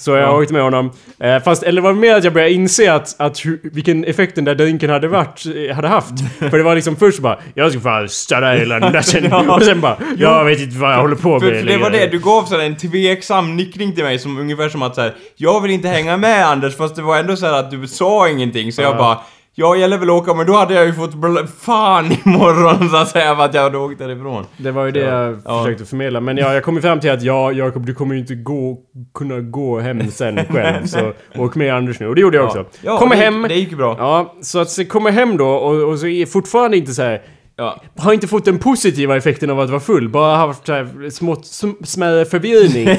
Så 0.03 0.11
jag 0.11 0.39
åkte 0.39 0.53
med 0.53 0.63
honom. 0.63 0.91
Eh, 1.21 1.43
fast, 1.43 1.63
eller 1.63 1.83
var 1.83 1.93
mer 1.93 2.15
att 2.17 2.25
jag 2.25 2.33
började 2.33 2.53
inse 2.53 2.93
att, 2.95 3.15
att 3.21 3.37
hu- 3.39 3.59
vilken 3.63 4.05
effekt 4.05 4.35
den 4.35 4.45
där 4.45 4.55
drinken 4.55 4.91
hade 4.91 5.09
varit, 5.09 5.43
eh, 5.69 5.75
hade 5.77 5.89
haft. 5.89 6.15
För 6.39 6.59
det 6.59 6.63
var 6.63 6.75
liksom 6.75 6.97
först 6.97 7.19
bara, 7.21 7.39
jag 7.55 7.71
ska 7.73 7.81
fan 7.81 8.09
stanna 8.09 8.53
hela 8.53 8.79
natten. 8.79 9.33
Och 9.51 9.63
sen 9.63 9.81
bara, 9.81 9.97
jag 10.17 10.45
vet 10.45 10.61
inte 10.61 10.77
vad 10.79 10.93
jag 10.93 10.99
håller 11.01 11.17
på 11.17 11.29
med 11.31 11.41
För, 11.41 11.49
för 11.61 11.67
det 11.67 11.77
var 11.77 11.91
längre." 11.91 12.05
det, 12.07 12.11
du 12.13 12.19
gav 12.19 12.45
sådär 12.45 12.65
en 12.65 12.77
tveksam 12.77 13.57
nickning 13.57 13.95
till 13.95 14.05
mig 14.05 14.19
som 14.19 14.39
ungefär 14.39 14.69
som 14.69 14.83
att 14.83 14.95
såhär 14.95 15.15
Jag 15.37 15.61
vill 15.61 15.71
inte 15.71 15.89
hänga 15.89 16.17
med 16.17 16.47
Anders 16.47 16.77
fast 16.77 16.97
det 16.97 17.03
var 17.03 17.19
ändå 17.19 17.37
så 17.37 17.47
här 17.47 17.53
att 17.53 17.71
du 17.71 17.87
sa 17.89 18.29
ingenting 18.29 18.73
så 18.73 18.83
jag 18.83 18.93
Ja. 18.95 18.99
bara 18.99 19.19
Ja, 19.55 19.77
jag 19.77 19.91
lär 19.91 19.99
väl 19.99 20.11
åka 20.11 20.35
men 20.35 20.47
då 20.47 20.53
hade 20.53 20.75
jag 20.75 20.87
ju 20.87 20.93
fått 20.93 21.13
fan 21.61 22.07
imorgon 22.25 22.89
så 22.91 22.97
att 22.97 23.09
säga 23.09 23.37
för 23.37 23.43
att 23.45 23.55
jag 23.55 23.63
hade 23.63 23.79
åkt 23.79 23.99
därifrån. 23.99 24.45
Det 24.57 24.71
var 24.71 24.85
ju 24.85 24.91
det 24.91 25.01
Ja. 25.01 25.07
jag 25.23 25.39
Ja. 25.45 25.63
försökte 25.65 25.85
förmedla. 25.85 26.21
Men 26.21 26.37
ja, 26.37 26.55
jag 26.55 26.63
kom 26.65 26.75
ju 26.75 26.81
fram 26.81 27.01
till 27.01 27.11
att 27.11 27.23
ja, 27.23 27.53
Jakob, 27.53 27.87
du 27.87 27.95
kommer 27.95 28.15
ju 28.15 28.21
inte 28.21 28.35
gå, 28.35 28.79
kunna 29.15 29.41
gå 29.41 29.79
hem 29.81 30.11
sen 30.11 30.41
själv. 30.51 30.87
så 30.87 31.13
åk 31.37 31.55
med 31.55 31.75
Anders 31.75 32.01
nu. 32.01 32.09
Och 32.09 32.15
det 32.15 32.21
gjorde 32.21 32.37
jag 32.37 32.47
också. 32.47 32.65
Ja, 32.83 32.99
kommer 32.99 33.17
det, 33.17 33.23
hem. 33.23 33.43
Det 33.49 33.55
gick 33.55 33.71
ju 33.71 33.77
bra. 33.77 33.97
Ja, 33.99 34.35
så 34.43 34.59
att 34.59 34.71
se, 34.71 34.85
kommer 34.85 35.11
hem 35.11 35.37
då 35.37 35.49
och, 35.49 35.89
och 35.91 35.99
så 35.99 36.07
är 36.07 36.27
fortfarande 36.27 36.77
inte 36.77 36.93
så 36.93 37.03
här 37.03 37.23
Ja. 37.57 37.81
har 37.99 38.13
inte 38.13 38.29
fått 38.29 38.45
den 38.45 38.59
positiva 38.59 39.17
effekten 39.17 39.51
av 39.51 39.61
att 39.61 39.71
vara 39.71 39.81
full, 39.81 40.09
bara 40.09 40.37
haft 40.37 40.69
här 40.69 41.11
smått, 41.11 41.43
sm- 41.43 41.85
smärre 41.85 42.25
förvirring. 42.25 42.85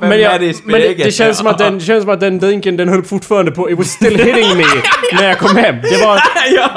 Men, 0.00 0.20
jag, 0.20 0.54
men 0.64 0.80
det, 0.80 1.14
känns 1.14 1.38
som 1.38 1.46
att 1.46 1.58
den, 1.58 1.78
det 1.78 1.84
känns 1.84 2.04
som 2.04 2.12
att 2.12 2.20
den 2.20 2.38
drinken 2.38 2.76
den 2.76 2.88
höll 2.88 3.02
fortfarande 3.02 3.50
på, 3.52 3.70
it 3.70 3.78
was 3.78 3.88
still 3.88 4.16
hitting 4.16 4.56
me 4.56 4.64
när 5.12 5.28
jag 5.28 5.38
kom 5.38 5.56
hem. 5.56 5.76
Det 5.82 6.04
var, 6.04 6.20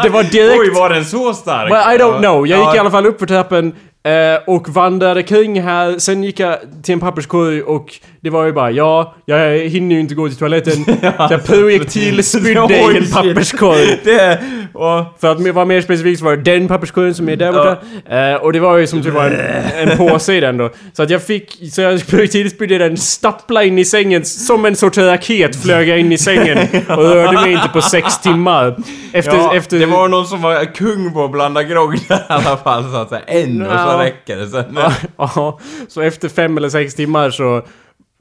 det 0.04 0.10
var 0.10 0.24
direkt... 0.24 0.60
Oj, 0.60 0.70
var 0.70 0.90
den 0.90 1.06
så 1.06 1.34
stark? 1.34 1.72
Well, 1.72 1.96
I 1.96 1.98
don't 2.00 2.20
know. 2.20 2.48
Jag 2.48 2.60
gick 2.60 2.76
i 2.76 2.80
alla 2.80 2.92
fall 2.92 3.06
upp 3.06 3.20
för 3.20 3.26
trappen 3.28 3.76
eh, 4.04 4.54
och 4.56 4.70
vandrade 4.70 5.24
kring 5.24 5.62
här. 5.62 6.00
Sen 6.00 6.24
gick 6.24 6.40
jag 6.40 6.58
till 6.84 6.94
en 6.94 7.00
papperskorg 7.00 7.62
och 7.64 7.94
det 8.28 8.32
var 8.32 8.46
ju 8.46 8.52
bara 8.54 8.72
ja, 8.72 9.16
jag 9.26 9.58
hinner 9.60 9.96
ju 9.96 10.02
inte 10.02 10.16
gå 10.16 10.28
till 10.28 10.38
toaletten. 10.38 10.86
Så 10.86 11.28
jag 11.30 11.46
projektil 11.46 12.24
spydde 12.24 12.76
i 12.76 12.98
en 12.98 13.12
papperskorg. 13.12 14.00
Det... 14.04 14.40
Och, 14.74 15.06
För 15.22 15.32
att 15.32 15.56
vara 15.56 15.66
mer 15.66 15.82
specifikt 15.82 16.20
så 16.20 16.26
var 16.26 16.36
det 16.36 16.52
den 16.52 16.68
papperskorgen 16.68 17.16
som 17.16 17.30
är 17.30 17.36
där 17.36 17.52
borta. 17.52 17.78
Eh, 18.16 18.36
och 18.36 18.54
det 18.54 18.60
var 18.60 18.78
ju 18.78 18.88
som 18.88 19.04
typ 19.04 19.14
var 19.14 19.26
en, 19.26 19.90
en 19.90 19.98
påse 19.98 20.34
i 20.34 20.40
den 20.40 20.58
då. 20.58 20.70
Så 20.94 21.04
att 21.04 21.10
jag 21.10 21.24
fick, 21.24 21.74
så 21.74 21.82
jag 21.82 22.08
projektilspydde 22.08 22.78
den, 22.78 22.98
stappla 22.98 23.64
in 23.64 23.80
i 23.80 23.86
sängen 23.86 24.26
som 24.26 24.66
en 24.66 24.76
sorts 24.76 24.98
raket 24.98 25.62
flög 25.62 25.88
jag 25.88 26.00
in 26.00 26.12
i 26.12 26.18
sängen 26.18 26.58
och 26.90 27.04
rörde 27.04 27.32
mig 27.34 27.52
inte 27.54 27.70
på 27.74 27.82
sex 27.82 28.18
timmar. 28.22 28.76
Efter, 29.14 29.38
ja, 29.38 29.56
efter... 29.56 29.80
Det 29.80 29.86
var 29.86 30.08
någon 30.08 30.28
som 30.28 30.42
var 30.42 30.76
kung 30.76 31.14
på 31.14 31.24
att 31.26 31.32
blanda 31.32 31.64
grogg 31.64 32.00
där 32.08 32.16
i 32.18 32.20
alla 32.28 32.58
fall, 32.58 32.92
så 32.92 32.98
att 32.98 33.10
säga. 33.10 33.22
En 33.28 33.62
och 33.62 33.68
så 33.68 33.74
Ja. 33.74 34.00
räcker 34.04 34.38
det. 34.38 34.48
Sen, 34.48 34.78
Ja, 34.78 34.94
ja, 35.36 35.60
så 35.88 36.02
efter 36.02 36.30
fem 36.30 36.58
eller 36.58 36.70
sex 36.70 36.96
timmar 36.96 37.30
så... 37.30 37.62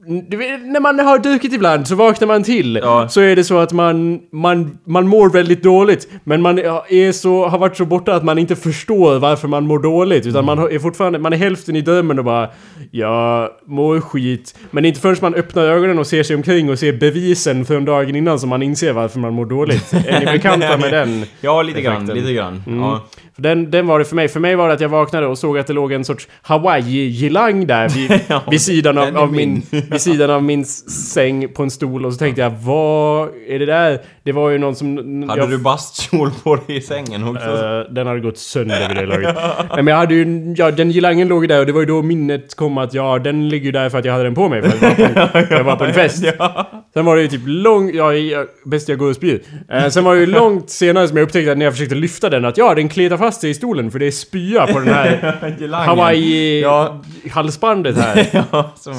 Vet, 0.08 0.66
när 0.66 0.80
man 0.80 0.98
har 0.98 1.18
druckit 1.18 1.52
ibland 1.52 1.88
så 1.88 1.94
vaknar 1.94 2.28
man 2.28 2.42
till. 2.42 2.80
Ja. 2.82 3.08
Så 3.08 3.20
är 3.20 3.36
det 3.36 3.44
så 3.44 3.58
att 3.58 3.72
man, 3.72 4.20
man, 4.32 4.78
man 4.84 5.08
mår 5.08 5.30
väldigt 5.30 5.62
dåligt. 5.62 6.08
Men 6.24 6.42
man 6.42 6.58
är 6.58 7.12
så, 7.12 7.46
har 7.48 7.58
varit 7.58 7.76
så 7.76 7.84
borta 7.84 8.14
att 8.14 8.24
man 8.24 8.38
inte 8.38 8.56
förstår 8.56 9.18
varför 9.18 9.48
man 9.48 9.66
mår 9.66 9.78
dåligt. 9.78 10.26
Utan 10.26 10.44
man 10.44 10.58
är 10.58 10.78
fortfarande, 10.78 11.18
man 11.18 11.32
är 11.32 11.36
hälften 11.36 11.76
i 11.76 11.80
drömmen 11.80 12.18
och 12.18 12.24
bara 12.24 12.48
Jag 12.90 13.50
mår 13.66 14.00
skit. 14.00 14.54
Men 14.70 14.84
inte 14.84 15.00
förrän 15.00 15.16
man 15.20 15.34
öppnar 15.34 15.62
ögonen 15.62 15.98
och 15.98 16.06
ser 16.06 16.22
sig 16.22 16.36
omkring 16.36 16.70
och 16.70 16.78
ser 16.78 16.92
bevisen 16.92 17.64
från 17.64 17.84
dagen 17.84 18.16
innan 18.16 18.38
som 18.38 18.48
man 18.48 18.62
inser 18.62 18.92
varför 18.92 19.18
man 19.18 19.32
mår 19.32 19.46
dåligt. 19.46 19.92
Är 19.92 20.20
ni 20.20 20.26
bekanta 20.26 20.76
med 20.80 20.92
den? 20.92 21.24
ja, 21.40 21.62
lite 21.62 21.80
grann. 21.80 22.06
Lite 22.06 22.32
grann. 22.32 22.62
Mm. 22.66 22.80
Ja. 22.80 23.04
För 23.36 23.42
den, 23.42 23.70
den 23.70 23.86
var 23.86 23.98
det 23.98 24.04
för 24.04 24.16
mig. 24.16 24.28
För 24.28 24.40
mig 24.40 24.56
var 24.56 24.68
det 24.68 24.74
att 24.74 24.80
jag 24.80 24.88
vaknade 24.88 25.26
och 25.26 25.38
såg 25.38 25.58
att 25.58 25.66
det 25.66 25.72
låg 25.72 25.92
en 25.92 26.04
sorts 26.04 26.28
Hawaii-gilang 26.42 27.66
där 27.66 27.88
vid, 27.88 28.20
Ja, 28.28 28.42
vid, 28.50 28.60
sidan 28.60 28.98
av, 28.98 29.16
av 29.16 29.32
min, 29.32 29.62
vid 29.70 30.00
sidan 30.00 30.30
av 30.30 30.42
min 30.42 30.64
säng 30.64 31.48
på 31.48 31.62
en 31.62 31.70
stol. 31.70 32.06
Och 32.06 32.12
så 32.12 32.18
tänkte 32.18 32.40
jag, 32.42 32.50
vad 32.50 33.28
är 33.48 33.58
det 33.58 33.66
där? 33.66 34.00
Det 34.22 34.32
var 34.32 34.50
ju 34.50 34.58
någon 34.58 34.76
som... 34.76 35.22
Hade 35.28 35.40
jag, 35.40 35.50
du 35.50 35.58
bastkjol 35.58 36.30
på 36.42 36.56
dig 36.56 36.76
i 36.76 36.80
sängen 36.80 37.28
också? 37.28 37.46
Eh, 37.46 37.92
den 37.92 38.06
hade 38.06 38.20
gått 38.20 38.38
sönder 38.38 38.88
vid 38.88 38.96
det 38.96 39.06
laget. 39.06 39.36
Nej 39.58 39.82
men 39.82 39.86
jag 39.86 39.96
hade 39.96 40.14
ju... 40.14 40.54
Ja, 40.56 40.70
den 40.70 40.90
gilangen 40.90 41.28
låg 41.28 41.44
ju 41.44 41.48
där 41.48 41.60
och 41.60 41.66
det 41.66 41.72
var 41.72 41.80
ju 41.80 41.86
då 41.86 42.02
minnet 42.02 42.56
kom 42.56 42.78
att 42.78 42.94
ja, 42.94 43.18
den 43.18 43.48
ligger 43.48 43.66
ju 43.66 43.72
där 43.72 43.88
för 43.88 43.98
att 43.98 44.04
jag 44.04 44.12
hade 44.12 44.24
den 44.24 44.34
på 44.34 44.48
mig. 44.48 44.62
För 44.62 44.86
jag 44.98 45.14
var 45.14 45.26
på, 45.26 45.54
jag 45.54 45.64
var 45.64 45.76
på 45.76 45.84
en 45.84 45.94
fest. 46.02 46.24
ja. 46.38 46.66
Sen 46.96 47.04
var 47.04 47.16
det 47.16 47.22
ju 47.22 47.28
typ 47.28 47.42
långt... 47.44 47.94
Ja, 47.94 48.14
jag, 48.14 48.46
bäst 48.64 48.88
jag 48.88 48.98
går 48.98 49.08
och 49.08 49.16
spyr. 49.16 49.42
Eh, 49.70 49.88
sen 49.88 50.04
var 50.04 50.14
det 50.14 50.20
ju 50.20 50.26
långt 50.26 50.70
senare 50.70 51.08
som 51.08 51.16
jag 51.16 51.24
upptäckte 51.24 51.52
att 51.52 51.58
när 51.58 51.64
jag 51.66 51.72
försökte 51.74 51.94
lyfta 51.94 52.30
den 52.30 52.44
att 52.44 52.56
ja, 52.56 52.74
den 52.74 52.88
kletar 52.88 53.16
fast 53.16 53.40
sig 53.40 53.50
i 53.50 53.54
stolen 53.54 53.90
för 53.90 53.98
det 53.98 54.06
är 54.06 54.10
spya 54.10 54.66
på 54.66 54.78
den 54.78 54.88
här 54.88 55.54
Gelangen. 55.60 55.88
Hawaii... 55.88 56.60
Ja. 56.62 57.02
halsbandet 57.30 57.96
här. 57.98 58.28
ja, 58.52 58.72
Så, 58.76 58.94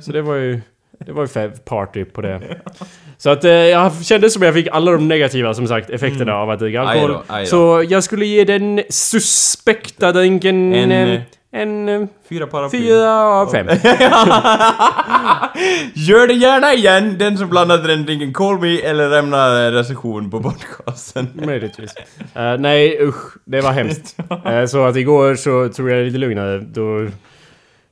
så 0.00 0.12
det 0.12 0.22
var 0.22 0.34
ju... 0.34 0.60
Det 1.06 1.12
var 1.12 1.22
ju 1.22 1.26
fe- 1.26 1.58
party 1.64 2.04
på 2.04 2.20
det. 2.20 2.40
Så 3.18 3.30
att 3.30 3.44
eh, 3.44 3.50
jag 3.52 4.04
kände 4.04 4.30
som 4.30 4.42
jag 4.42 4.54
fick 4.54 4.68
alla 4.72 4.90
de 4.90 5.08
negativa 5.08 5.54
som 5.54 5.66
sagt 5.68 5.90
effekterna 5.90 6.34
av 6.34 6.50
att 6.50 6.58
dricka 6.58 6.80
Aj 6.80 6.86
alkohol. 6.86 7.10
då, 7.10 7.22
aj 7.34 7.42
då. 7.44 7.48
Så 7.50 7.86
jag 7.88 8.04
skulle 8.04 8.26
ge 8.26 8.44
den 8.44 8.82
suspekta 8.88 10.12
drinken 10.12 10.74
En, 10.74 11.20
en, 11.54 11.88
eh, 11.88 12.06
Fyra 12.28 12.46
paraply. 12.46 12.78
fyra 12.78 13.12
av 13.24 13.46
fem. 13.50 13.66
Gör 15.94 16.26
det 16.26 16.34
gärna 16.34 16.74
igen, 16.74 17.18
den 17.18 17.38
som 17.38 17.48
blandade 17.48 17.88
den 17.88 18.04
drinken 18.04 18.32
Call 18.32 18.58
Me 18.58 18.80
eller 18.80 19.08
lämna 19.10 19.58
en 19.58 19.72
recension 19.72 20.30
på 20.30 20.42
podcasten. 20.42 21.28
Möjligtvis. 21.46 21.94
Eh, 22.34 22.58
nej 22.58 22.98
usch, 23.00 23.36
det 23.44 23.60
var 23.60 23.72
hemskt. 23.72 24.16
Eh, 24.44 24.66
så 24.66 24.84
att 24.84 24.96
igår 24.96 25.34
så 25.34 25.68
tror 25.68 25.90
jag 25.90 26.04
lite 26.04 26.18
lugnare. 26.18 26.58
Då, 26.58 27.06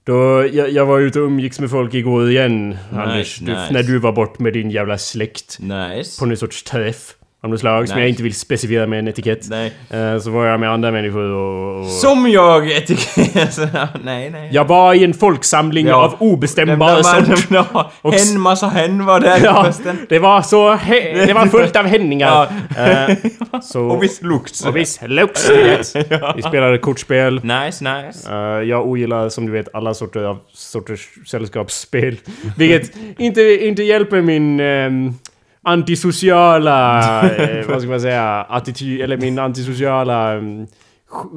då, 0.04 0.46
jag, 0.52 0.70
jag 0.70 0.86
var 0.86 1.00
ute 1.00 1.20
och 1.20 1.26
umgicks 1.26 1.60
med 1.60 1.70
folk 1.70 1.94
igår 1.94 2.30
igen, 2.30 2.76
Anders. 2.92 3.38
Du, 3.38 3.52
nice. 3.52 3.72
När 3.72 3.82
du 3.82 3.98
var 3.98 4.12
bort 4.12 4.38
med 4.38 4.52
din 4.52 4.70
jävla 4.70 4.98
släkt. 4.98 5.58
Nice. 5.60 6.20
På 6.20 6.26
någon 6.26 6.36
sorts 6.36 6.62
träff. 6.62 7.14
Av 7.42 7.50
något 7.50 7.60
slag 7.60 7.88
som 7.88 7.98
jag 8.00 8.08
inte 8.08 8.22
vill 8.22 8.34
specificera 8.34 8.86
med 8.86 8.98
en 8.98 9.08
etikett. 9.08 9.46
Nej. 9.50 9.72
Eh, 9.90 10.18
så 10.18 10.30
var 10.30 10.46
jag 10.46 10.60
med 10.60 10.70
andra 10.72 10.90
människor 10.90 11.30
och... 11.30 11.80
och 11.80 11.86
Som 11.86 12.30
jag 12.30 12.70
etikett... 12.70 13.58
nej, 14.04 14.30
nej. 14.30 14.48
jag 14.52 14.64
var 14.64 14.94
i 14.94 15.04
en 15.04 15.14
folksamling 15.14 15.86
Ja. 15.86 15.94
av 15.94 16.14
obestämbar 16.18 17.02
sort. 17.02 17.46
ja, 17.50 17.90
Och- 18.02 18.14
En 18.14 18.40
massa 18.40 18.66
hen 18.68 19.04
var 19.06 19.20
där 19.20 19.40
Ja, 19.44 19.64
festen. 19.64 20.06
det 20.08 20.18
var 20.18 20.42
så... 20.42 20.74
He- 20.74 21.26
det 21.26 21.32
var 21.32 21.46
fullt 21.46 21.76
av 21.76 21.86
henningar. 21.86 22.46
Eh, 22.78 23.16
så, 23.62 23.80
Och 23.84 24.02
viss 24.02 24.22
lukt. 24.22 24.64
och 24.66 24.76
visst, 24.76 25.02
lux 25.08 25.50
i 25.50 25.54
det. 25.94 26.32
Vi 26.36 26.42
spelade 26.42 26.78
kortspel. 26.78 27.34
Nice, 27.44 27.84
nice. 27.84 28.30
Eh, 28.32 28.38
jag 28.68 28.86
ogillar 28.86 29.28
som 29.28 29.46
du 29.46 29.52
vet 29.52 29.74
alla 29.74 29.94
sorter 29.94 30.22
av 30.22 30.38
sorters 30.52 31.08
sällskapsspel. 31.26 32.16
Vilket 32.56 32.92
inte, 33.18 33.66
inte 33.66 33.82
hjälper 33.82 34.20
min 34.20 34.60
ehm, 34.60 35.14
antisociala, 35.62 37.22
eh, 37.36 37.66
vad 37.68 37.80
ska 37.80 37.90
man 37.90 38.00
säga, 38.00 38.46
attityd, 38.48 39.00
eller 39.00 39.16
min 39.16 39.38
antisociala 39.38 40.36
um, 40.36 40.66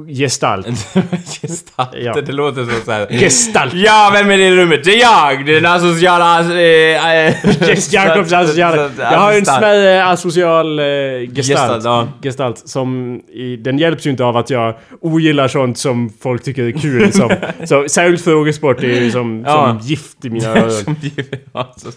gestalt. 0.08 0.66
Gestalt. 1.42 1.90
Ja. 1.94 2.20
Det 2.20 2.32
låter 2.32 2.64
så 2.64 2.84
såhär... 2.84 3.06
Gestalt! 3.06 3.74
Ja, 3.74 4.10
vem 4.12 4.30
är 4.30 4.38
det 4.38 4.44
i 4.44 4.56
rummet? 4.56 4.84
Det 4.84 4.90
är 4.90 5.00
jag! 5.00 5.46
Den 5.46 5.66
asociala... 5.66 6.40
Äh, 6.40 7.34
Jess 7.68 7.92
Jacobs 7.92 8.32
asociala. 8.32 8.90
Jag 8.98 9.18
har 9.18 9.32
ju 9.32 9.38
en 9.38 9.44
smärre 9.44 10.04
asocial 10.06 10.78
eh, 10.78 10.84
gestalt. 10.84 11.36
Gestalt, 11.36 11.84
ja. 11.84 12.08
Gestalt 12.22 12.68
som... 12.68 13.20
I, 13.32 13.56
den 13.56 13.78
hjälps 13.78 14.06
ju 14.06 14.10
inte 14.10 14.24
av 14.24 14.36
att 14.36 14.50
jag 14.50 14.74
ogillar 15.00 15.48
sånt 15.48 15.78
som 15.78 16.12
folk 16.20 16.42
tycker 16.42 16.62
är 16.62 16.72
kul. 16.72 17.12
Som, 17.12 17.30
så, 17.64 17.88
särskilt 17.88 18.24
frågesport 18.24 18.82
är 18.82 18.86
ju 18.86 19.10
som, 19.10 19.44
Ja. 19.46 19.68
som 19.68 19.88
gift 19.88 20.24
i 20.24 20.30
mina 20.30 20.48
öron. 20.48 20.70
Som 20.70 20.96
givet, 21.00 21.44
alltså. 21.52 21.88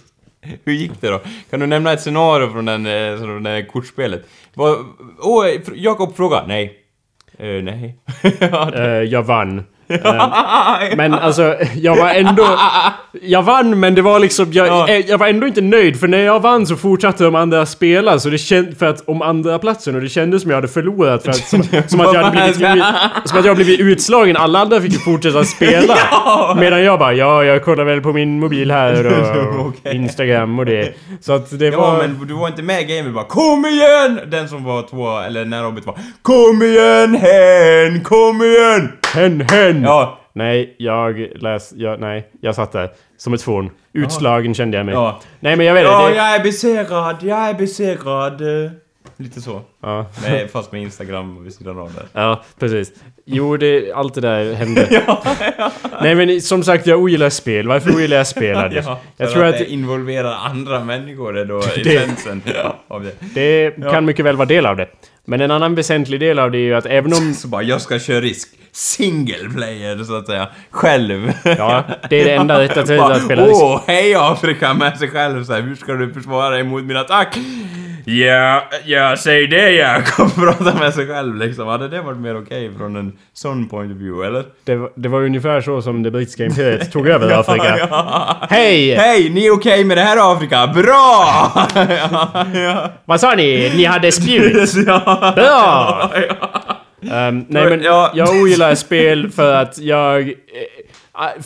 Hur 0.66 0.74
gick 0.74 1.02
det 1.02 1.10
då? 1.10 1.22
Kan 1.50 1.60
du 1.60 1.68
nämna 1.68 1.94
ett 1.94 2.02
scenario 2.02 2.50
från 2.50 2.66
den, 2.66 2.86
eh, 2.86 3.18
från 3.18 3.44
det 3.44 3.66
kortspelet? 3.66 4.24
Åh, 4.56 4.76
oh, 5.20 5.46
Jakob 5.76 6.16
fråga. 6.16 6.44
Nej. 6.48 6.74
Uh, 7.42 7.64
nej. 7.64 7.96
Ja, 8.40 8.72
uh, 8.76 9.04
jag 9.04 9.24
vann. 9.24 9.64
Eh, 9.90 10.96
men 10.98 11.14
alltså, 11.14 11.56
jag 11.76 11.96
var 11.96 12.10
ändå... 12.10 12.60
Jag 13.22 13.44
vann 13.44 13.80
men 13.80 13.96
det 13.96 14.02
var 14.02 14.20
liksom... 14.20 14.52
Jag, 14.54 14.68
Ja. 14.68 14.88
eh, 14.90 14.98
jag 15.10 15.18
var 15.18 15.28
ändå 15.28 15.48
inte 15.48 15.62
nöjd 15.62 16.00
för 16.00 16.08
när 16.08 16.18
jag 16.18 16.40
vann 16.40 16.68
så 16.68 16.76
fortsatte 16.76 17.24
de 17.24 17.36
andra 17.36 17.66
spela 17.66 18.20
så 18.20 18.30
det 18.30 18.38
kändes... 18.38 18.78
För 18.80 18.86
att 18.86 19.04
om 19.10 19.22
andra 19.22 19.60
platsen 19.60 19.96
och 19.96 20.02
det 20.02 20.10
kändes 20.10 20.42
som 20.42 20.52
jag 20.52 20.58
hade 20.58 20.68
förlorat 20.68 21.24
för 21.24 21.30
att... 21.30 21.36
Som, 21.38 21.64
som 21.88 22.00
att 22.02 22.14
jag 22.14 22.24
hade 22.24 22.54
blivit, 22.54 22.84
som 23.26 23.40
att 23.40 23.46
jag 23.46 23.56
blivit 23.56 23.80
utslagen. 23.80 24.38
Alla 24.38 24.60
andra 24.60 24.82
fick 24.82 24.94
ju 24.94 25.00
fortsätta 25.00 25.44
spela. 25.44 25.98
Medan 26.58 26.84
jag 26.84 27.00
bara 27.00 27.14
ja, 27.14 27.44
jag 27.44 27.64
kollar 27.66 27.84
väl 27.84 28.02
på 28.02 28.14
min 28.14 28.40
mobil 28.40 28.72
här 28.72 29.06
och 29.08 29.66
Okej. 29.68 29.96
Instagram 29.96 30.60
och 30.60 30.66
det. 30.66 30.94
Så 31.22 31.34
att 31.34 31.60
det 31.60 31.66
Ja, 31.66 31.78
var... 31.82 31.98
men 31.98 32.28
du 32.28 32.34
var 32.34 32.48
inte 32.48 32.62
med 32.64 32.82
i 32.82 32.98
gamet 32.98 33.14
bara 33.14 33.26
Kom 33.26 33.66
igen! 33.66 34.20
Den 34.28 34.50
som 34.50 34.64
var 34.64 34.82
två, 34.90 35.20
eller 35.20 35.46
när 35.46 35.64
Robert 35.64 35.86
var 35.86 35.98
Kom 36.22 36.64
igen 36.64 37.16
hen! 37.16 38.04
Kom 38.04 38.42
igen! 38.42 38.92
Hen, 39.18 39.42
hen! 39.42 39.84
Ja. 39.84 40.20
Nej, 40.34 40.76
jag 40.78 41.28
läs... 41.36 41.74
Jag, 41.76 42.00
nej, 42.00 42.28
jag 42.42 42.56
satt 42.56 42.72
där. 42.72 42.90
Som 43.18 43.34
ett 43.34 43.42
fån. 43.42 43.70
Utslagen 43.94 44.54
kände 44.54 44.78
jag 44.78 44.86
mig. 44.86 44.96
Ja. 44.96 45.20
Nej 45.40 45.56
men 45.56 45.66
jag 45.66 45.74
vet 45.74 45.82
inte. 45.84 45.92
Ja, 45.94 46.10
det- 46.10 46.16
jag 46.16 46.36
är 46.36 46.44
besegrad, 46.44 47.16
jag 47.22 47.50
är 47.50 47.54
besegrad. 47.54 48.42
Lite 49.20 49.42
så. 49.42 49.62
Ja. 49.82 50.06
Nej, 50.24 50.48
fast 50.48 50.72
med 50.72 50.82
Instagram 50.82 51.44
vid 51.44 51.54
sidan 51.54 51.80
av 51.80 51.94
det. 51.94 52.06
Ja, 52.14 52.44
precis. 52.60 52.92
Jo, 53.26 53.58
det, 53.58 53.92
allt 53.92 54.14
det 54.14 54.22
där 54.22 54.54
hände. 54.54 54.88
Nej 56.02 56.16
men 56.16 56.42
som 56.42 56.64
sagt, 56.64 56.88
jag 56.88 57.00
ogillar 57.00 57.30
spel. 57.30 57.68
Varför 57.68 57.92
ogillar 57.96 58.18
jag 58.18 58.28
spel? 58.28 58.56
Anders? 58.58 58.86
Ja, 58.88 59.00
jag 59.18 59.32
tror 59.32 59.44
att 59.46 59.58
det 59.58 59.66
involverar 59.72 60.34
andra 60.34 60.80
människor 60.84 61.38
är 61.38 61.46
då 61.46 61.58
essensen 61.86 62.42
av 62.88 63.04
det. 63.04 63.14
det 63.34 63.72
kan 63.92 64.06
mycket 64.06 64.26
väl 64.26 64.36
vara 64.36 64.46
del 64.48 64.66
av 64.66 64.78
det. 64.78 64.88
Men 65.26 65.42
en 65.42 65.52
annan 65.52 65.76
väsentlig 65.76 66.20
del 66.20 66.40
av 66.40 66.52
det 66.52 66.58
är 66.58 66.62
ju 66.62 66.74
att 66.76 66.86
även 66.86 67.14
om... 67.14 67.34
Så 67.34 67.48
bara, 67.48 67.62
jag 67.64 67.82
ska 67.82 68.00
köra 68.00 68.22
risk. 68.22 68.50
Single 68.78 69.50
player, 69.56 70.04
så 70.04 70.16
att 70.18 70.28
säga. 70.28 70.48
Själv. 70.72 71.32
Ja, 71.44 71.84
det 72.10 72.22
är 72.22 72.26
det 72.26 72.34
enda 72.34 72.60
rätta 72.62 72.98
Bara, 72.98 73.16
att 73.16 73.24
spela. 73.24 73.44
Åh, 73.50 73.82
hej 73.88 74.16
Afrika 74.16 74.74
med 74.74 74.98
sig 74.98 75.10
själv 75.10 75.44
så 75.44 75.54
här, 75.54 75.62
hur 75.62 75.76
ska 75.76 75.94
du 75.94 76.14
försvara 76.14 76.50
dig 76.50 76.64
mot 76.64 76.84
min 76.84 76.98
attack? 76.98 77.38
Ja, 78.06 78.64
ja, 78.86 79.16
säg 79.18 79.48
det 79.48 79.72
Jakob, 79.72 80.36
prata 80.36 80.80
med 80.80 80.94
sig 80.94 81.08
själv 81.08 81.36
liksom. 81.36 81.68
Hade 81.68 81.88
det 81.88 82.02
varit 82.02 82.18
mer 82.18 82.42
okej 82.42 82.72
från 82.78 82.96
en 82.96 83.14
sån 83.34 83.70
point 83.70 83.92
of 83.92 83.98
view, 83.98 84.28
eller? 84.28 84.44
Det, 84.64 84.76
var- 84.76 84.92
det 84.96 85.10
var 85.10 85.22
ungefär 85.24 85.62
så 85.62 85.82
som 85.82 86.04
det 86.04 86.12
brittiska 86.12 86.46
imperiet 86.46 86.92
tog 86.92 87.08
över 87.08 87.32
Afrika. 87.40 87.88
Hej! 88.50 88.96
Hej, 88.96 89.30
ni 89.30 89.46
är 89.46 89.52
okej 89.54 89.84
med 89.84 89.98
det 89.98 90.02
här 90.04 90.34
Afrika? 90.34 90.68
Bra! 90.68 91.26
ja, 91.76 92.46
ja. 92.54 92.90
Vad 93.06 93.20
sa 93.20 93.36
ni? 93.36 93.72
Ni 93.76 93.86
hade 93.86 94.12
spjut? 94.12 94.74
ja. 94.88 95.34
Bra! 95.36 96.12
Ehm, 97.12 97.46
nej 97.50 97.70
men 97.70 97.82
Ja. 97.82 98.12
jag 98.16 98.42
ogillar 98.42 98.76
spel 98.76 99.30
för 99.32 99.54
att 99.54 99.78
jag... 99.78 100.22
eh, 100.30 100.34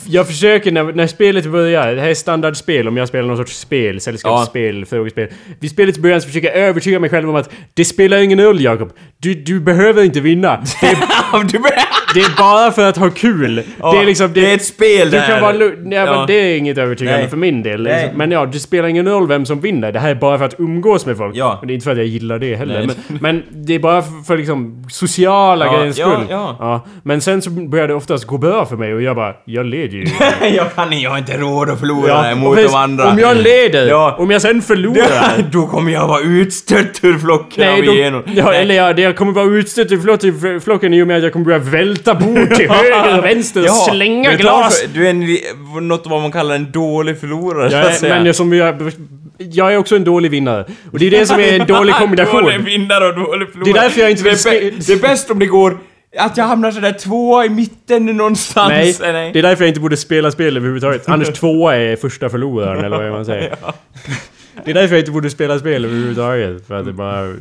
jag 0.08 0.26
försöker 0.26 0.72
när, 0.72 0.84
när 0.84 1.06
spelet 1.06 1.46
börjar, 1.46 1.94
det 1.94 2.00
här 2.00 2.08
är 2.08 2.14
standardspel 2.14 2.88
om 2.88 2.96
jag 2.96 3.08
spelar 3.08 3.28
någon 3.28 3.36
sorts 3.36 3.58
spel, 3.58 4.00
sällskapsspel, 4.00 4.84
frågespel. 4.86 5.28
Vid 5.60 5.70
spelets 5.70 5.98
början 5.98 6.20
så 6.20 6.26
försöker 6.28 6.48
jag 6.48 6.56
övertyga 6.56 7.00
mig 7.00 7.10
själv 7.10 7.28
om 7.30 7.36
att 7.36 7.50
det 7.74 7.84
spelar 7.84 8.18
ingen 8.18 8.40
roll 8.40 8.60
Jakob. 8.60 8.92
Du, 9.18 9.34
du 9.34 9.60
behöver 9.60 10.02
inte 10.04 10.20
vinna. 10.20 10.64
Det 10.80 11.52
du. 11.52 11.58
Det 12.14 12.20
är 12.20 12.36
bara 12.38 12.72
för 12.72 12.88
att 12.88 12.96
ha 12.96 13.10
kul. 13.10 13.54
det 13.54 13.62
är 13.98 14.04
liksom... 14.06 14.30
det 14.32 14.50
är 14.50 14.54
ett 14.54 14.64
spel 14.64 15.10
Du 15.10 15.16
det 15.18 15.26
kan 15.26 15.40
vara 15.40 15.52
lugn. 15.52 15.92
Ja, 15.92 15.98
Ja. 16.06 16.16
men 16.16 16.26
det 16.26 16.32
är 16.34 16.56
inget 16.58 16.78
övertygande 16.78 17.20
Nej. 17.20 17.28
för 17.30 17.36
min 17.36 17.62
del. 17.62 17.82
Nej. 17.82 18.02
Liksom. 18.02 18.18
Men 18.18 18.30
ja, 18.30 18.46
det 18.46 18.58
spelar 18.58 18.88
ingen 18.88 19.08
roll 19.08 19.28
vem 19.28 19.46
som 19.46 19.60
vinner. 19.60 19.92
Det 19.92 19.98
här 19.98 20.10
är 20.10 20.14
bara 20.14 20.38
för 20.38 20.44
att 20.44 20.54
umgås 20.60 21.06
med 21.06 21.16
folk. 21.16 21.36
Ja. 21.36 21.58
Och 21.60 21.66
det 21.66 21.72
är 21.72 21.74
inte 21.74 21.84
för 21.84 21.90
att 21.92 21.96
jag 21.98 22.06
gillar 22.06 22.38
det 22.38 22.54
heller. 22.56 22.86
Nej. 22.86 22.96
Men, 23.08 23.18
men 23.20 23.42
det 23.66 23.74
är 23.74 23.78
bara 23.78 24.02
för, 24.02 24.24
för 24.26 24.36
liksom 24.38 24.84
sociala 24.90 25.66
Ja, 25.66 25.72
grejens 25.76 25.98
ja, 25.98 26.12
skull. 26.12 26.26
ja. 26.30 26.84
Men 27.02 27.20
sen 27.20 27.42
så 27.42 27.50
börjar 27.50 27.88
det 27.88 27.94
oftast 27.94 28.24
gå 28.24 28.38
bra 28.38 28.66
för 28.66 28.76
mig 28.76 28.94
och 28.94 29.02
jag 29.02 29.16
bara, 29.16 29.34
jag 29.44 29.66
leder 29.66 29.96
ju. 29.98 30.06
jag 30.56 30.74
kan 30.74 31.00
jag 31.00 31.10
har 31.10 31.18
inte 31.18 31.36
råd 31.38 31.70
att 31.70 31.80
förlora 31.80 32.28
Ja, 32.28 32.34
mot 32.34 32.56
de 32.56 32.74
andra. 32.74 33.10
Om 33.10 33.18
jag 33.18 33.36
leder, 33.36 33.86
Ja. 33.88 34.16
om 34.18 34.30
jag 34.30 34.42
sen 34.42 34.62
förlorar. 34.62 35.44
då 35.52 35.66
kommer 35.66 35.92
jag 35.92 36.08
vara 36.08 36.20
utstött 36.20 37.00
ur 37.02 37.18
flocken 37.18 37.64
Nej, 37.66 38.06
av 38.06 38.12
då, 38.12 38.22
ja, 38.34 38.52
eller 38.52 38.74
ja, 38.74 38.92
det 38.92 39.02
jag 39.02 39.16
kommer 39.16 39.32
vara 39.32 39.44
utstött 39.46 39.92
i 39.92 39.98
flocken 40.64 40.94
i 40.94 41.02
och 41.02 41.06
med 41.06 41.16
att 41.16 41.22
jag 41.22 41.32
kommer 41.32 41.44
börja 41.46 41.58
välta 41.58 42.01
bord 42.14 42.54
till 42.54 42.70
höger 42.70 43.18
och 43.18 43.24
vänster 43.24 43.62
och 43.62 43.76
slänga 43.76 44.34
glas. 44.36 44.82
varför? 44.82 44.94
Du 44.94 45.06
är 45.06 45.10
en, 45.10 45.88
något 45.88 46.06
vad 46.06 46.22
man 46.22 46.32
kallar 46.32 46.54
en 46.54 46.72
dålig 46.72 47.20
förlorare, 47.20 47.70
så 47.70 47.76
Jag 47.76 47.84
att 47.86 47.90
är, 47.92 47.94
säga. 47.94 48.14
men 48.14 48.26
jag, 48.26 48.34
som 48.36 48.52
jag, 48.52 48.92
jag 49.38 49.72
är 49.72 49.76
också 49.76 49.96
en 49.96 50.04
dålig 50.04 50.30
vinnare. 50.30 50.64
Och 50.92 50.98
det 50.98 51.06
är 51.06 51.10
det 51.10 51.26
som 51.26 51.40
är 51.40 51.60
en 51.60 51.66
dålig 51.76 51.94
kombination. 51.94 52.42
dålig 52.42 52.60
vinnare 52.60 53.08
och 53.08 53.14
dålig 53.14 53.48
förlorare. 53.52 53.72
Det 53.72 53.78
är 53.78 53.82
därför 53.82 54.00
jag 54.00 54.10
inte 54.10 54.22
det, 54.22 54.28
vill 54.30 54.54
är 54.56 54.60
bä- 54.60 54.72
spe- 54.72 54.86
det 54.86 54.92
är 54.92 54.98
bäst 55.08 55.30
om 55.30 55.38
det 55.38 55.46
går... 55.46 55.78
Att 56.18 56.36
jag 56.36 56.44
hamnar 56.44 56.70
sådär 56.70 56.92
tvåa 56.92 57.44
i 57.46 57.48
mitten 57.48 58.06
någonstans. 58.06 58.68
Nej, 59.00 59.12
Nej. 59.12 59.30
det 59.32 59.38
är 59.38 59.42
därför 59.42 59.64
jag 59.64 59.68
inte 59.70 59.80
borde 59.80 59.96
spela 59.96 60.30
spel 60.30 60.56
överhuvudtaget. 60.56 61.08
Anders 61.08 61.28
tvåa 61.40 61.76
är 61.76 61.96
första 61.96 62.28
förloraren, 62.28 62.84
eller 62.84 62.98
vad 63.02 63.12
man 63.12 63.24
säger. 63.24 63.56
Det 64.64 64.70
är 64.70 64.74
därför 64.74 64.94
jag 64.94 65.00
inte 65.02 65.10
borde 65.10 65.30
spela 65.30 65.58
spel 65.58 65.84
överhuvudtaget. 65.84 66.66
För 66.66 66.74
att 66.74 66.86
det 66.86 66.92
bara... 66.92 67.34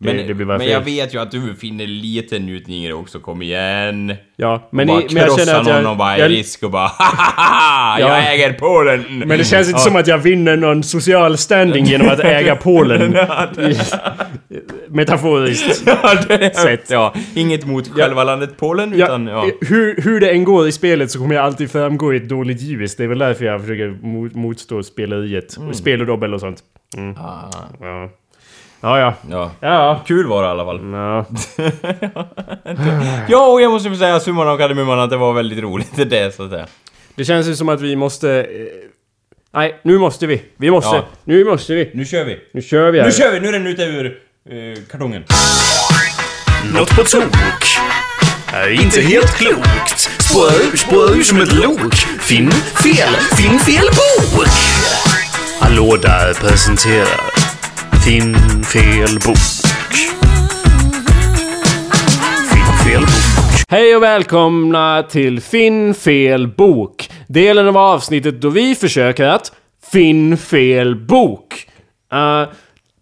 Det, 0.00 0.14
Men, 0.14 0.38
det 0.38 0.44
men 0.44 0.66
jag 0.68 0.80
vet 0.80 1.14
ju 1.14 1.18
att 1.20 1.30
du 1.30 1.54
finner 1.54 1.86
lite 1.86 2.38
njutning 2.38 2.84
i 2.84 2.88
det 2.88 2.94
också, 2.94 3.20
kom 3.20 3.42
igen. 3.42 4.14
Ja, 4.36 4.68
Men 4.72 4.86
bara 4.86 5.00
i, 5.02 5.06
men 5.10 5.22
jag 5.22 5.38
känner 5.38 5.54
att 5.60 5.66
någon 5.66 5.74
jag... 5.82 5.90
och 5.90 5.96
bara 5.96 6.18
jag 6.18 6.30
risk 6.30 6.62
och 6.62 6.70
bara 6.70 6.86
"Hahaha, 6.98 8.00
Ja. 8.00 8.08
Jag 8.08 8.34
äger 8.34 8.52
Polen! 8.52 9.04
men 9.18 9.28
det 9.38 9.44
känns 9.44 9.68
inte 9.68 9.80
Ja. 9.80 9.84
som 9.84 9.96
att 9.96 10.06
jag 10.06 10.18
vinner 10.18 10.56
någon 10.56 10.82
social 10.82 11.38
standing 11.38 11.84
genom 11.84 12.08
att 12.08 12.20
äga 12.20 12.56
Polen. 12.62 13.16
Metaforiskt. 14.88 15.82
Ja, 15.86 16.14
det 16.28 16.34
är 16.34 16.50
Sätt. 16.62 16.90
Ja, 16.90 17.14
inget 17.34 17.66
mot 17.66 17.88
själva 17.88 18.24
landet 18.24 18.50
Polen, 18.58 18.92
utan 18.92 19.26
ja. 19.26 19.50
hur, 19.60 20.02
hur 20.02 20.20
det 20.20 20.30
än 20.30 20.44
går 20.44 20.68
i 20.68 20.72
spelet 20.72 21.10
så 21.10 21.18
kommer 21.18 21.34
jag 21.34 21.44
alltid 21.44 21.70
framgå 21.70 22.14
i 22.14 22.16
ett 22.16 22.28
dåligt 22.28 22.60
ljus. 22.62 22.96
Det 22.96 23.04
är 23.04 23.08
väl 23.08 23.18
därför 23.18 23.44
jag 23.44 23.60
försöker 23.60 23.88
mot, 24.06 24.34
motstå 24.34 24.82
speleriet. 24.82 25.56
Mm. 25.56 25.74
Spel 25.74 26.00
och 26.00 26.06
dobbel 26.06 26.34
och 26.34 26.40
sånt. 26.40 26.58
Mm. 26.96 27.16
Ah, 27.16 27.50
Ja. 27.80 28.10
Ja, 28.80 28.98
ja. 28.98 29.14
ja. 29.30 29.50
Ja. 29.60 30.00
Kul 30.06 30.26
var 30.26 30.42
det 30.42 30.48
i 30.48 30.50
alla 30.50 30.64
fall. 30.64 30.80
ja. 30.92 31.24
Ja, 33.28 33.46
och 33.46 33.60
jag 33.60 33.70
måste 33.72 33.96
säga 33.96 34.20
summan 34.20 34.48
av 34.48 34.58
kardemumman 34.58 35.00
att 35.00 35.10
det 35.10 35.16
var 35.16 35.32
väldigt 35.32 35.58
roligt 35.58 36.10
det 36.10 36.34
så 36.34 36.42
att 36.42 36.50
säga. 36.50 36.66
Det 37.14 37.24
känns 37.24 37.46
ju 37.46 37.56
som 37.56 37.68
att 37.68 37.80
vi 37.80 37.96
måste... 37.96 38.30
Eh, 38.30 38.46
nej, 39.54 39.80
nu 39.82 39.98
måste 39.98 40.26
vi. 40.26 40.42
Vi 40.56 40.70
måste. 40.70 40.96
Ja. 40.96 41.04
Nu 41.24 41.44
måste 41.44 41.74
vi. 41.74 41.90
Nu 41.94 42.04
kör 42.04 42.24
vi! 42.24 42.38
Nu 42.52 42.62
kör 42.62 42.90
vi 42.90 42.98
här. 42.98 43.06
Nu 43.06 43.12
kör 43.12 43.32
vi! 43.32 43.40
Nu 43.40 43.48
är 43.48 43.52
den 43.52 43.66
ute 43.66 43.82
ur 43.82 44.06
eh, 44.50 44.82
kartongen. 44.90 45.24
Något 46.74 46.96
på 46.96 47.04
tok 47.04 47.66
är 48.52 48.68
inte 48.70 49.00
helt 49.00 49.36
klokt. 49.36 49.98
Spårar 49.98 50.72
ur, 50.72 50.76
spårar 50.76 51.18
ur 51.18 51.22
som 51.22 51.40
ett 51.40 51.52
lok. 51.52 51.94
Finn 52.20 52.50
fel, 52.52 53.14
finn 53.36 53.58
fel 53.58 53.86
bok. 53.86 54.48
Hallå 55.60 55.96
där 55.96 56.34
presenterar 56.34 57.27
Finn 58.04 58.34
fel 58.64 59.18
bok. 59.26 59.36
Finn 62.50 62.72
fel 62.84 63.00
bok. 63.00 63.64
Hej 63.68 63.96
och 63.96 64.02
välkomna 64.02 65.02
till 65.02 65.40
Finn 65.40 65.94
fel 65.94 66.48
bok. 66.48 67.10
Delen 67.26 67.68
av 67.68 67.76
avsnittet 67.76 68.40
då 68.40 68.48
vi 68.48 68.74
försöker 68.74 69.24
att 69.24 69.52
Finn 69.92 70.36
fel 70.36 70.96
bok. 70.96 71.68
Uh, 72.14 72.54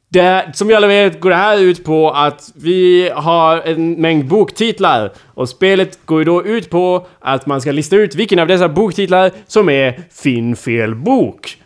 det, 0.09 0.51
som 0.55 0.69
vi 0.69 0.75
alla 0.75 0.87
vet 0.87 1.21
går 1.21 1.31
det 1.31 1.37
här 1.37 1.59
ut 1.59 1.85
på 1.85 2.11
att 2.11 2.53
vi 2.55 3.11
har 3.15 3.61
en 3.61 3.93
mängd 3.93 4.27
boktitlar. 4.27 5.13
Och 5.35 5.49
spelet 5.49 5.99
går 6.05 6.19
ju 6.19 6.25
då 6.25 6.45
ut 6.45 6.71
på 6.71 7.07
att 7.21 7.47
man 7.47 7.61
ska 7.61 7.73
lista 7.73 7.97
ut 7.97 8.15
vilken 8.15 8.39
av 8.39 8.47
dessa 8.47 8.69
boktitlar 8.69 9.31
som 9.47 9.69
är 9.69 10.01
Finn 10.11 10.57
fel 10.57 10.95
bok. 10.95 11.57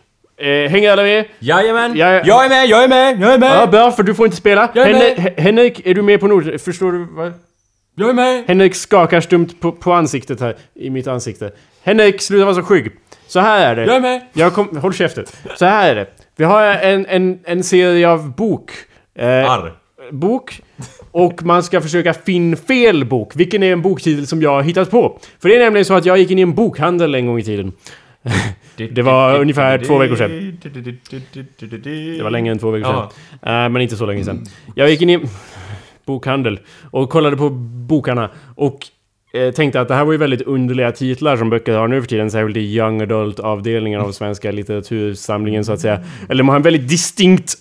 Eh, 0.40 0.70
hänger 0.70 0.92
alla 0.92 1.02
med? 1.02 1.24
Jajamän! 1.38 1.96
Ja, 1.96 2.12
ja. 2.12 2.22
Jag 2.24 2.44
är 2.44 2.48
med, 2.48 2.66
jag 2.66 2.84
är 2.84 2.88
med, 2.88 3.20
jag 3.20 3.34
är 3.34 3.38
med! 3.38 3.56
Ja, 3.56 3.66
bra, 3.66 3.90
för 3.92 4.02
du 4.02 4.14
får 4.14 4.26
inte 4.26 4.36
spela. 4.36 4.70
Jag 4.74 4.90
är 4.90 4.92
med. 4.92 5.02
Henrik, 5.18 5.38
Henrik, 5.38 5.86
är 5.86 5.94
du 5.94 6.02
med 6.02 6.20
på 6.20 6.26
noter? 6.26 6.58
Förstår 6.58 6.92
du? 6.92 7.06
Vad? 7.10 7.32
Jag 7.96 8.08
är 8.08 8.12
med! 8.14 8.44
Henrik 8.48 8.74
skakar 8.74 9.20
stumt 9.20 9.48
på, 9.60 9.72
på 9.72 9.92
ansiktet 9.92 10.40
här, 10.40 10.56
i 10.74 10.90
mitt 10.90 11.06
ansikte. 11.06 11.52
Henrik, 11.82 12.20
sluta 12.22 12.44
vara 12.44 12.54
så 12.54 12.62
skygg. 12.62 12.92
Så 13.26 13.40
här 13.40 13.70
är 13.70 13.76
det. 13.76 13.84
Jag 13.84 13.96
är 13.96 14.00
med! 14.00 14.20
Jag 14.32 14.54
kom, 14.54 14.76
håll 14.76 14.94
käften. 14.94 15.24
Så 15.56 15.64
här 15.64 15.90
är 15.90 15.94
det. 15.94 16.06
Vi 16.36 16.44
har 16.44 16.62
en, 16.64 17.06
en, 17.06 17.38
en 17.44 17.62
serie 17.62 18.08
av 18.08 18.34
bok. 18.36 18.70
Eh, 19.18 19.52
Arr. 19.52 19.72
bok. 20.10 20.60
Och 21.10 21.42
man 21.42 21.62
ska 21.62 21.80
försöka 21.80 22.14
finna 22.14 22.56
fel 22.56 23.04
bok. 23.04 23.32
Vilken 23.34 23.62
är 23.62 23.72
en 23.72 23.82
boktitel 23.82 24.26
som 24.26 24.42
jag 24.42 24.50
har 24.50 24.62
hittat 24.62 24.90
på? 24.90 25.18
För 25.42 25.48
det 25.48 25.56
är 25.56 25.60
nämligen 25.60 25.84
så 25.84 25.94
att 25.94 26.04
jag 26.04 26.18
gick 26.18 26.30
in 26.30 26.38
i 26.38 26.42
en 26.42 26.54
bokhandel 26.54 27.14
en 27.14 27.26
gång 27.26 27.38
i 27.38 27.42
tiden. 27.42 27.72
Det 28.76 29.02
var 29.02 29.38
ungefär 29.40 29.78
två 29.78 29.98
veckor 29.98 30.16
sedan. 30.16 30.58
Det 32.16 32.22
var 32.22 32.30
längre 32.30 32.52
än 32.52 32.58
två 32.58 32.70
veckor 32.70 32.86
sedan. 32.86 33.08
Eh, 33.32 33.68
men 33.68 33.82
inte 33.82 33.96
så 33.96 34.06
länge 34.06 34.24
sedan. 34.24 34.46
Jag 34.74 34.90
gick 34.90 35.02
in 35.02 35.10
i 35.10 35.20
bokhandel 36.06 36.60
och 36.90 37.10
kollade 37.10 37.36
på 37.36 37.50
bokarna 37.50 38.30
och 38.56 38.78
eh, 39.32 39.50
tänkte 39.54 39.80
att 39.80 39.88
det 39.88 39.94
här 39.94 40.04
var 40.04 40.12
ju 40.12 40.18
väldigt 40.18 40.42
underliga 40.42 40.92
titlar 40.92 41.36
som 41.36 41.50
böcker 41.50 41.72
har 41.72 41.88
nu 41.88 42.00
för 42.02 42.08
tiden, 42.08 42.30
särskilt 42.30 42.56
i 42.56 42.60
young 42.60 43.00
adult-avdelningen 43.02 44.00
av 44.00 44.12
svenska 44.12 44.50
litteratursamlingen 44.50 45.64
så 45.64 45.72
att 45.72 45.80
säga. 45.80 46.00
Eller 46.28 46.38
de 46.38 46.48
har 46.48 46.56
en 46.56 46.62
väldigt 46.62 46.88
distinkt 46.88 47.54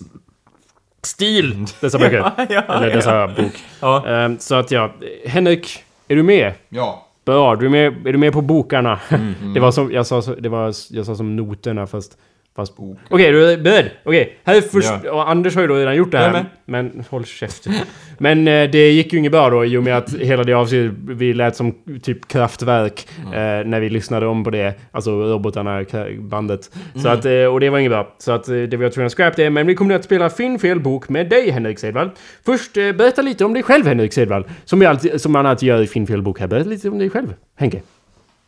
stil, 1.04 1.66
dessa 1.82 1.98
böcker. 1.98 2.32
Eller 2.48 2.96
dessa 2.96 3.28
bok. 3.28 3.54
Ja. 3.80 4.24
Eh, 4.26 4.32
så 4.40 4.56
att 4.56 4.72
ja, 4.72 4.92
Henrik, 5.26 5.84
är 6.08 6.16
du 6.16 6.24
med? 6.24 6.54
Ja. 6.70 7.06
Bra, 7.26 7.56
du 7.56 7.66
är 7.66 7.70
med, 7.70 8.08
är 8.08 8.12
du 8.12 8.18
med 8.18 8.34
på 8.34 8.42
bokarna? 8.42 9.00
Mm, 9.10 9.34
det 9.54 9.60
var 9.60 9.72
som, 9.72 9.92
jag 9.92 10.06
sa, 10.08 10.22
det 10.22 10.50
var, 10.50 10.74
jag 10.90 11.06
sa 11.06 11.16
som 11.16 11.36
noterna 11.36 11.88
fast... 11.88 12.18
fast 12.60 12.74
Okej, 13.10 13.32
du 13.32 13.52
är 13.52 13.58
beredd? 13.58 13.90
Okej, 14.04 14.38
här 14.44 14.56
är 14.56 14.62
först, 14.62 14.92
Ja. 15.04 15.26
Anders 15.28 15.56
har 15.56 15.62
ju 15.62 15.68
då 15.68 15.76
redan 15.76 15.96
gjort 15.96 16.12
det 16.12 16.18
här. 16.18 16.32
med. 16.32 16.46
Men 16.66 17.04
håll 17.10 17.26
käften. 17.26 17.74
Men 18.18 18.48
eh, 18.48 18.70
det 18.70 18.92
gick 18.92 19.14
ju 19.14 19.20
inget 19.20 19.32
bra 19.32 19.50
då 19.50 19.66
i 19.66 19.78
och 19.78 19.84
med 19.84 19.98
att 19.98 20.14
hela 20.14 20.44
det 20.44 20.54
avsnittet 20.54 20.98
vi 21.04 21.34
lät 21.34 21.56
som 21.56 21.74
typ 22.04 22.28
kraftverk 22.28 23.08
Mm. 23.22 23.34
eh, 23.34 23.68
när 23.68 23.80
vi 23.80 23.90
lyssnade 23.90 24.26
om 24.28 24.44
på 24.44 24.50
det. 24.50 24.74
Alltså 24.92 25.12
robotarna, 25.12 25.86
bandet. 26.20 26.64
Så 26.94 27.00
Mm. 27.08 27.12
att, 27.20 27.26
eh, 27.26 27.32
och 27.46 27.60
det 27.60 27.70
var 27.70 27.80
inget 27.80 27.92
bra. 27.92 28.16
Så 28.18 28.32
att 28.32 28.48
eh, 28.48 28.56
det 28.56 28.78
var 28.78 28.84
jag 28.84 28.94
tvungen 28.94 29.06
att 29.06 29.14
scrap 29.14 29.36
det. 29.36 29.50
Men 29.50 29.68
vi 29.68 29.76
kommer 29.76 29.90
nu 29.90 29.96
att 29.96 30.04
spela 30.04 30.30
Finn 30.30 30.60
fel 30.60 30.80
bok 30.80 31.10
med 31.10 31.30
dig 31.30 31.50
Henrik 31.52 31.80
Sedvall. 31.80 32.10
Först, 32.46 32.78
eh, 32.78 32.92
berätta 32.92 33.22
lite 33.22 33.46
om 33.46 33.54
dig 33.54 33.64
själv 33.64 33.86
Henrik 33.86 34.14
Sedvall. 34.14 34.44
Som, 34.66 34.80
vi 34.80 34.86
alltid, 34.86 35.22
som 35.22 35.32
man 35.32 35.46
alltid 35.46 35.70
gör 35.70 35.82
i 35.82 35.88
Finn 35.88 36.08
fel 36.08 36.22
bok 36.22 36.40
här. 36.40 36.48
Berätta 36.48 36.70
lite 36.70 36.90
om 36.90 37.00
dig 37.00 37.10
själv. 37.10 37.34
Henke. 37.56 37.82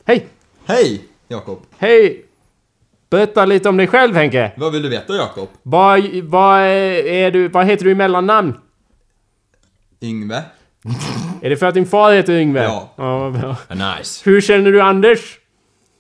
Hej! 0.06 0.26
Hej, 0.66 1.02
Jakob. 1.28 1.60
Hej! 1.78 2.26
Berätta 3.12 3.46
lite 3.46 3.70
om 3.70 3.78
dig 3.78 3.88
själv 3.88 4.16
Henke. 4.16 4.52
Vad 4.58 4.72
vill 4.72 4.82
du 4.82 4.90
veta, 4.90 5.16
Jakob? 5.16 5.50
Vad, 5.64 6.02
vad, 6.24 6.62
är 6.62 7.32
du, 7.32 7.48
vad 7.48 7.66
heter 7.66 7.86
du 7.86 7.92
i 7.92 7.96
mellannamn? 7.96 8.54
Yngve? 10.02 10.44
Är 11.42 11.50
det 11.50 11.58
för 11.58 11.66
att 11.66 11.74
din 11.74 11.86
far 11.86 12.14
heter 12.14 12.34
Yngve? 12.34 12.64
Ja. 12.64 12.94
ja 12.96 13.30
bra. 13.30 13.56
Nice. 13.76 14.22
Hur 14.30 14.42
känner 14.42 14.72
du 14.72 14.82
Anders? 14.82 15.38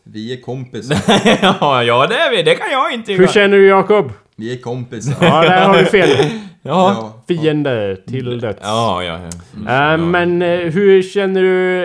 Vi 0.03 0.33
är 0.33 0.41
kompisar. 0.41 0.97
ja, 1.41 1.83
ja, 1.83 2.07
det 2.07 2.15
är 2.15 2.31
vi. 2.31 2.43
Det 2.43 2.55
kan 2.55 2.71
jag 2.71 2.93
inte 2.93 3.13
Hur 3.13 3.27
känner 3.27 3.57
du 3.57 3.67
Jakob? 3.67 4.11
Vi 4.35 4.53
är 4.53 4.57
kompisar. 4.57 5.15
Ja, 5.21 5.41
där 5.41 5.65
har 5.65 5.77
du 5.77 5.85
fel. 5.85 6.09
Ja. 6.63 7.13
Ja. 7.17 7.23
Fiende 7.27 7.97
till 8.07 8.39
döds. 8.39 8.59
Ja, 8.61 9.03
ja, 9.03 9.19
ja. 9.65 9.93
Eh, 9.93 9.97
Men 9.97 10.41
eh, 10.41 10.59
hur 10.59 11.01
känner 11.01 11.41
du... 11.41 11.83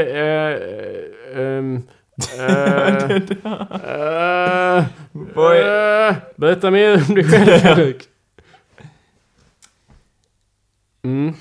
Uh, 1.36 1.40
um, 1.40 1.82
Vad 5.34 5.56
är- 5.56 6.14
berätta 6.36 6.70
mer 6.70 7.04
om 7.08 7.14
dig 7.14 7.24
själv 7.24 7.48
Henrik. 7.62 8.02
Mm. 11.04 11.34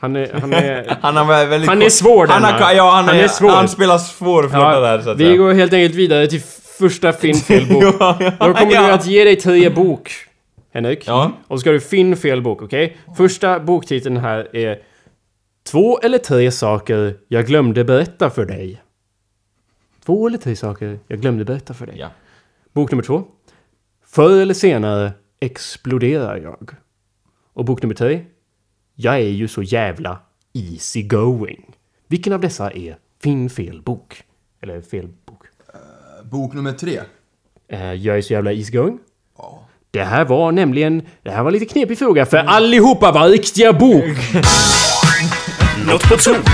Han 0.00 0.16
är... 0.16 0.32
Han 0.40 0.52
är... 0.52 0.96
Han 1.02 1.16
har 1.16 1.46
väldigt... 1.46 1.68
Han 1.68 1.82
är 1.82 1.88
svår 1.88 2.26
han 2.26 2.44
har, 2.44 2.72
Ja, 2.74 2.90
han, 2.90 3.04
Han 3.04 3.16
är, 3.16 3.22
är 3.22 3.28
svår. 3.28 3.50
Han 3.50 3.68
spelar 3.68 3.98
svår 3.98 4.42
flotta 4.42 4.80
där, 4.80 5.00
så 5.00 5.10
att 5.10 5.20
vi 5.20 5.24
säga. 5.24 5.36
går 5.36 5.52
helt 5.52 5.72
enkelt 5.72 5.94
vidare 5.94 6.26
till 6.26 6.40
första 6.78 7.12
Finn 7.12 7.34
fel 7.36 7.66
bok. 7.66 7.82
Ja, 8.00 8.16
ja, 8.20 8.46
Då 8.46 8.54
kommer 8.54 8.74
ja. 8.74 8.86
du 8.86 8.92
att 8.92 9.06
ge 9.06 9.24
dig 9.24 9.36
tre 9.36 9.70
bok, 9.70 10.10
Henrik. 10.74 11.04
Ja. 11.08 11.32
Och 11.48 11.58
så 11.58 11.60
ska 11.60 11.70
du 11.70 11.80
finna 11.80 12.16
fel 12.16 12.42
bok, 12.42 12.62
okej? 12.62 12.96
Första 13.16 13.60
boktiteln 13.60 14.16
här 14.16 14.56
är 14.56 14.78
Två 15.70 15.98
eller 15.98 16.18
tre 16.18 16.50
saker 16.50 17.14
jag 17.28 17.46
glömde 17.46 17.84
berätta 17.84 18.30
för 18.30 18.44
dig. 18.44 18.80
Två 20.06 20.26
eller 20.26 20.38
tre 20.38 20.56
saker 20.56 20.98
jag 21.08 21.20
glömde 21.20 21.44
berätta 21.44 21.74
för 21.74 21.86
dig. 21.86 21.96
Ja. 21.98 22.08
Bok 22.72 22.90
nummer 22.90 23.02
två. 23.02 23.24
Förr 24.06 24.40
eller 24.40 24.54
senare 24.54 25.12
exploderar 25.40 26.36
jag. 26.36 26.70
Och 27.52 27.64
bok 27.64 27.82
nummer 27.82 27.94
tre. 27.94 28.24
Jag 28.94 29.14
är 29.14 29.28
ju 29.28 29.48
så 29.48 29.62
jävla 29.62 30.18
easy 30.52 31.02
going. 31.02 31.74
Vilken 32.06 32.32
av 32.32 32.40
dessa 32.40 32.70
är 32.70 32.98
fin 33.22 33.50
fel 33.50 33.82
bok? 33.82 34.22
Eller 34.60 34.80
fel 34.80 35.08
bok? 35.26 35.42
Bok 36.22 36.54
nummer 36.54 36.72
tre. 36.72 37.00
Eh, 37.68 37.92
jag 37.92 38.18
är 38.18 38.22
så 38.22 38.32
jävla 38.32 38.52
easy 38.52 38.72
going. 38.72 38.98
Ja. 39.38 39.66
Det 39.90 40.04
här 40.04 40.24
var 40.24 40.52
nämligen... 40.52 41.02
Det 41.22 41.30
här 41.30 41.42
var 41.42 41.50
lite 41.50 41.66
knepig 41.66 41.98
fråga 41.98 42.26
för 42.26 42.36
allihopa 42.36 43.12
var 43.12 43.28
riktiga 43.28 43.72
bok. 43.72 44.04
Något 45.86 46.08
på 46.08 46.16
tok 46.16 46.46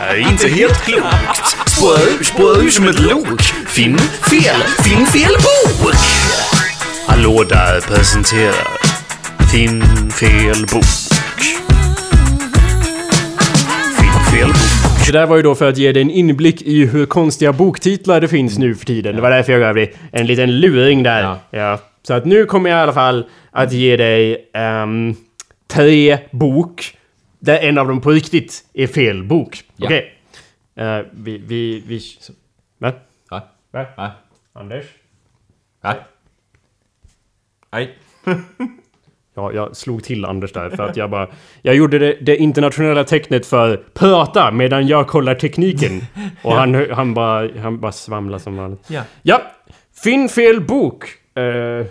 är 0.00 0.30
inte 0.30 0.48
helt 0.48 0.84
klokt. 0.84 1.39
Spårar 1.76 2.18
ur, 2.20 2.24
spårar 2.24 2.64
ur 2.64 2.70
som 2.70 2.88
ett 2.88 2.98
lok. 2.98 3.42
Finn 3.68 3.98
fel, 3.98 4.60
finn 4.84 5.06
fel 5.06 5.32
bok. 5.32 5.94
Hallå 7.06 7.44
där 7.48 7.80
presenterar 7.80 8.68
Finn 9.52 9.82
fel 10.10 10.66
bok. 10.72 10.84
Finn 14.00 14.24
fel 14.32 14.48
bok. 14.48 15.06
Det 15.06 15.12
där 15.12 15.26
var 15.26 15.36
ju 15.36 15.42
då 15.42 15.54
för 15.54 15.68
att 15.68 15.78
ge 15.78 15.92
dig 15.92 16.02
en 16.02 16.10
inblick 16.10 16.62
i 16.62 16.86
hur 16.86 17.06
konstiga 17.06 17.52
boktitlar 17.52 18.20
det 18.20 18.28
finns 18.28 18.58
nu 18.58 18.74
för 18.74 18.86
tiden. 18.86 19.16
Det 19.16 19.22
var 19.22 19.30
därför 19.30 19.52
jag 19.52 19.60
gav 19.60 19.74
dig 19.74 19.94
en 20.12 20.26
liten 20.26 20.60
luring 20.60 21.02
där. 21.02 21.22
Ja. 21.22 21.38
Ja. 21.50 21.78
Så 22.02 22.14
att 22.14 22.24
nu 22.24 22.44
kommer 22.46 22.70
jag 22.70 22.78
i 22.78 22.82
alla 22.82 22.92
fall 22.92 23.24
att 23.50 23.72
ge 23.72 23.96
dig 23.96 24.50
ehm, 24.54 25.14
tre 25.72 26.18
bok. 26.30 26.96
Där 27.38 27.58
en 27.58 27.78
av 27.78 27.88
dem 27.88 28.00
på 28.00 28.10
riktigt 28.10 28.64
är 28.74 28.86
fel 28.86 29.22
bok. 29.22 29.62
Ja. 29.76 29.86
Okej. 29.86 30.16
Eh, 30.80 31.00
vi, 31.10 31.38
vi, 31.38 31.80
vi... 31.86 32.00
Va? 32.78 32.92
Nej. 33.30 33.40
Va? 33.70 33.86
Nej. 33.96 34.10
Anders? 34.52 34.84
Nej. 35.80 35.96
Nej. 37.70 37.98
Ja, 39.34 39.52
jag 39.52 39.76
slog 39.76 40.04
till 40.04 40.24
Anders 40.24 40.52
där 40.52 40.70
för 40.70 40.82
att 40.82 40.96
jag 40.96 41.10
bara... 41.10 41.28
Jag 41.62 41.74
gjorde 41.74 41.98
det, 41.98 42.18
det 42.20 42.36
internationella 42.36 43.04
tecknet 43.04 43.46
för 43.46 43.84
prata 43.94 44.50
medan 44.50 44.86
jag 44.86 45.08
kollar 45.08 45.34
tekniken. 45.34 46.00
Och 46.42 46.52
han, 46.52 46.90
han 46.90 47.14
bara... 47.14 47.60
Han 47.60 47.80
bara 47.80 47.92
svamlar 47.92 48.38
som 48.38 48.56
vanligt. 48.56 48.90
Ja. 48.90 49.02
Ja! 49.22 49.42
Finn 50.04 50.28
fel 50.28 50.60
bok. 50.60 51.04
Eh, 51.34 51.86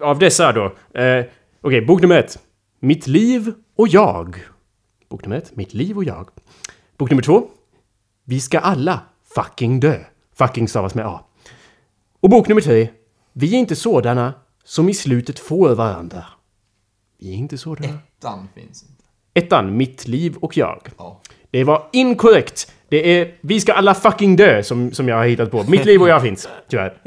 av 0.00 0.18
dessa 0.18 0.52
då. 0.52 0.64
Eh, 1.00 1.24
Okej, 1.60 1.80
bok 1.80 2.02
nummer 2.02 2.18
ett. 2.18 2.38
Mitt 2.80 3.06
liv 3.06 3.52
och 3.76 3.88
jag. 3.88 4.36
Bok 5.08 5.24
nummer 5.24 5.36
ett. 5.36 5.56
Mitt 5.56 5.74
liv 5.74 5.96
och 5.96 6.04
jag. 6.04 6.28
Bok 6.96 7.10
nummer 7.10 7.22
två. 7.22 7.48
Vi 8.24 8.40
ska 8.40 8.58
alla 8.58 9.00
fucking 9.34 9.80
dö. 9.80 9.98
Fucking 10.38 10.68
stavas 10.68 10.94
med 10.94 11.06
A. 11.06 11.20
Och 12.20 12.30
bok 12.30 12.48
nummer 12.48 12.60
tre. 12.62 12.88
Vi 13.32 13.54
är 13.54 13.58
inte 13.58 13.76
sådana 13.76 14.34
som 14.64 14.88
i 14.88 14.94
slutet 14.94 15.38
får 15.38 15.74
varandra. 15.74 16.24
Vi 17.20 17.32
är 17.32 17.36
inte 17.36 17.58
sådana. 17.58 17.98
Ettan 18.18 18.48
finns 18.54 18.82
inte. 18.82 19.04
Ettan, 19.34 19.76
mitt 19.76 20.08
liv 20.08 20.36
och 20.36 20.56
jag. 20.56 20.88
Ja. 20.98 21.20
Det 21.50 21.64
var 21.64 21.88
inkorrekt. 21.92 22.72
Det 22.88 23.20
är 23.20 23.34
vi 23.40 23.60
ska 23.60 23.72
alla 23.72 23.94
fucking 23.94 24.36
dö 24.36 24.62
som, 24.62 24.92
som 24.92 25.08
jag 25.08 25.16
har 25.16 25.24
hittat 25.24 25.50
på. 25.50 25.62
Mitt 25.64 25.84
liv 25.84 26.02
och 26.02 26.08
jag 26.08 26.22
finns, 26.22 26.48
tyvärr. 26.68 26.98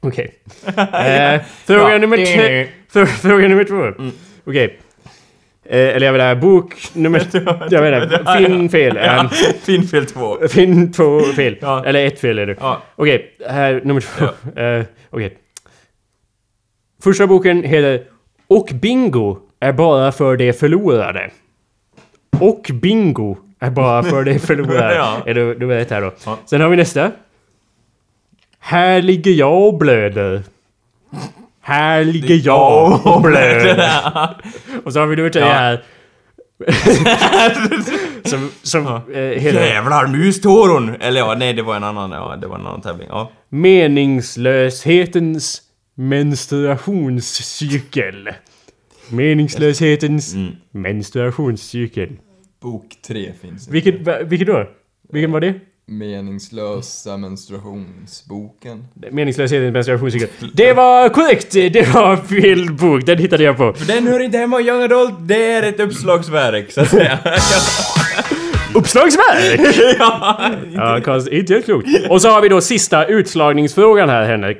Okej. 0.00 0.34
Eh, 0.76 1.42
fråga 1.44 1.92
Ja. 1.92 1.98
nummer 1.98 2.16
tre. 2.16 2.68
Frå, 2.88 3.06
fråga 3.06 3.48
nummer 3.48 3.64
två. 3.64 4.04
Okej. 4.44 4.80
Eh, 5.66 5.96
eller 5.96 6.06
jag 6.06 6.12
vill 6.12 6.22
ha 6.22 6.34
bok 6.34 6.74
nummer... 6.92 7.22
jag 7.70 7.82
menar, 7.82 8.36
finn 8.38 8.68
fel. 8.68 8.96
Ja. 8.96 9.28
Finn 9.62 9.82
fel 9.88 10.06
två. 10.06 10.36
Finn 10.48 10.92
två 10.92 11.20
fel. 11.20 11.58
Ja. 11.60 11.84
Eller 11.84 12.06
ett 12.06 12.20
fel 12.20 12.38
är 12.38 12.46
det. 12.46 12.56
Ja. 12.60 12.82
Okej, 12.96 13.36
här 13.48 13.80
nummer 13.84 14.00
två. 14.00 14.24
Eh, 14.60 14.84
Okej. 15.10 15.38
Första 17.02 17.26
boken 17.26 17.62
heter 17.62 18.02
Och 18.46 18.68
bingo 18.72 19.38
är 19.60 19.72
bara 19.72 20.12
för 20.12 20.36
det 20.36 20.52
förlorade. 20.52 21.30
Och 22.40 22.70
bingo 22.72 23.36
är 23.58 23.70
bara 23.70 24.02
för 24.02 24.24
det 24.24 24.38
förlorade. 24.38 24.94
Ja. 24.94 25.22
Är 25.26 25.34
du, 25.34 25.54
du 25.54 25.66
vet 25.66 25.90
här 25.90 26.00
då. 26.00 26.12
Ja. 26.26 26.38
Sen 26.46 26.60
har 26.60 26.68
vi 26.68 26.76
nästa. 26.76 27.10
Här 28.58 29.02
ligger 29.02 29.30
jag 29.30 29.68
och 29.68 29.78
blöder. 29.78 30.42
Här 31.64 32.04
ligger 32.04 32.40
jag 32.44 33.06
och 33.06 33.22
blöder. 33.22 34.36
Och 34.84 34.92
så 34.92 35.00
har 35.00 35.06
vi 35.06 35.30
tre 35.30 35.42
Ja. 35.42 35.48
här. 35.52 35.82
som 38.28 38.50
som 38.62 38.86
eh, 38.86 38.92
heter... 39.20 39.66
Jävlar, 39.66 40.06
mustoron! 40.06 40.96
Eller 41.00 41.20
ja, 41.20 41.34
nej 41.38 41.52
det 41.52 41.62
var 41.62 41.76
en 41.76 41.84
annan, 41.84 42.10
ja, 42.10 42.36
det 42.40 42.46
var 42.46 42.58
en 42.58 42.66
annan 42.66 42.80
tävling. 42.80 43.08
Ja. 43.10 43.30
Meningslöshetens 43.48 45.62
menstruationscykel. 45.94 48.30
Meningslöshetens 49.08 50.34
Mm. 50.34 50.52
menstruationscykel. 50.70 52.08
Bok 52.62 52.86
tre 53.06 53.32
finns. 53.42 53.68
Vilket, 53.68 53.94
vilket 54.26 54.46
då? 54.46 54.68
Vilken 55.12 55.32
var 55.32 55.40
det? 55.40 55.54
Meningslösa 55.86 57.16
menstruationsboken. 57.16 58.84
Meningslöshetens 59.10 59.72
menstruationscykel. 59.72 60.28
Det 60.54 60.72
var 60.72 61.08
korrekt! 61.08 61.52
Det 61.52 61.94
var 61.94 62.16
fel 62.16 62.72
bok, 62.72 63.06
den 63.06 63.18
hittade 63.18 63.42
jag 63.42 63.56
på. 63.56 63.74
Den 63.86 64.06
hör 64.06 64.20
inte 64.20 64.38
hemma 64.38 64.60
i 64.60 64.64
Young 64.68 64.82
Adult, 64.82 65.14
det 65.20 65.52
är 65.52 65.62
ett 65.62 65.80
uppslagsverk 65.80 66.72
så 66.72 66.80
att 66.80 66.88
säga. 66.90 67.18
Uppslagsverk! 68.74 69.60
ja. 69.98 70.50
Ja, 70.74 71.00
konst, 71.04 71.28
inte 71.28 71.52
helt 71.52 71.64
klokt. 71.64 71.88
Och 72.10 72.22
så 72.22 72.28
har 72.28 72.40
vi 72.42 72.48
då 72.48 72.60
sista 72.60 73.06
utslagningsfrågan 73.06 74.08
här 74.08 74.24
Henrik. 74.24 74.58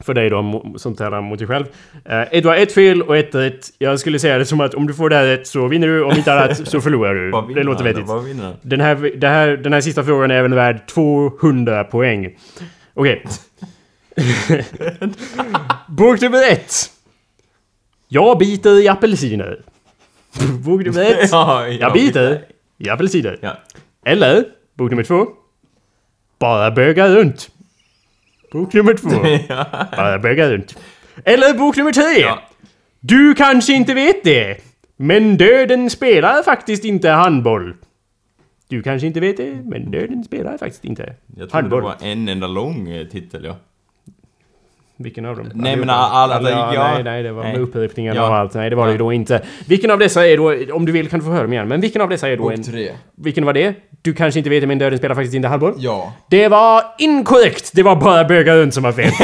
För 0.00 0.14
dig 0.14 0.30
då, 0.30 0.36
mo- 0.36 0.76
som 0.78 0.96
tävlar 0.96 1.20
mot 1.20 1.38
dig 1.38 1.48
själv. 1.48 1.64
Eh, 2.04 2.44
har 2.44 2.54
ett 2.56 2.72
fel 2.72 3.02
och 3.02 3.16
ett 3.16 3.34
rätt. 3.34 3.66
Jag 3.78 4.00
skulle 4.00 4.18
säga 4.18 4.38
det 4.38 4.44
som 4.46 4.60
att 4.60 4.74
om 4.74 4.86
du 4.86 4.94
får 4.94 5.10
det 5.10 5.16
här 5.16 5.26
rätt 5.26 5.46
så 5.46 5.68
vinner 5.68 5.86
du, 5.86 6.02
om 6.04 6.16
inte 6.16 6.32
annat 6.32 6.68
så 6.68 6.80
förlorar 6.80 7.14
du. 7.14 7.30
Det 7.54 7.62
låter 7.62 7.84
vettigt. 7.84 8.06
Den 8.62 8.80
här, 8.80 9.12
det 9.16 9.28
här, 9.28 9.48
den 9.56 9.72
här 9.72 9.80
sista 9.80 10.04
frågan 10.04 10.30
är 10.30 10.34
även 10.34 10.54
värd 10.54 10.86
200 10.86 11.84
poäng. 11.84 12.36
Okej. 12.94 13.24
Bok 15.88 16.20
nummer 16.20 16.52
ett. 16.52 16.72
Jag 18.08 18.38
biter 18.38 18.82
i 18.82 18.88
apelsiner. 18.88 19.60
Bok 20.64 20.84
nummer 20.84 21.02
ett. 21.04 21.28
Ja, 21.32 21.66
Jag 21.68 21.92
biter 21.92 22.40
i 22.78 22.88
apelsiner. 22.90 23.38
Ja. 23.40 23.56
Eller, 24.04 24.44
bok 24.74 24.90
nummer 24.90 25.02
två. 25.04 25.26
Bara 26.38 26.70
böga 26.70 27.08
runt. 27.08 27.50
Bok 28.52 28.72
nummer 28.74 28.94
två. 28.94 29.08
Bara 29.96 30.18
böga 30.18 30.50
runt. 30.50 30.78
Eller 31.24 31.54
bok 31.58 31.76
nummer 31.76 31.92
tre. 31.92 32.20
Ja. 32.22 32.42
Du 33.00 33.34
kanske 33.34 33.72
inte 33.72 33.94
vet 33.94 34.24
det. 34.24 34.56
Men 34.96 35.36
döden 35.36 35.90
spelar 35.90 36.42
faktiskt 36.42 36.84
inte 36.84 37.08
handboll. 37.08 37.74
Du 38.68 38.82
kanske 38.82 39.06
inte 39.06 39.20
vet 39.20 39.36
det, 39.36 39.54
men 39.64 39.90
döden 39.90 40.24
spelar 40.24 40.58
faktiskt 40.58 40.84
inte 40.84 41.02
Jag 41.02 41.14
trodde 41.36 41.46
det 41.46 41.52
handboll. 41.56 41.82
var 41.82 41.96
en 42.00 42.28
enda 42.28 42.46
lång 42.46 42.88
eh, 42.90 43.06
titel, 43.06 43.44
ja. 43.44 43.56
Vilken 45.02 45.26
av 45.26 45.36
dem? 45.36 45.50
Nej, 45.54 45.76
men 45.76 45.90
alla- 45.90 46.34
alla- 46.34 46.50
ja, 46.50 46.74
ja. 46.74 46.92
Nej, 46.94 47.02
nej, 47.04 47.22
det 47.22 47.32
var 47.32 47.42
Nej. 47.42 47.52
med 47.52 47.60
upprepningarna 47.62 48.20
Ja. 48.20 48.28
och 48.28 48.34
allt. 48.36 48.54
Nej, 48.54 48.70
det 48.70 48.76
var 48.76 48.84
det 48.86 48.90
Ja. 48.90 48.92
ju 48.92 48.98
då 48.98 49.12
inte. 49.12 49.42
Vilken 49.66 49.90
av 49.90 49.98
dessa 49.98 50.26
är 50.26 50.36
då, 50.36 50.74
om 50.74 50.86
du 50.86 50.92
vill 50.92 51.08
kan 51.08 51.18
du 51.18 51.24
få 51.24 51.30
höra 51.32 51.42
dem 51.42 51.52
igen, 51.52 51.68
men 51.68 51.80
vilken 51.80 52.02
av 52.02 52.08
dessa 52.08 52.28
är 52.28 52.36
då 52.36 52.42
Bok 52.42 52.52
en... 52.52 52.62
tre. 52.62 52.90
Vilken 53.16 53.44
var 53.44 53.52
det? 53.52 53.74
Du 54.02 54.14
kanske 54.14 54.40
inte 54.40 54.50
vet 54.50 54.60
det, 54.62 54.66
men 54.66 54.78
döden 54.78 54.98
spelar 54.98 55.14
faktiskt 55.14 55.34
inte 55.34 55.48
handboll? 55.48 55.74
Ja. 55.76 56.12
Det 56.30 56.48
var 56.48 56.82
inkorrekt! 56.98 57.70
Det 57.74 57.82
var 57.82 57.96
bara 57.96 58.24
bögar 58.24 58.56
runt 58.56 58.74
som 58.74 58.82
var 58.82 58.92
fel. 58.92 59.10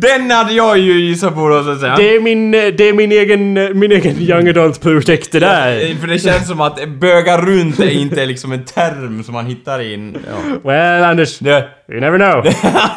Den 0.00 0.30
hade 0.30 0.52
jag 0.52 0.78
ju 0.78 1.00
gissat 1.00 1.34
på 1.34 1.48
då 1.48 1.64
så 1.64 1.70
att 1.70 1.80
säga. 1.80 1.96
Det 1.96 2.16
är 2.16 2.20
min, 2.20 2.54
eh, 2.54 2.66
det 2.66 2.88
är 2.88 2.92
min 2.92 3.12
egen, 3.12 3.56
eh, 3.56 3.68
min 3.68 3.92
egen 3.92 4.20
young 4.20 4.48
adult-projekt 4.48 5.32
det 5.32 5.40
där. 5.40 5.96
För 6.00 6.06
det 6.06 6.18
känns 6.18 6.48
som 6.48 6.60
att 6.60 6.88
böga 6.88 7.40
runt 7.40 7.80
är 7.80 7.90
inte 7.90 8.26
liksom 8.26 8.52
en 8.52 8.64
term 8.64 9.24
som 9.24 9.34
man 9.34 9.46
hittar 9.46 9.80
i 9.80 9.94
en... 9.94 10.16
Ja. 10.28 10.70
Well, 10.70 11.04
Anders, 11.04 11.38
Det, 11.38 11.68
you 11.90 12.00
never 12.00 12.18
know. 12.18 12.44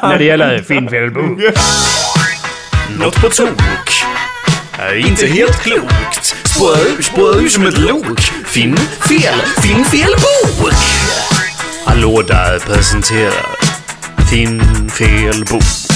När 0.03 0.17
det 0.17 0.23
gäller 0.23 0.57
filmfilmbok. 0.57 1.39
Något 2.99 3.21
på 3.21 3.29
tok 3.29 3.61
inte 4.97 5.25
helt 5.27 5.59
klokt. 5.63 6.35
Spårar 7.01 7.43
ur 7.43 7.49
som 7.49 7.65
ett 7.65 7.77
lok. 7.77 8.19
Finn 8.45 8.77
fel, 8.77 9.33
finn 9.61 9.85
fel 9.85 10.11
bok. 10.11 10.73
Hallå 11.85 12.21
där 12.27 12.59
presenterar 12.59 13.55
Finn 14.29 14.61
fel 14.89 15.45
bok. 15.51 15.90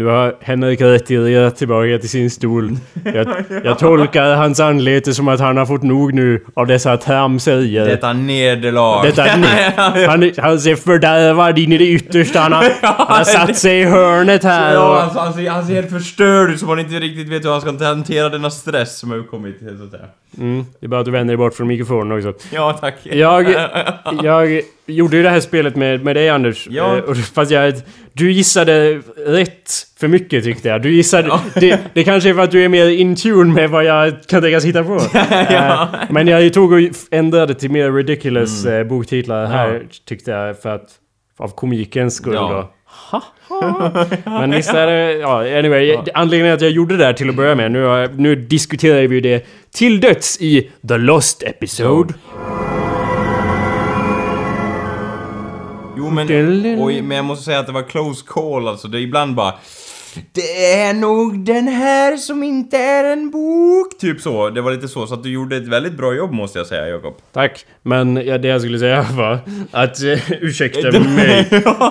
Nu 0.00 0.06
har 0.06 0.34
Henrik 0.40 0.80
retirerat 0.80 1.56
tillbaka 1.56 1.98
till 1.98 2.08
sin 2.08 2.30
stol. 2.30 2.76
Jag, 3.04 3.26
jag 3.64 3.78
tolkar 3.78 4.34
hans 4.34 4.60
anlete 4.60 5.14
som 5.14 5.28
att 5.28 5.40
han 5.40 5.56
har 5.56 5.66
fått 5.66 5.82
nog 5.82 6.14
nu 6.14 6.44
av 6.54 6.66
dessa 6.66 6.96
tramserier. 6.96 7.86
Detta 7.86 8.12
nederlag. 8.12 9.02
Detta, 9.02 9.22
han, 10.08 10.32
han 10.38 10.60
ser 10.60 10.76
fördärvad 10.76 11.58
in 11.58 11.72
i 11.72 11.78
det 11.78 11.86
yttersta. 11.86 12.40
Han 12.40 12.52
har, 12.52 12.62
han 12.82 13.16
har 13.16 13.24
satt 13.24 13.56
sig 13.56 13.80
i 13.80 13.84
hörnet 13.84 14.44
här. 14.44 14.74
Ja, 14.74 14.90
Och, 14.90 15.00
han, 15.00 15.24
han, 15.24 15.34
ser, 15.34 15.50
han 15.50 15.66
ser 15.66 15.74
helt 15.74 15.90
förstörd 15.90 16.50
ut 16.50 16.60
som 16.60 16.68
han 16.68 16.78
inte 16.78 16.94
riktigt 16.94 17.28
vet 17.28 17.44
hur 17.44 17.50
han 17.50 17.60
ska 17.60 17.84
hantera 17.84 18.28
denna 18.28 18.50
stress 18.50 18.98
som 18.98 19.10
har 19.10 19.18
uppkommit. 19.18 19.60
Mm, 20.38 20.64
det 20.80 20.86
är 20.86 20.88
bara 20.88 21.00
att 21.00 21.06
du 21.06 21.12
vänder 21.12 21.32
dig 21.32 21.36
bort 21.36 21.54
från 21.54 21.66
mikrofonen 21.66 22.18
också. 22.18 22.46
Ja, 22.54 22.72
tack. 22.80 22.94
Jag, 23.02 23.54
jag 24.22 24.62
gjorde 24.86 25.16
ju 25.16 25.22
det 25.22 25.30
här 25.30 25.40
spelet 25.40 25.76
med, 25.76 26.04
med 26.04 26.16
dig 26.16 26.30
Anders. 26.30 26.68
Ja. 26.70 26.96
Eh, 26.96 27.14
fast 27.14 27.50
jag... 27.50 27.74
Du 28.12 28.32
gissade 28.32 29.00
rätt 29.26 29.70
för 30.00 30.08
mycket 30.08 30.44
tyckte 30.44 30.68
jag. 30.68 30.82
Du 30.82 30.92
gissade... 30.94 31.30
Det, 31.54 31.80
det 31.94 32.04
kanske 32.04 32.30
är 32.30 32.34
för 32.34 32.42
att 32.42 32.50
du 32.50 32.64
är 32.64 32.68
mer 32.68 32.88
in 32.88 33.16
tune 33.16 33.54
med 33.54 33.70
vad 33.70 33.84
jag 33.84 34.12
kan 34.28 34.42
tänkas 34.42 34.64
hitta 34.64 34.84
på. 34.84 34.94
Eh, 35.50 35.84
Men 36.10 36.26
jag 36.28 36.52
tog 36.52 36.72
och 36.72 36.78
ändrade 37.10 37.54
till 37.54 37.70
mer 37.70 37.92
ridiculous 37.92 38.64
Mm. 38.66 38.80
eh, 38.80 38.84
boktitlar 38.86 39.46
här 39.46 39.82
tyckte 40.08 40.30
jag 40.30 40.58
för 40.62 40.74
att... 40.74 40.88
Av 41.38 41.48
komikens 41.48 42.14
skull 42.14 42.34
Ja. 42.34 42.72
då. 43.10 43.22
Men 44.24 44.50
visst 44.50 44.74
är 44.74 44.86
det... 44.86 45.12
Ja, 45.12 45.58
anyway. 45.58 45.98
Anledningen 46.14 46.54
att 46.54 46.60
jag 46.60 46.70
gjorde 46.70 46.96
det 46.96 47.04
där 47.04 47.12
till 47.12 47.28
att 47.28 47.34
börja 47.34 47.54
med. 47.54 47.72
Nu, 47.72 48.08
nu 48.16 48.34
diskuterar 48.36 49.06
vi 49.06 49.14
ju 49.14 49.20
det 49.20 49.46
till 49.74 50.00
döds 50.00 50.40
i 50.40 50.70
The 50.88 50.96
Lost 50.96 51.42
Episode. 51.42 52.14
Jo 56.00 56.10
men, 56.10 56.28
oj, 56.82 57.02
men 57.02 57.16
jag 57.16 57.24
måste 57.24 57.44
säga 57.44 57.58
att 57.58 57.66
det 57.66 57.72
var 57.72 57.82
close 57.82 58.24
call 58.26 58.68
alltså. 58.68 58.88
Det 58.88 58.98
är 58.98 59.02
ibland 59.02 59.34
bara... 59.34 59.54
Det 60.32 60.72
är 60.74 60.94
nog 60.94 61.44
den 61.44 61.68
här 61.68 62.16
som 62.16 62.42
inte 62.42 62.76
är 62.78 63.04
en 63.04 63.30
bok. 63.30 63.98
Typ 63.98 64.20
så. 64.20 64.50
Det 64.50 64.60
var 64.60 64.72
lite 64.72 64.88
så. 64.88 65.06
Så 65.06 65.14
att 65.14 65.22
du 65.22 65.30
gjorde 65.32 65.56
ett 65.56 65.68
väldigt 65.68 65.92
bra 65.92 66.14
jobb 66.14 66.32
måste 66.32 66.58
jag 66.58 66.66
säga, 66.66 66.88
Jakob. 66.88 67.14
Tack, 67.32 67.66
men 67.82 68.16
ja, 68.26 68.38
det 68.38 68.48
jag 68.48 68.60
skulle 68.60 68.78
säga 68.78 69.06
var 69.12 69.38
att... 69.70 70.02
eh, 70.02 70.32
ursäkta 70.40 71.00
mig. 71.00 71.46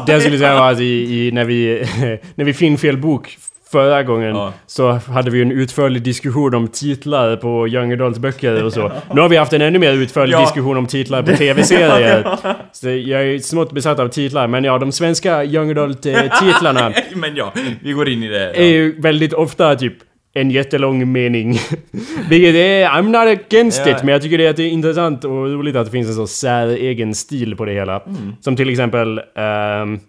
Det 0.06 0.12
jag 0.12 0.22
skulle 0.22 0.38
säga 0.38 0.60
var 0.60 0.72
att 0.72 0.80
i, 0.80 1.28
i, 1.28 1.32
när 1.32 1.46
vi... 1.46 1.86
när 2.36 2.46
vi 2.46 2.54
fann 2.54 2.78
fel 2.78 2.98
bok 2.98 3.38
förra 3.72 4.04
gången 4.04 4.36
Ja. 4.36 4.54
så 4.68 4.92
hade 4.92 5.32
vi 5.32 5.42
en 5.42 5.52
utförlig 5.52 6.02
diskussion 6.04 6.56
om 6.56 6.68
titlar 6.68 7.36
på 7.36 7.68
young 7.68 7.94
adult 7.94 8.18
böcker 8.18 8.64
och 8.64 8.74
så. 8.74 8.92
Nu 9.14 9.22
har 9.22 9.30
vi 9.30 9.38
haft 9.38 9.54
en 9.54 9.62
ännu 9.62 9.80
mer 9.80 9.94
utförlig 9.94 10.34
Ja. 10.34 10.42
diskussion 10.42 10.78
om 10.78 10.88
titlar 10.88 11.24
på 11.24 11.32
tv-serier. 11.36 12.28
Så 12.72 12.90
jag 12.90 13.24
är 13.24 13.40
smått 13.40 13.72
besatt 13.72 14.00
av 14.00 14.08
titlar, 14.08 14.48
men 14.48 14.64
ja, 14.64 14.78
de 14.78 14.92
svenska 14.92 15.44
young 15.44 15.70
adult-titlarna 15.72 16.94
men 17.16 17.36
ja, 17.36 17.54
vi 17.84 17.92
går 17.92 18.10
in 18.10 18.24
i 18.24 18.28
det. 18.28 18.52
är 18.60 18.66
ju 18.66 19.02
väldigt 19.02 19.34
ofta 19.34 19.76
typ 19.76 19.94
en 20.34 20.52
jättelång 20.52 21.12
mening. 21.12 21.54
Vilket 22.30 22.56
är... 22.56 22.88
I'm 22.90 23.02
not 23.10 23.40
against 23.50 23.82
Ja. 23.86 23.92
it, 23.98 24.04
men 24.04 24.12
jag 24.14 24.22
tycker 24.22 24.38
det 24.38 24.48
är, 24.48 24.54
det 24.54 24.64
är 24.64 24.70
intressant 24.70 25.24
och 25.26 25.32
roligt 25.32 25.76
att 25.76 25.86
det 25.86 25.92
finns 25.92 26.08
en 26.08 26.14
så 26.14 26.28
säregen 26.28 27.16
stil 27.16 27.56
på 27.56 27.66
det 27.66 27.74
hela. 27.74 28.00
Mm. 28.00 28.36
Som 28.42 28.56
till 28.56 28.70
exempel... 28.70 29.22
ehm, 29.36 30.00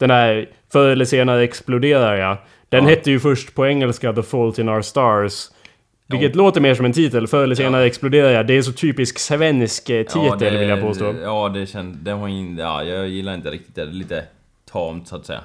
den 0.00 0.10
här 0.10 0.46
Förr 0.72 0.88
eller 0.88 1.04
senare 1.04 1.42
exploderar 1.42 2.16
jag. 2.16 2.36
Den 2.72 2.84
Ja. 2.84 2.90
hette 2.90 3.10
ju 3.10 3.20
först 3.20 3.54
på 3.54 3.66
engelska 3.66 4.12
The 4.12 4.22
Fault 4.22 4.58
in 4.58 4.68
Our 4.68 4.82
Stars. 4.82 5.50
Vilket 6.06 6.36
låter 6.36 6.60
mer 6.60 6.74
som 6.74 6.84
en 6.84 6.92
titel. 6.92 7.26
Förr 7.26 7.42
eller 7.42 7.54
senare 7.54 7.84
exploderar 7.86 8.30
jag. 8.30 8.46
Det 8.46 8.54
är 8.54 8.62
så 8.62 8.72
typisk 8.72 9.18
svensk 9.18 9.90
eh, 9.90 10.06
titel 10.06 10.58
vill 10.58 10.68
jag 10.68 10.80
påstå. 10.80 11.14
Ja, 11.22 11.48
det 11.48 11.66
känns... 11.66 11.96
Det 12.02 12.14
var 12.14 12.28
in, 12.28 12.58
ja, 12.58 12.84
jag 12.84 13.08
gillar 13.08 13.34
inte 13.34 13.50
riktigt 13.50 13.74
det. 13.74 13.84
Det 13.84 13.90
är 13.90 13.94
lite 13.94 14.24
tamt 14.72 15.08
så 15.08 15.16
att 15.16 15.26
säga. 15.26 15.40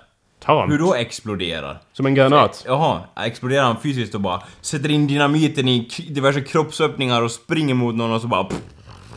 Tam. 0.45 0.71
Hur 0.71 0.77
då 0.79 0.93
exploderar? 0.95 1.77
Som 1.93 2.05
en 2.05 2.15
granat. 2.15 2.63
Jaha, 2.67 3.01
exploderar 3.25 3.63
han 3.63 3.75
fysiskt 3.83 4.15
och 4.15 4.21
bara 4.21 4.41
sätter 4.61 4.91
in 4.91 5.07
dynamiten 5.07 5.67
i 5.67 5.87
diverse 6.09 6.41
kroppsöppningar 6.41 7.21
och 7.21 7.31
springer 7.31 7.73
mot 7.73 7.95
någon 7.95 8.11
och 8.11 8.21
så 8.21 8.27
bara... 8.27 8.43
Pff, 8.43 8.57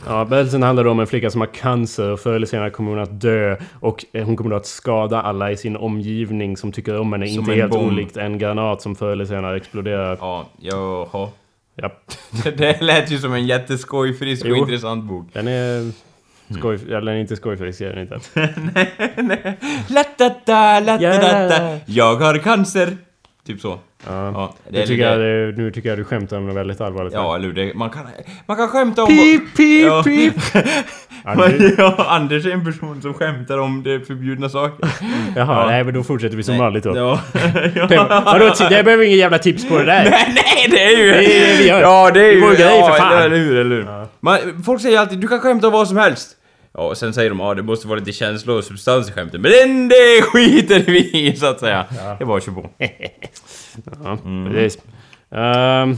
Ja, 0.05 0.25
berättelsen 0.25 0.63
handlar 0.63 0.87
om 0.87 0.99
en 0.99 1.07
flicka 1.07 1.29
som 1.31 1.41
har 1.41 1.47
cancer 1.47 2.09
och 2.11 2.19
förr 2.19 2.33
eller 2.33 2.45
senare 2.45 2.69
kommer 2.69 2.89
hon 2.91 2.99
att 2.99 3.21
dö. 3.21 3.57
Och 3.79 4.05
eh, 4.13 4.25
hon 4.25 4.35
kommer 4.35 4.49
då 4.49 4.55
att 4.55 4.65
skada 4.65 5.21
alla 5.21 5.51
i 5.51 5.57
sin 5.57 5.75
omgivning 5.77 6.57
som 6.57 6.71
tycker 6.71 6.99
om 6.99 7.13
henne. 7.13 7.27
Som 7.27 7.39
inte 7.39 7.53
helt 7.53 7.71
bomb. 7.71 7.87
olikt 7.91 8.17
en 8.17 8.37
granat 8.37 8.81
som 8.81 8.95
förr 8.95 9.11
eller 9.11 9.25
senare 9.25 9.57
exploderar. 9.57 10.17
ja, 10.21 10.45
jaha. 10.57 11.29
Ja. 11.75 11.91
Det, 12.57 12.81
lät 12.81 13.11
ju 13.11 13.17
som 13.17 13.33
en 13.33 13.47
jätteskojfrisk 13.47 14.45
och 14.45 14.57
intressant 14.57 15.03
bok. 15.03 15.27
Den 15.33 15.47
är... 15.47 15.91
Skoj... 16.57 16.75
Eller 16.87 17.01
den 17.01 17.07
är 17.07 17.19
inte 17.19 17.35
skojfrisk, 17.35 17.81
är 17.81 17.89
den 17.89 18.01
inte. 18.01 18.19
Latata, 19.93 20.79
latata, 20.79 21.63
Ja. 21.63 21.79
jag 21.85 22.15
har 22.15 22.37
cancer. 22.37 22.97
Typ 23.47 23.61
så. 23.61 23.79
Ja. 24.07 24.31
Ja, 24.31 24.53
det 24.69 24.81
tycker 24.87 24.91
lite- 25.17 25.27
jag, 25.27 25.57
nu 25.57 25.71
tycker 25.71 25.89
jag 25.89 25.97
du 25.97 26.03
skämtar 26.03 26.37
om 26.37 26.47
något 26.47 26.55
väldigt 26.55 26.81
allvarligt. 26.81 27.13
Ja, 27.13 27.35
eller 27.35 27.45
hur? 27.45 27.53
Det, 27.53 27.73
man, 27.73 27.89
kan, 27.89 28.01
man 28.45 28.57
kan 28.57 28.67
skämta 28.67 29.01
om... 29.03 29.07
Pip, 29.07 29.55
pip, 29.57 29.85
Ja. 29.85 30.03
pip! 30.03 30.33
Det, 31.23 31.75
ja, 31.77 32.05
Anders 32.09 32.45
är 32.45 32.51
en 32.51 32.65
person 32.65 33.01
som 33.01 33.13
skämtar 33.13 33.57
om 33.57 33.83
det 33.83 34.07
förbjudna 34.07 34.49
saker. 34.49 34.87
jaha, 35.35 35.61
Ja. 35.61 35.67
nej 35.67 35.83
men 35.83 35.93
då 35.93 36.03
fortsätter 36.03 36.37
vi 36.37 36.43
som 36.43 36.57
vanligt 36.57 36.83
då. 36.83 36.97
Ja. 36.97 37.19
Vadå, 38.25 38.53
det 38.69 38.83
behöver 38.83 39.03
ingen 39.03 39.17
jävla 39.17 39.37
tips 39.37 39.69
på 39.69 39.77
det 39.77 39.83
där. 39.85 40.03
Nej, 40.09 40.67
det 40.71 40.83
är 40.83 40.97
ju... 40.97 41.11
Det 41.11 41.37
är 41.37 41.47
det 41.51 41.57
vi 41.57 41.67
gör. 41.67 41.81
Ja, 41.81 42.11
det 42.13 42.19
är 42.19 42.23
Det 42.23 42.29
är 42.29 42.33
ju... 42.33 42.41
vår 42.41 42.51
grej, 42.55 42.83
för 42.83 42.97
fan. 42.97 43.17
Eller 43.23 43.37
hur, 43.37 43.57
eller 43.57 43.75
hur. 43.75 43.87
Man, 44.19 44.63
folk 44.65 44.81
säger 44.81 44.99
alltid 44.99 45.19
du 45.19 45.27
kan 45.27 45.39
skämta 45.39 45.67
om 45.67 45.73
vad 45.73 45.87
som 45.87 45.97
helst. 45.97 46.29
Ja, 46.77 46.83
och 46.83 46.97
sen 46.97 47.13
säger 47.13 47.29
de 47.29 47.39
ja, 47.39 47.53
det 47.53 47.63
måste 47.63 47.87
vara 47.87 47.99
lite 47.99 48.11
känsla 48.11 48.53
och 48.53 48.63
substans 48.63 49.09
i 49.09 49.11
skämtet. 49.11 49.41
Men 49.41 49.51
den, 49.51 49.87
det 49.87 50.21
skiter 50.21 50.79
vi 50.91 51.27
i, 51.27 51.35
så 51.35 51.45
att 51.45 51.59
säga. 51.59 51.85
Det 51.89 52.23
är 52.23 52.25
bara 52.25 52.37
att 52.37 52.45
på. 52.45 52.69
Ja, 54.03 54.17
precis. 54.51 54.83
Ehm, 55.35 55.97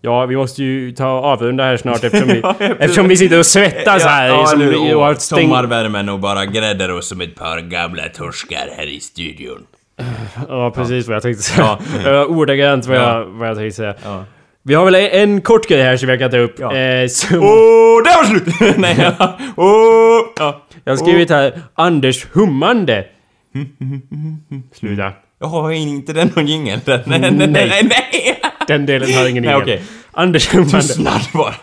ja, 0.00 0.26
vi 0.26 0.36
måste 0.36 0.62
ju 0.64 0.92
ta 0.92 1.06
avrunda 1.08 1.64
här 1.64 1.76
snart 1.76 2.04
eftersom 2.04 2.28
vi, 2.28 2.42
eftersom 2.78 3.08
vi 3.08 3.16
sitter 3.16 3.38
och 3.38 3.46
svettas 3.46 4.04
här. 4.04 4.28
ja, 4.28 4.46
som, 4.46 4.60
hur? 4.60 4.96
och 4.96 5.02
har 5.02 5.12
Och 5.14 5.20
sommarvärmen 5.22 6.08
och 6.08 6.18
bara 6.18 6.46
gräddar 6.46 6.88
oss 6.88 7.08
som 7.08 7.20
ett 7.20 7.34
par 7.34 7.60
gamla 7.60 8.02
torskar 8.08 8.68
här 8.76 8.86
i 8.86 9.00
studion. 9.00 9.66
Ja, 10.48 10.70
precis 10.70 11.06
vad 11.06 11.14
jag 11.16 11.22
tänkte 11.22 11.42
säga. 11.42 11.78
Ja. 12.04 12.24
Ordagrant 12.28 12.86
vad, 12.86 12.96
Ja. 12.96 13.18
jag, 13.18 13.24
vad 13.24 13.48
jag 13.48 13.56
tänkte 13.56 13.76
säga. 13.76 13.94
Vi 14.62 14.74
har 14.74 14.84
väl 14.84 14.94
en, 14.94 15.40
kort 15.40 15.68
grej 15.68 15.82
här 15.82 15.96
som 15.96 16.08
jag 16.08 16.18
kan 16.18 16.30
ta 16.30 16.36
upp. 16.36 16.54
Ja. 16.58 16.76
Eh, 16.76 17.08
som, 17.08 17.38
Åh, 17.38 18.02
där 18.04 18.16
var 18.16 18.24
slut! 18.24 18.76
Nej, 18.78 18.96
ja. 19.18 19.38
Åh, 19.56 20.20
ja. 20.38 20.62
jag 20.84 20.92
har 20.92 20.96
skrivit 20.96 21.30
här 21.30 21.60
Anders 21.74 22.26
hummande. 22.32 23.04
Sluta. 24.74 25.12
Jag 25.40 25.46
har 25.46 25.70
inte 25.70 26.12
den 26.12 26.30
någon 26.36 26.46
jingel? 26.46 26.80
Nej, 26.86 27.02
nej, 27.06 27.30
nej, 27.30 27.48
nej! 27.48 28.40
Den 28.66 28.86
delen 28.86 29.14
har 29.14 29.28
ingen 29.28 29.42
Nej, 29.42 29.52
ingen. 29.52 29.62
okej. 29.62 29.82
Anders 30.12 30.54
hummande. 30.54 30.80
Tystnad 30.80 31.20
bara. 31.34 31.54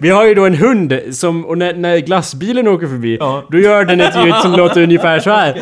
Vi 0.00 0.10
har 0.10 0.26
ju 0.26 0.34
då 0.34 0.46
en 0.46 0.54
hund 0.54 1.00
som, 1.12 1.44
och 1.46 1.58
när, 1.58 1.74
när 1.74 1.98
glassbilen 1.98 2.68
åker 2.68 2.86
förbi, 2.86 3.16
Ja. 3.20 3.44
då 3.50 3.58
gör 3.58 3.84
den 3.84 4.00
ett 4.00 4.16
ljud 4.24 4.34
som 4.34 4.52
låter 4.52 4.82
ungefär 4.82 5.20
så 5.20 5.30
här. 5.30 5.52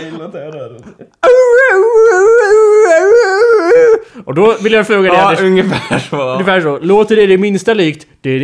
Och 4.30 4.36
då 4.36 4.56
vill 4.62 4.72
jag 4.72 4.86
fråga 4.86 5.02
dig 5.02 5.18
Ja, 5.18 5.28
Anders, 5.28 5.40
ungefär 5.40 5.98
så. 5.98 6.32
ungefär 6.32 6.60
så. 6.60 6.78
Låter 6.78 7.16
det 7.16 7.26
det 7.26 7.38
minsta 7.38 7.74
likt? 7.74 8.06
Är 8.22 8.38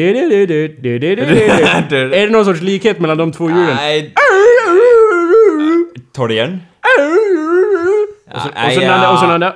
det 2.26 2.30
någon 2.30 2.45
sorts 2.45 2.61
likhet 2.61 3.01
mellan 3.01 3.18
de 3.18 3.32
två 3.32 3.49
ljuden? 3.49 3.76
Nej. 3.76 4.14
Ta 6.12 6.26
det 6.26 6.34
igen. 6.34 6.61
Och 8.34 8.41
så, 8.41 8.49
den 8.49 8.82
ja. 8.82 8.93
andra, 8.95 9.55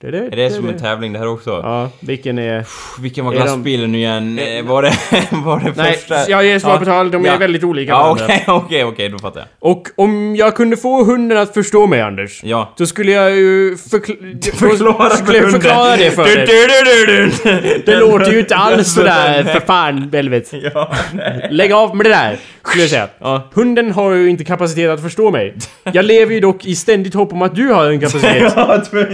den 0.00 0.14
andra. 0.14 0.26
Är 0.26 0.36
det 0.36 0.50
som 0.50 0.68
en 0.68 0.78
tävling 0.78 1.12
det 1.12 1.18
här 1.18 1.28
också? 1.28 1.50
Ja, 1.50 1.88
vilken 2.00 2.38
är... 2.38 2.64
Vilken 3.00 3.24
var 3.24 3.32
glassbilen 3.32 3.92
nu 3.92 3.98
igen? 3.98 4.38
Eh, 4.38 4.64
Var 4.64 4.82
det, 4.82 4.92
var 5.44 5.60
det 5.60 5.72
Nej, 5.76 5.92
första? 5.92 6.30
jag 6.30 6.44
ger 6.44 6.58
svar 6.58 6.76
på 6.78 6.84
tal. 6.84 7.10
De 7.10 7.26
är 7.26 7.38
väldigt 7.38 7.64
olika 7.64 7.92
Ja, 7.92 8.10
okej, 8.10 8.44
okej, 8.48 8.84
okej, 8.84 9.08
då 9.08 9.18
fattar 9.18 9.40
jag. 9.40 9.48
Och 9.70 9.88
om 9.96 10.36
jag 10.36 10.56
kunde 10.56 10.76
få 10.76 11.04
hunden 11.04 11.38
att 11.38 11.54
förstå 11.54 11.86
mig, 11.86 12.00
Anders. 12.00 12.40
Ja. 12.44 12.74
Då 12.76 12.86
skulle 12.86 13.12
jag 13.12 13.30
ju 13.36 13.74
förkl- 13.74 14.52
Förklara 14.56 15.10
skulle 15.10 15.36
jag 15.38 15.44
hunden. 15.44 15.60
förklara 15.60 15.96
det 15.96 16.10
för 16.10 16.24
dig. 16.24 17.82
Det 17.86 17.96
låter 17.96 18.32
ju 18.32 18.38
inte 18.40 18.56
alls 18.56 18.94
sådär, 18.94 19.44
för 19.44 19.60
fan, 19.60 20.10
helvete. 20.12 20.72
Lägg 21.50 21.72
av 21.72 21.96
med 21.96 22.06
det 22.06 22.10
där, 22.10 22.36
skulle 22.64 22.82
jag 22.82 22.90
säga. 22.90 23.08
Hunden 23.54 23.90
har 23.92 24.12
ju 24.12 24.30
inte 24.30 24.44
kapacitet 24.44 24.90
att 24.90 25.02
förstå 25.02 25.30
mig. 25.30 25.54
Jag 25.92 26.04
lever 26.04 26.34
ju 26.34 26.40
dock 26.40 26.66
i 26.66 26.74
ständigt 26.76 27.14
hopp 27.14 27.32
om 27.32 27.42
att 27.42 27.54
du 27.54 27.66
har 27.68 27.90
en 27.90 28.00
kapacitet 28.00 28.56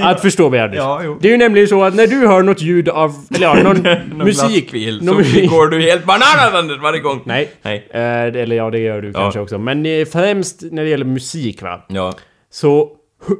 att 0.03 0.21
förstå 0.21 0.51
mig, 0.51 0.61
Anders. 0.61 0.76
Ja, 0.77 1.01
jo. 1.05 1.19
Det 1.21 1.29
är 1.29 1.33
ju 1.33 1.39
nämligen 1.39 1.69
så 1.69 1.85
att 1.85 1.95
när 1.95 2.07
du 2.07 2.27
hör 2.27 2.43
något 2.43 2.63
ljud 2.63 2.89
av, 2.89 3.13
eller 3.35 3.47
ja, 3.47 3.55
någon, 3.63 3.77
Någon 3.83 4.27
musik... 4.27 4.71
glassbil, 4.71 4.99
någon 5.03 5.25
så 5.25 5.31
musik- 5.31 5.51
går 5.51 5.67
du 5.69 5.83
helt 5.83 6.05
bananas 6.05 6.83
varje 6.83 7.01
gång. 7.01 7.21
Nej. 7.25 7.51
Nej. 7.63 7.87
Eh, 7.91 8.43
eller 8.43 8.57
ja, 8.57 8.71
det 8.71 8.79
gör 8.79 9.03
du 9.03 9.13
kanske 9.13 9.41
också. 9.41 9.59
Men 9.59 9.87
eh, 9.87 10.05
främst 10.05 10.63
när 10.71 10.83
det 10.85 10.89
gäller 10.89 11.05
musik, 11.05 11.63
va? 11.63 11.85
Ja. 11.89 12.13
Så 12.51 12.89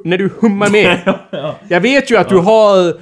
när 0.03 0.17
du 0.17 0.29
hummar 0.39 0.69
med. 0.69 1.13
Jag 1.67 1.81
vet 1.81 2.11
ju 2.11 2.17
att 2.17 2.29
du 2.29 2.37
har 2.37 2.93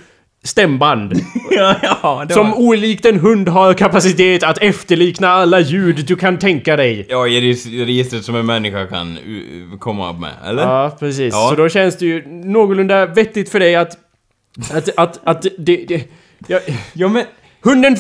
stämband. 0.44 1.14
ja, 1.52 1.76
ja, 1.82 2.26
Som 2.30 2.52
var... 2.52 2.60
olikt 2.60 3.06
en 3.06 3.20
hund 3.20 3.48
har 3.48 3.74
kapacitet 3.74 4.44
att 4.44 4.58
efterlikna 4.58 5.30
alla 5.30 5.60
ljud 5.60 6.06
du 6.08 6.16
kan 6.16 6.38
tänka 6.40 6.76
dig. 6.76 7.06
Ja, 7.10 7.28
i 7.28 7.42
registret 7.86 8.24
som 8.24 8.36
en 8.36 8.46
människa 8.46 8.86
kan 8.86 9.18
komma 9.80 10.12
upp 10.12 10.20
med, 10.20 10.32
eller? 10.46 10.64
Ja, 10.64 10.98
precis. 11.00 11.34
Ja. 11.34 11.48
Så 11.50 11.56
då 11.56 11.70
känns 11.70 11.98
det 11.98 12.06
ju 12.06 12.24
någorlunda 12.28 13.06
vettigt 13.06 13.50
för 13.50 13.60
dig 13.60 13.76
att... 13.76 13.92
Att, 14.72 14.90
att, 14.98 15.28
att 15.28 15.46
det... 15.58 15.86
det 15.86 16.08
ja, 16.48 16.60
jag 16.94 17.12
men 17.12 17.26
hunden, 17.66 17.98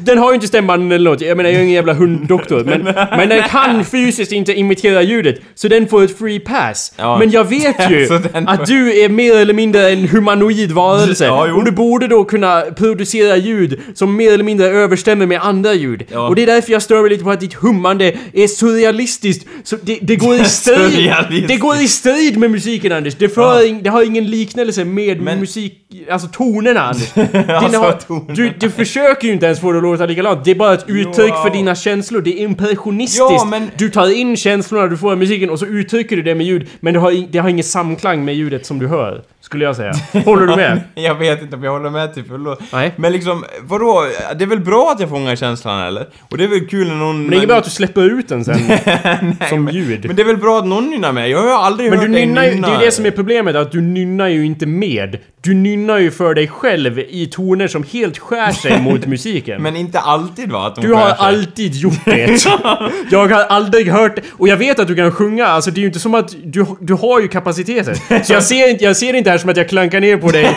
den 0.00 0.18
har 0.18 0.30
ju 0.30 0.34
inte 0.34 0.46
stämbanden 0.46 0.92
eller 0.92 1.10
något. 1.10 1.20
Jag 1.20 1.36
menar, 1.36 1.50
jag 1.50 1.58
är 1.58 1.62
ingen 1.62 1.74
jävla 1.74 1.92
hunddoktor. 1.94 2.64
Men, 2.64 2.82
men 3.10 3.28
den 3.28 3.42
kan 3.42 3.84
fysiskt 3.84 4.32
inte 4.32 4.52
imitera 4.54 5.02
ljudet. 5.02 5.40
Så 5.54 5.68
den 5.68 5.88
får 5.88 6.02
ett 6.02 6.18
free 6.18 6.40
pass. 6.40 6.92
Ja. 6.96 7.18
Men 7.18 7.30
jag 7.30 7.44
vet 7.44 7.90
ju 7.90 8.08
att 8.46 8.66
du 8.66 9.00
är 9.00 9.08
mer 9.08 9.36
eller 9.36 9.54
mindre 9.54 9.90
en 9.90 10.08
humanoid 10.08 10.72
varelse. 10.72 11.24
Ja, 11.24 11.52
och 11.52 11.64
du 11.64 11.70
borde 11.70 12.06
då 12.08 12.24
kunna 12.24 12.60
producera 12.76 13.36
ljud 13.36 13.80
som 13.94 14.16
mer 14.16 14.32
eller 14.32 14.44
mindre 14.44 14.66
överstämmer 14.66 15.26
med 15.26 15.40
andra 15.42 15.74
ljud. 15.74 16.02
Ja. 16.12 16.28
Och 16.28 16.34
det 16.36 16.42
är 16.42 16.46
därför 16.46 16.72
jag 16.72 16.82
stör 16.82 17.00
mig 17.02 17.10
lite 17.10 17.24
på 17.24 17.30
att 17.30 17.40
ditt 17.40 17.54
hummande 17.54 18.12
är 18.32 18.46
surrealistiskt. 18.46 19.46
Så 19.64 19.76
det, 19.82 19.98
det 20.02 20.16
går 20.16 20.34
i 20.34 20.44
strid... 20.44 21.12
Det 21.48 21.56
går 21.56 21.76
i 21.76 21.88
strid 21.88 22.36
med 22.38 22.50
musiken 22.50 22.92
Anders. 22.92 23.14
Det, 23.14 23.28
för, 23.28 23.62
ing- 23.66 23.82
det 23.82 23.90
har 23.90 24.02
ingen 24.02 24.30
liknelse 24.30 24.84
med 24.84 25.20
Men- 25.22 25.40
musik... 25.40 25.74
Alltså 26.10 26.28
tonerna 26.28 26.80
Anders. 26.80 27.08
Alltså, 27.48 27.78
har, 27.80 27.92
tonerna. 27.92 28.34
du, 28.34 28.52
du 28.60 28.70
försöker 28.70 28.97
ju 29.22 29.32
inte 29.32 29.46
ens 29.46 29.60
få 29.60 29.72
det 29.72 29.78
att 29.78 29.82
låta 29.82 30.06
likadant. 30.06 30.44
Det 30.44 30.50
är 30.50 30.54
bara 30.54 30.74
ett 30.74 30.84
uttryck 30.88 31.30
Ja. 31.30 31.42
för 31.42 31.50
dina 31.50 31.74
känslor. 31.74 32.20
Det 32.20 32.30
är 32.40 32.42
impressionistiskt. 32.44 33.20
Ja, 33.20 33.44
men- 33.44 33.70
Du 33.76 33.90
tar 33.90 34.12
in 34.18 34.36
känslorna 34.36 34.86
du 34.86 34.96
får 34.96 35.10
av 35.12 35.18
musiken 35.18 35.50
och 35.50 35.58
så 35.58 35.66
uttrycker 35.66 36.16
du 36.16 36.22
det 36.22 36.34
med 36.34 36.46
ljud. 36.46 36.66
Men 36.80 36.94
det 36.94 37.00
har, 37.00 37.26
det 37.30 37.38
har 37.38 37.48
ingen 37.48 37.64
samklang 37.64 38.24
med 38.24 38.34
ljudet 38.34 38.66
som 38.66 38.78
du 38.78 38.86
hör. 38.86 39.22
Skulle 39.40 39.64
jag 39.64 39.76
säga. 39.76 39.92
Håller 40.24 40.46
du 40.46 40.56
med? 40.56 40.80
Jag 40.94 41.14
vet 41.14 41.42
inte 41.42 41.56
om 41.56 41.64
jag 41.64 41.72
håller 41.72 41.90
med 41.90 42.14
till 42.14 42.24
fullo. 42.24 42.56
Nej. 42.72 42.92
Men 42.96 43.12
liksom, 43.12 43.44
vadå? 43.62 44.06
Det 44.36 44.44
är 44.44 44.48
väl 44.48 44.60
bra 44.60 44.90
att 44.94 45.00
jag 45.00 45.08
fångar 45.08 45.36
känslan 45.36 45.80
eller? 45.86 46.06
Och 46.30 46.38
det 46.38 46.44
är 46.44 46.48
väl 46.48 46.66
kul 46.68 46.88
när 46.88 46.94
någon... 46.94 47.20
Men 47.20 47.30
det 47.30 47.34
är 47.34 47.36
inget 47.36 47.48
bra 47.48 47.56
att 47.58 47.64
du 47.64 47.70
släpper 47.70 48.02
ut 48.02 48.28
den 48.28 48.44
sen. 48.44 48.58
som 49.48 49.68
ljud. 49.68 50.04
Men 50.06 50.16
det 50.16 50.22
är 50.22 50.26
väl 50.26 50.36
bra 50.36 50.58
att 50.58 50.66
någon 50.66 50.90
nynnar 50.90 51.12
med? 51.12 51.30
Jag 51.30 51.38
har 51.38 51.44
ju 51.46 51.52
aldrig 51.52 51.90
Men 51.90 51.98
hört 51.98 52.08
du 52.08 52.12
dig 52.14 52.26
nynnar 52.26 52.42
ju, 52.44 52.48
det 52.48 52.54
nynna. 52.54 52.68
är 52.68 52.80
ju 52.80 52.84
det 52.86 52.92
som 52.92 53.06
är 53.06 53.10
problemet, 53.10 53.56
att 53.56 53.72
du 53.72 53.80
nynnar 53.80 54.28
ju 54.28 54.44
inte 54.46 54.66
med. 54.66 55.18
Du 55.40 55.54
nynnar 55.54 55.98
ju 55.98 56.10
för 56.10 56.34
dig 56.34 56.48
själv 56.48 56.98
i 56.98 57.26
toner 57.26 57.68
som 57.68 57.84
helt 57.92 58.18
skär 58.18 58.52
sig 58.52 58.82
mot 58.82 59.06
musiken. 59.06 59.62
Men 59.62 59.76
inte 59.76 59.98
alltid 60.00 60.52
va? 60.52 60.66
Att 60.66 60.74
de 60.76 60.80
Du 60.80 60.92
har 60.94 61.08
sig. 61.08 61.16
alltid 61.18 61.74
gjort 61.74 62.04
det. 62.04 62.44
Jag 63.10 63.28
har 63.28 63.44
aldrig 63.44 63.90
hört 63.90 64.18
Och 64.32 64.48
jag 64.48 64.56
vet 64.56 64.78
att 64.78 64.88
du 64.88 64.94
kan 64.96 65.12
sjunga, 65.12 65.46
alltså 65.46 65.70
det 65.70 65.78
är 65.78 65.82
ju 65.82 65.86
inte 65.86 65.98
som 66.00 66.14
att 66.14 66.34
du, 66.44 66.66
du 66.80 66.94
har 66.94 67.20
ju 67.20 67.28
kapaciteten. 67.28 67.96
Så 68.24 68.32
jag 68.32 68.42
ser, 68.42 68.70
inte, 68.70 68.84
jag 68.84 68.96
ser 68.96 69.14
det 69.28 69.32
inte 69.32 69.38
här 69.38 69.38
som 69.38 69.50
att 69.50 69.56
jag 69.56 69.68
klankar 69.68 70.00
ner 70.00 70.16
på 70.16 70.30
dig. 70.30 70.44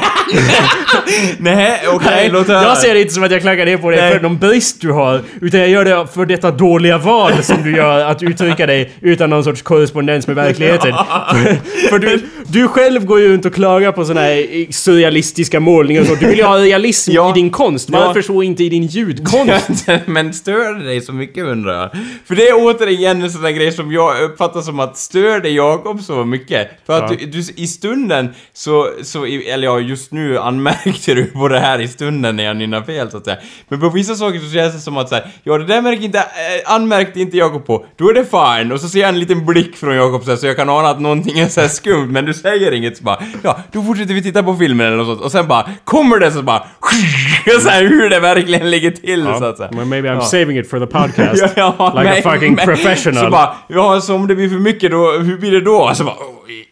Nej, 1.40 1.80
okej, 1.88 2.10
Nej, 2.12 2.30
låt 2.30 2.48
höra. 2.48 2.64
jag 2.64 2.78
ser 2.78 2.94
det 2.94 3.02
inte 3.02 3.14
som 3.14 3.24
att 3.24 3.32
jag 3.32 3.42
klankar 3.42 3.66
ner 3.66 3.78
på 3.78 3.90
dig 3.92 4.00
Nej. 4.02 4.14
för 4.14 4.20
någon 4.20 4.38
brist 4.38 4.82
du 4.82 4.92
har. 4.92 5.22
Utan 5.42 5.60
jag 5.60 5.70
gör 5.70 5.86
det 5.86 6.08
för 6.14 6.26
detta 6.26 6.52
dåliga 6.52 6.98
val 6.98 7.44
som 7.44 7.64
du 7.64 7.76
gör 7.76 8.00
att 8.06 8.24
uttrycka 8.24 8.66
dig 8.66 8.92
utan 9.02 9.30
någon 9.30 9.44
sorts 9.44 9.62
korrespondens 9.62 10.28
med 10.28 10.36
verkligheten. 10.36 10.94
för 11.32 11.58
för 11.90 12.00
du, 12.00 12.22
du 12.48 12.68
själv 12.68 13.06
går 13.06 13.20
ju 13.20 13.34
runt 13.34 13.46
och 13.46 13.54
klagar 13.54 13.92
på 13.92 14.06
såna 14.06 14.22
här 14.22 14.72
surrealistiska 14.72 15.60
målningar 15.60 16.02
och 16.02 16.08
så. 16.08 16.16
Du 16.16 16.28
vill 16.28 16.38
ju 16.38 16.44
ha 16.44 16.58
realism 16.58 17.12
Ja. 17.12 17.30
i 17.30 17.34
din 17.34 17.50
konst. 17.50 17.90
Ja. 17.92 18.00
Varför 18.00 18.22
så 18.22 18.44
inte 18.44 18.64
i 18.64 18.70
din 18.70 18.84
ljudkonst? 18.86 19.88
Men 20.06 20.34
stör 20.34 20.80
det 20.80 20.86
dig 20.86 21.02
så 21.02 21.14
mycket 21.14 21.44
undrar 21.46 21.74
jag? 21.82 21.90
För 22.28 22.36
det 22.36 22.48
är 22.48 22.54
återigen 22.66 23.22
en 23.22 23.32
sån 23.32 23.42
där 23.42 23.52
grej 23.52 23.72
som 23.72 23.92
jag 23.92 24.22
uppfattar 24.24 24.62
som 24.62 24.80
att 24.80 24.98
stör 24.98 25.40
det 25.40 25.50
Jakob 25.50 26.02
så 26.02 26.26
mycket? 26.26 26.68
För 26.86 26.98
att 27.04 27.12
Ja. 27.12 27.18
du, 27.20 27.26
du, 27.26 27.40
i 27.56 27.68
stunden 27.68 28.30
så, 28.64 28.90
så, 29.04 29.26
eller 29.26 29.64
ja, 29.68 29.80
just 29.80 30.12
nu 30.12 30.38
anmärkte 30.40 31.14
du 31.14 31.26
på 31.26 31.48
det 31.48 31.60
här 31.60 31.82
i 31.82 31.88
stunden 31.88 32.36
när 32.36 32.44
jag 32.44 32.58
nynnar 32.58 32.82
fel 32.82 33.12
så 33.12 33.18
att 33.18 33.26
säga. 33.26 33.38
Men 33.70 33.80
på 33.80 33.90
vissa 33.90 34.16
saker 34.16 34.40
så 34.40 34.52
känns 34.54 34.74
det 34.74 34.80
som 34.80 34.98
att 34.98 35.10
så 35.10 35.16
här, 35.16 35.26
ja 35.44 35.58
det 35.58 35.66
där 35.66 35.82
märker 35.82 36.04
inte, 36.04 36.20
äh, 36.20 36.74
anmärkte 36.74 37.20
inte 37.22 37.38
Jakob 37.38 37.66
på, 37.66 37.86
då 37.98 38.10
är 38.10 38.14
det 38.14 38.26
fine. 38.26 38.72
Och 38.72 38.80
så 38.82 38.90
ser 38.90 39.00
jag 39.00 39.10
en 39.10 39.20
liten 39.20 39.46
blick 39.46 39.76
från 39.76 39.96
Jakob 39.96 40.24
så, 40.24 40.30
här, 40.30 40.38
så 40.38 40.48
jag 40.48 40.56
kan 40.56 40.70
ana 40.70 40.90
att 40.90 41.02
någonting 41.02 41.40
är 41.40 41.48
så 41.48 41.62
här 41.62 41.68
skumt, 41.68 42.08
men 42.12 42.26
du 42.26 42.34
säger 42.34 42.72
inget 42.72 42.98
så 42.98 43.04
bara, 43.04 43.24
ja, 43.44 43.58
då 43.72 43.84
fortsätter 43.84 44.14
vi 44.14 44.24
titta 44.24 44.44
på 44.44 44.56
filmen 44.56 44.88
eller 44.88 44.98
något 44.98 45.08
sånt. 45.08 45.22
Och 45.22 45.32
sen 45.32 45.48
bara, 45.48 45.70
kommer 45.84 46.20
det 46.20 46.32
så 46.32 46.42
bara, 46.42 46.64
så 47.62 47.70
här, 47.70 47.82
hur 47.84 48.10
det 48.10 48.20
verkligen 48.20 48.72
ligger 48.72 48.92
till 48.92 49.24
så 49.24 49.46
att 49.46 49.58
säga. 49.58 49.70
Well, 49.74 49.86
maybe 49.86 50.10
I'm 50.10 50.14
Ja. 50.16 50.22
saving 50.22 50.58
it 50.58 50.70
for 50.70 50.80
the 50.80 50.86
podcast. 50.88 51.44
Ja, 51.56 51.76
ja, 51.80 51.94
like 52.02 52.10
men- 52.10 52.20
a 52.28 52.34
fucking 52.34 52.54
men- 52.56 52.66
professional. 52.66 53.24
Så 53.26 53.30
bara, 53.32 53.56
ja, 53.68 54.02
så 54.02 54.16
om 54.16 54.28
det 54.28 54.36
blir 54.36 54.50
för 54.50 54.56
mycket 54.60 54.92
då, 54.92 55.12
hur 55.12 55.38
blir 55.38 55.52
det 55.52 55.62
då? 55.62 55.92
Så 55.96 56.04
bara, 56.04 56.16
oj, 56.48 56.66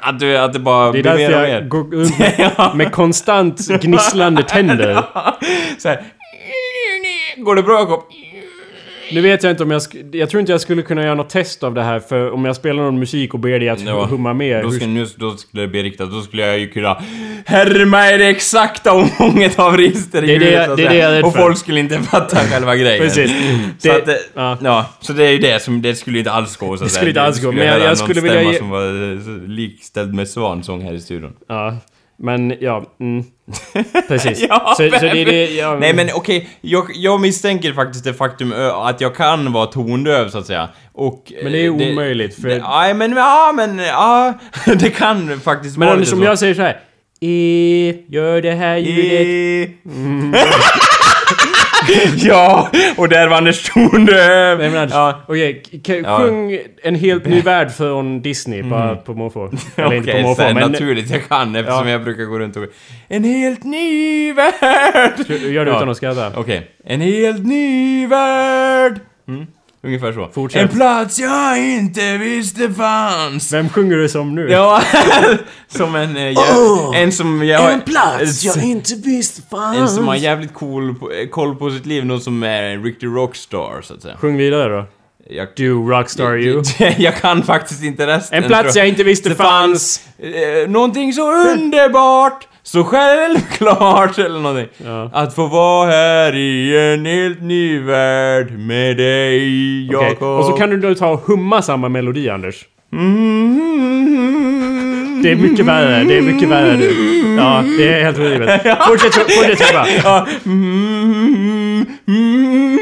att, 0.00 0.18
du, 0.18 0.36
att 0.38 0.52
det 0.52 0.58
bara 0.58 0.92
det 0.92 0.98
är 0.98 1.02
blir 1.02 1.14
mer 1.14 1.34
och 1.34 1.42
mer. 1.42 1.60
går 1.68 1.84
runt 1.96 2.18
med, 2.18 2.70
med 2.74 2.92
konstant 2.92 3.68
gnisslande 3.68 4.42
tänder. 4.42 5.04
går 7.44 7.54
det 7.54 7.62
bra 7.62 7.78
Jakob? 7.78 8.02
Nu 9.12 9.20
vet 9.20 9.42
jag 9.42 9.50
inte 9.52 9.62
om 9.62 9.70
jag... 9.70 9.82
Jag 10.12 10.30
tror 10.30 10.40
inte 10.40 10.52
jag 10.52 10.60
skulle 10.60 10.82
kunna 10.82 11.02
göra 11.02 11.14
något 11.14 11.28
test 11.30 11.62
av 11.64 11.74
det 11.74 11.82
här 11.82 12.00
för 12.00 12.30
om 12.30 12.44
jag 12.44 12.56
spelar 12.56 12.82
någon 12.82 12.98
musik 12.98 13.34
och 13.34 13.40
ber 13.40 13.58
dig 13.60 13.68
att 13.68 13.80
Ja, 13.80 14.04
humma 14.06 14.34
med. 14.34 14.62
Då 14.64 14.70
skulle, 14.70 14.86
nu, 14.90 15.06
då 15.16 15.36
skulle 15.36 15.62
det 15.62 15.68
bli 15.68 15.82
riktat, 15.82 16.10
då 16.10 16.20
skulle 16.20 16.46
jag 16.46 16.58
ju 16.58 16.68
kunna 16.68 17.02
härma 17.46 17.98
det 18.02 18.26
exakta 18.26 18.92
omfånget 18.94 19.58
av 19.58 19.76
register 19.76 20.24
i 20.24 20.26
Det 20.26 20.34
är 20.34 20.38
det- 20.60 20.64
så 20.66 20.70
att 20.70 20.76
det 20.76 20.84
är 20.84 20.88
det 20.90 20.96
jag 20.96 21.16
är 21.16 21.24
Och 21.24 21.32
för. 21.32 21.40
folk 21.42 21.58
skulle 21.58 21.80
inte 21.80 21.98
fatta 21.98 22.36
själva 22.36 22.76
grejen. 22.76 22.98
Precis. 23.04 23.30
Så 23.78 23.88
Det- 23.88 23.96
att 23.96 24.06
det, 24.06 24.18
ja. 24.34 24.58
ja. 24.62 24.86
så 25.00 25.12
det 25.12 25.26
är 25.26 25.30
ju 25.32 25.38
det 25.38 25.62
som, 25.62 25.82
det 25.82 25.94
skulle 25.94 26.18
inte 26.18 26.30
alls 26.32 26.56
gå 26.56 26.66
så 26.66 26.72
att 26.74 26.80
Det 26.90 26.94
skulle 26.94 27.10
inte 27.10 27.22
alls 27.22 27.42
gå, 27.42 27.52
men 27.52 27.66
jag- 27.66 27.80
jag 27.80 27.98
skulle 27.98 28.20
vilja 28.20 28.42
ge- 28.42 28.58
som 28.58 28.70
var 28.70 29.12
eh, 29.12 29.20
så 29.20 29.30
likställd 29.46 30.14
med 30.14 30.28
svansång 30.28 30.82
här 30.82 30.92
i 30.92 31.00
studion. 31.00 31.32
Ja, 31.48 31.76
men 32.18 32.54
ja... 32.60 32.84
Mm. 33.00 33.24
Precis. 34.08 34.44
Ja, 34.48 34.74
så, 34.76 34.90
så 34.90 35.04
det 35.06 35.24
det... 35.24 35.50
Ja, 35.54 35.76
Nej 35.80 35.94
men 35.94 36.08
okej, 36.14 36.48
jag, 36.60 36.84
jag 36.94 37.20
misstänker 37.20 37.72
faktiskt 37.72 38.04
det 38.04 38.14
faktum 38.14 38.52
att 38.74 39.00
jag 39.00 39.14
kan 39.16 39.52
vara 39.52 39.66
tondöv 39.66 40.28
så 40.28 40.38
att 40.38 40.46
säga. 40.46 40.68
Och... 40.92 41.32
Men 41.42 41.52
det 41.52 41.58
är 41.58 41.66
eh, 41.66 41.72
omöjligt, 41.92 42.34
för- 42.40 42.48
det- 42.48 42.58
Nej 42.68 42.94
men, 42.94 43.12
ja 43.12 43.52
men, 43.56 43.78
ja. 43.78 44.34
Det 44.66 44.90
kan 44.90 45.40
faktiskt 45.40 45.76
Men 45.76 45.86
vara 45.88 45.96
lite 45.98 46.10
som 46.10 46.18
så. 46.18 46.24
jag 46.24 46.38
säger 46.38 46.54
så 46.54 46.62
här. 46.62 46.80
E, 47.20 47.94
gör 48.08 48.42
det 48.42 48.52
här 48.52 48.76
ljudet. 48.76 49.68
Eh. 50.34 50.40
ja, 52.16 52.70
och 52.96 53.08
där 53.08 53.28
var 53.28 53.36
Anders 53.36 53.62
tondöv! 53.72 54.58
Nej 54.58 54.70
men 54.70 54.76
Anders, 54.80 54.94
Ja. 54.94 55.20
okej, 55.28 55.62
k- 55.86 55.92
Ja. 56.04 56.18
sjung 56.18 56.58
en 56.82 56.94
helt 56.94 57.24
ny 57.26 57.40
värld 57.40 57.70
från 57.72 58.22
Disney 58.22 58.62
bara 58.62 58.96
på 58.96 59.14
måfå. 59.14 59.50
Eller 59.76 59.94
inte 59.94 60.06
på 60.12 60.18
Okej, 60.18 60.22
måfå, 60.22 60.42
men... 60.54 60.72
naturligt 60.72 61.10
jag 61.10 61.28
kan 61.28 61.56
eftersom 61.56 61.86
Ja. 61.86 61.92
jag 61.92 62.04
brukar 62.04 62.24
gå 62.24 62.38
runt 62.38 62.56
och... 62.56 62.64
En 63.08 63.24
helt 63.24 63.64
ny 63.64 64.32
värld! 64.32 64.52
Gör 65.28 65.64
det 65.64 65.70
Ja. 65.70 65.76
utan 65.76 65.88
att 65.88 65.96
skratta. 65.96 66.32
Okej. 66.40 66.70
En 66.84 67.00
helt 67.00 67.44
ny 67.46 68.06
värld! 68.06 69.00
Mm. 69.28 69.46
Ungefär 69.82 70.12
så. 70.12 70.28
Fortsätt. 70.34 70.62
En 70.62 70.68
plats 70.76 71.18
jag 71.18 71.58
inte 71.66 72.18
visste 72.18 72.70
fanns. 72.74 73.52
Vem 73.52 73.68
sjunger 73.68 73.96
du 73.96 74.08
som 74.08 74.34
nu? 74.34 74.50
Ja, 74.50 74.82
som 75.68 75.94
en... 75.94 76.16
eh, 76.16 76.22
jä- 76.22 76.94
en 76.94 77.12
som... 77.12 77.44
Jag, 77.46 77.72
En 77.72 77.80
plats 77.80 78.44
jag 78.44 78.64
inte 78.64 78.94
visste 78.94 79.42
fanns. 79.50 79.78
En 79.78 79.88
som 79.88 80.08
har 80.08 80.14
jävligt 80.14 80.54
cool, 80.54 80.94
på- 80.94 81.12
eh, 81.12 81.28
koll 81.28 81.56
på 81.56 81.70
sitt 81.70 81.86
liv, 81.86 82.06
någon 82.06 82.20
som 82.20 82.42
är 82.42 82.62
en 82.62 82.82
riktig 82.84 83.06
rockstar 83.06 83.80
så 83.82 83.94
att 83.94 84.02
säga. 84.02 84.16
Sjung 84.16 84.36
vidare 84.36 84.68
då. 84.76 84.84
Jag, 85.30 85.48
Du 85.56 85.72
rockstar 85.72 86.36
you. 86.36 86.62
jag 86.98 87.16
kan 87.16 87.42
faktiskt 87.42 87.82
inte 87.84 88.06
resten. 88.06 88.42
En 88.42 88.48
plats 88.48 88.76
jag 88.76 88.88
inte 88.88 89.04
visste 89.04 89.34
fanns. 89.34 89.98
fanns 89.98 90.00
eh, 90.18 90.70
någonting 90.70 91.12
så 91.12 91.32
underbart, 91.32 92.48
så 92.68 92.84
självklart 92.84 94.18
eller 94.18 94.40
någonting. 94.40 94.68
Ja. 94.84 95.10
Att 95.12 95.34
få 95.34 95.46
vara 95.46 95.90
här 95.90 96.36
i 96.36 96.78
en 96.94 97.06
helt 97.06 97.42
ny 97.42 97.80
värld 97.80 98.58
med 98.58 98.96
dig, 98.96 99.92
Jakob. 99.92 100.38
Och 100.38 100.44
så 100.44 100.52
kan 100.52 100.70
du 100.70 100.76
då 100.76 100.94
ta 100.94 101.08
och 101.08 101.20
humma 101.20 101.62
samma 101.62 101.88
melodi 101.88 102.30
Anders. 102.30 102.64
Mm. 102.92 103.60
Det 105.22 105.30
är 105.30 105.36
mycket 105.36 105.66
värre, 105.66 106.04
det 106.04 106.18
är 106.18 106.22
mycket 106.22 106.48
värre 106.48 106.76
nu. 106.76 106.92
Ja, 107.36 107.64
det 107.78 107.92
är 107.92 108.04
helt 108.04 108.18
horribelt. 108.18 108.62
Fortsätt, 108.88 109.14
fortsätt. 109.14 109.74
Ja. 110.04 110.26
Mm. 110.46 111.86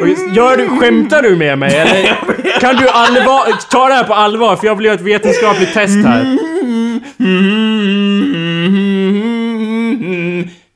Okej, 0.02 0.16
Gör 0.36 0.56
du, 0.56 0.68
skämtar 0.68 1.22
du 1.22 1.36
med 1.36 1.58
mig 1.58 1.76
eller? 1.76 2.16
Kan 2.60 2.76
du 2.76 2.88
allvar, 2.88 3.70
ta 3.70 3.88
det 3.88 3.94
här 3.94 4.04
på 4.04 4.14
allvar 4.14 4.56
för 4.56 4.66
jag 4.66 4.74
vill 4.74 4.86
göra 4.86 4.94
ett 4.94 5.00
vetenskapligt 5.00 5.74
test 5.74 6.04
här. 6.04 6.38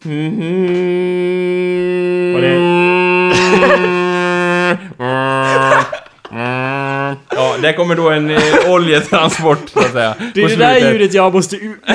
Det... 0.02 0.10
Ja, 7.36 7.56
där 7.62 7.72
kommer 7.72 7.94
då 7.94 8.10
en 8.10 8.30
eh, 8.30 8.38
oljetransport 8.68 9.58
så 9.68 9.78
att 9.78 9.92
säga. 9.92 10.14
Det 10.34 10.42
är 10.42 10.48
det 10.48 10.56
där 10.56 10.92
ljudet 10.92 11.14
jag 11.14 11.34
måste... 11.34 11.56
u- 11.56 11.76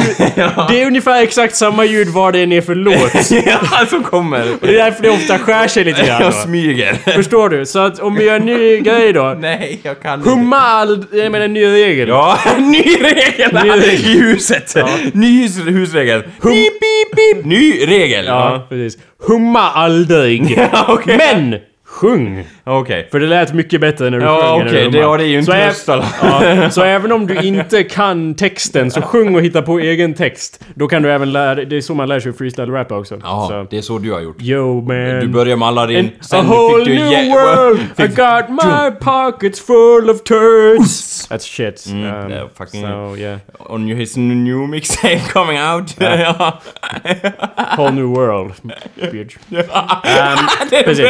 Det 0.70 0.82
är 0.82 0.88
ungefär 0.88 1.24
exakt 1.24 1.56
samma 1.56 1.86
ljud 1.86 2.08
var 2.08 2.32
det 2.32 2.39
än 2.43 2.51
är 2.51 2.62
för 2.62 2.76
låt. 2.76 3.32
ja, 3.45 3.86
som 3.89 4.03
kommer. 4.03 4.51
Och 4.62 4.68
det 4.68 4.80
är 4.80 4.86
därför 4.86 5.03
det 5.03 5.10
ofta 5.10 5.39
skär 5.39 5.68
sig 5.68 5.84
lite 5.84 6.01
grann. 6.06 6.22
Jag 6.22 6.32
då. 6.32 6.38
smyger. 6.38 6.93
Förstår 7.16 7.49
du? 7.49 7.66
Så 7.66 7.80
att 7.80 7.99
om 7.99 8.16
vi 8.16 8.24
gör 8.26 8.36
en 8.36 8.45
ny 8.45 8.80
grej 8.80 9.14
då. 9.14 9.38
Nej, 9.39 9.80
jag 9.84 10.01
kan 10.01 10.20
inte. 10.20 10.30
Humma 10.30 10.58
all... 10.58 11.06
Jag 11.12 11.32
menar 11.32 11.45
en 11.45 11.53
ny 11.53 11.66
regel. 11.66 12.08
Ja, 12.10 12.38
ny 12.58 12.82
regel 13.01 13.53
Ny 13.64 13.70
regel. 13.70 13.93
i 13.93 14.20
huset. 14.20 14.76
Ny 15.14 15.41
hus, 15.43 15.58
husregel. 15.68 16.24
Hum, 16.41 16.53
Pip. 16.96 17.16
pip. 17.16 17.46
Ny 17.46 17.86
regel! 17.86 18.26
Ja, 18.26 18.66
precis. 18.70 18.98
Humma 19.28 19.70
aldrig. 19.76 20.58
Men! 21.06 21.56
Sjung! 22.00 22.46
Okej. 22.68 23.07
För 23.11 23.20
det 23.20 23.28
lät 23.28 23.53
mycket 23.53 23.82
bättre 23.82 24.09
när 24.09 24.20
du 24.20 24.26
Ja, 24.26 24.41
sjöng 24.57 24.68
okej, 24.68 24.84
du 24.84 24.89
det- 24.89 24.97
ja, 24.97 25.18
det 25.18 25.24
är 25.24 25.28
ju 25.28 25.38
en 25.38 25.45
Så 25.45 25.51
tröst, 25.51 25.89
alla. 25.89 26.05
ja, 26.22 26.70
Så 26.70 26.82
även 26.84 27.11
om 27.11 27.28
du 27.28 27.36
inte 27.41 27.84
kan 27.84 28.36
texten, 28.36 28.91
så 28.91 29.01
sjung 29.01 29.36
och 29.36 29.41
hitta 29.41 29.61
på 29.61 29.80
egen 29.80 30.13
text. 30.13 30.63
Då 30.76 30.88
kan 30.88 31.01
du 31.03 31.11
även 31.11 31.32
lära 31.32 31.55
dig... 31.55 31.66
Det 31.66 31.78
är 31.78 31.82
så 31.82 31.93
man 31.95 32.07
lär 32.09 32.20
sig 32.20 32.34
freestyle 32.34 32.72
rappa 32.72 32.97
också. 32.97 33.20
Ja, 33.24 33.47
Så. 33.49 33.68
det 33.70 33.78
är 33.78 33.82
så 33.82 33.97
du 33.97 34.11
har 34.11 34.20
gjort. 34.22 34.38
Yo 34.41 34.82
man. 34.82 34.95
Du 35.20 35.28
börjar 35.28 35.55
med 35.57 35.68
Aladdin, 35.68 35.97
In 35.99 36.05
a 36.05 36.24
sen 36.24 36.45
whole 36.45 36.86
fick 36.86 36.93
du... 36.97 37.03
new 37.03 37.30
world, 37.32 37.80
I 37.97 38.07
got 38.07 38.49
my 38.49 38.91
pockets 39.01 39.59
full 39.66 40.09
of 40.09 40.24
turds. 40.24 41.28
That's 41.30 41.45
shit. 41.55 41.86
Um, 41.91 42.01
yeah, 42.32 42.47
fucking- 42.57 42.82
So 42.82 43.16
yeah, 43.18 43.38
On 43.59 43.88
his 43.88 44.18
new 44.18 44.68
mixtape 44.68 45.20
coming 45.34 45.57
out. 45.59 45.95
ja. 45.99 46.59
whole 47.78 47.91
new 47.91 48.07
world, 48.16 48.53
bitch. 49.11 49.36
Um, 49.51 50.47
precis. 50.86 51.05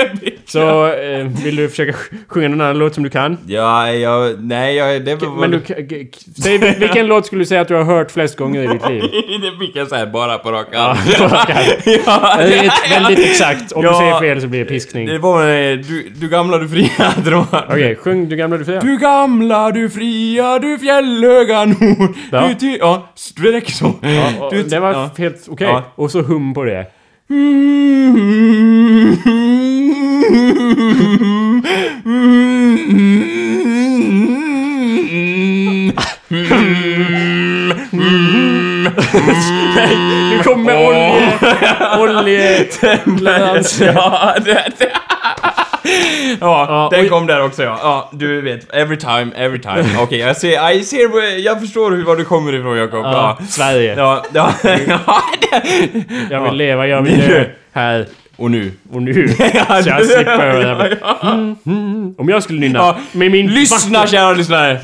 Så 0.46 0.88
eh, 0.94 1.28
vill 1.46 1.56
du 1.56 1.70
försöka 1.70 1.92
sj- 1.92 2.16
sjunga 2.28 2.48
någon 2.48 2.62
annan 2.62 2.78
låt 2.78 2.94
som 2.94 3.04
du 3.04 3.10
kan? 3.10 3.38
ja, 3.48 3.90
ja, 3.92 4.32
nej, 4.40 4.76
jag... 4.76 5.06
Det 5.06 5.16
var... 5.16 5.30
Men 5.40 5.52
du, 5.52 5.62
säg 6.44 6.58
vilken 6.80 7.08
låt 7.08 7.26
skulle 7.26 7.42
du 7.42 7.46
säga 7.46 7.62
att 7.62 7.68
du 7.68 7.74
har 7.76 7.84
hört 7.84 8.12
flest 8.12 8.38
gånger 8.38 8.64
i 8.64 8.68
ditt 8.68 8.90
liv? 8.90 9.02
det 9.42 9.66
fick 9.66 9.76
jag 9.76 9.88
säga 9.88 10.06
bara 10.08 10.38
på 10.38 10.52
rak 10.52 10.68
Ja, 10.72 10.80
arm. 10.80 10.98
ja, 12.06 12.36
det 12.38 12.56
är 12.58 12.90
väldigt 13.02 13.26
exakt. 13.26 13.72
Om 13.72 13.82
du 13.82 13.88
Ja. 13.88 14.00
säger 14.00 14.20
fel 14.20 14.42
så 14.42 14.48
blir 14.48 14.60
det 14.60 14.66
piskning. 14.66 15.06
Det 15.08 15.18
var 15.18 15.42
eh, 15.42 15.78
du, 15.78 16.10
du 16.16 16.30
gamla, 16.30 16.58
du 16.58 16.68
fria. 16.70 17.14
Okej, 17.70 17.96
sjung 17.96 18.30
Du 18.30 18.36
gamla 18.36 18.58
du 18.58 18.66
fria. 18.66 18.80
Du 18.80 18.98
gamla, 18.98 19.72
du 19.72 19.90
fria, 19.90 20.60
du 20.60 20.78
fjällhöga 20.80 21.66
nord. 21.66 22.16
Ja. 22.32 22.48
Du 22.48 22.56
ty... 22.56 22.78
Ja, 22.80 23.08
det 23.44 23.52
räcker 23.52 23.72
så. 23.72 23.88
Och 24.40 24.52
du, 24.54 24.64
det 24.64 24.80
var 24.80 24.92
ja. 24.92 25.10
helt 25.18 25.48
okej. 25.50 25.68
Ja. 25.68 25.84
Och 25.96 26.12
så 26.12 26.22
hum 26.22 26.54
på 26.54 26.64
det. 26.64 26.86
Nej, 27.28 27.38
du 40.32 40.44
kom 40.44 40.64
med 40.64 40.88
olje... 40.88 41.40
Oljeglans. 42.00 43.82
ja, 43.82 44.34
det, 44.46 44.64
det. 44.78 44.92
Ja, 46.42 46.66
Ja, 46.70 46.90
den 46.98 47.10
kom 47.10 47.28
där 47.28 47.44
också 47.44 47.64
ja. 47.64 47.80
Ja, 47.82 48.10
du 48.14 48.42
vet. 48.42 48.74
Every 48.74 48.98
time, 48.98 49.32
every 49.36 49.60
time. 49.62 49.84
Okej, 50.02 50.20
jag 50.20 50.38
ser, 50.38 50.52
jag 50.52 50.86
ser, 50.86 51.38
jag 51.46 51.60
förstår 51.62 51.92
hur, 51.92 52.04
var 52.06 52.16
du 52.16 52.26
kommer 52.26 52.54
ifrån 52.56 52.78
Jakob. 52.78 53.06
Ja, 53.06 53.38
Ja. 53.40 53.46
Sverige. 53.46 53.96
Ja, 53.98 54.26
ja, 54.34 54.54
ja. 54.88 55.00
Jag 56.30 56.44
vill 56.44 56.54
leva, 56.54 56.88
jag 56.88 57.02
vill 57.02 57.20
dö. 57.20 57.44
Här 57.74 58.06
Och 58.38 58.52
nu. 58.52 58.72
och 58.92 59.02
nu. 59.02 59.28
Så 59.28 59.44
jag 59.90 60.06
slipper 60.06 60.38
höra 60.52 60.78
det. 60.90 60.98
Mm, 61.24 61.56
mm. 61.66 62.16
Om 62.18 62.30
jag 62.30 62.44
skulle 62.44 62.60
nynna 62.60 62.80
Ja, 62.80 62.98
med 63.12 63.32
min... 63.32 63.48
Lyssna 63.48 64.08
kära 64.08 64.34
lyssnare! 64.34 64.80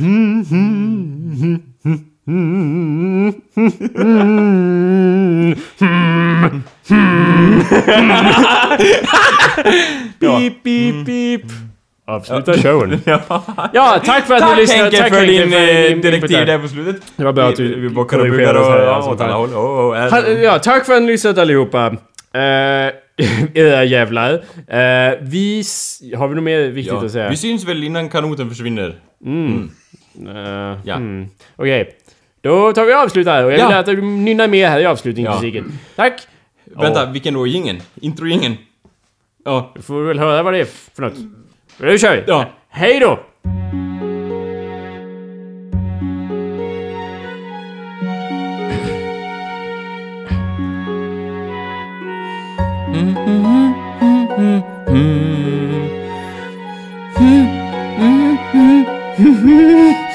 Beep, 10.20 10.64
beep, 10.64 11.06
beep. 11.06 11.42
Avsluta 12.08 12.54
showen. 12.54 13.02
Ja. 13.74 14.02
Tack 14.06 14.28
för 14.28 14.34
att 14.34 14.42
Tack 14.42 14.56
ni 14.56 14.62
lyssnade. 14.62 14.82
Henke 14.84 14.98
Tack 14.98 15.14
för 15.14 15.26
din 15.28 15.54
eh, 15.54 15.60
din 15.90 16.02
direktiv 16.02 16.32
input 16.32 16.48
där 16.48 16.60
på 16.60 16.68
slutet. 16.68 17.02
Det 17.16 17.24
var 17.24 17.34
bra 17.34 17.50
att 17.50 17.60
Vi, 17.60 17.68
du 17.68 17.80
vi 17.82 17.90
bockar 17.90 18.18
och 18.18 18.26
korrigerade 18.28 18.60
oss 18.60 18.66
och 18.68 18.72
här, 18.74 18.82
ja, 18.82 18.96
alltså. 18.96 19.12
åt 19.12 19.22
alla 19.22 19.34
håll. 19.34 19.50
Oh, 19.50 19.92
oh, 19.92 20.10
Ha- 20.10 20.28
Ja, 20.44 20.60
tack 20.60 20.86
för 20.86 20.94
att 20.94 21.02
ni 21.02 21.08
lyssnat 21.08 21.38
allihopa. 21.38 21.88
Uh, 21.90 21.98
era 23.54 23.84
jävlar. 23.84 24.34
Eh, 24.68 25.18
vi... 25.22 25.60
s- 25.60 26.02
Har 26.18 26.28
vi 26.28 26.36
något 26.36 26.44
mer 26.44 26.60
viktigt 26.68 26.94
Ja. 26.94 27.06
att 27.06 27.12
säga? 27.12 27.30
Vi 27.30 27.38
syns 27.38 27.66
väl 27.66 27.84
innan 27.84 28.10
kanoten 28.10 28.50
försvinner. 28.50 28.96
Eh, 30.28 30.80
Ja. 30.84 30.96
mm. 30.96 31.28
Okej. 31.56 31.90
Då 32.44 32.74
tar 32.74 32.86
vi 32.86 32.94
och 32.94 32.98
avslutar. 33.00 33.44
Och 33.44 33.52
jag 33.52 33.58
vill 33.58 33.66
Ja. 33.72 33.78
att 33.78 33.86
du 33.86 34.02
nynnar 34.02 34.48
med 34.48 34.70
här 34.70 34.80
i 34.80 34.86
avslutningsmusiken. 34.86 35.80
Tack! 35.96 36.14
Vänta, 36.76 37.06
vilken 37.06 37.34
då? 37.34 37.48
Ingen? 37.48 37.82
Intro-ingen? 37.96 38.58
Ja. 39.46 39.72
Du 39.76 39.82
får 39.82 40.02
väl 40.04 40.20
höra 40.20 40.44
vad 40.44 40.54
det 40.54 40.60
är 40.60 40.66
för 40.66 41.02
något. 41.02 41.18
Nu 41.78 41.98
kör 41.98 42.16
vi! 42.16 42.24
Ja. 42.28 42.46
Hej 42.70 43.00
då! 43.00 43.20
Va, 59.18 60.08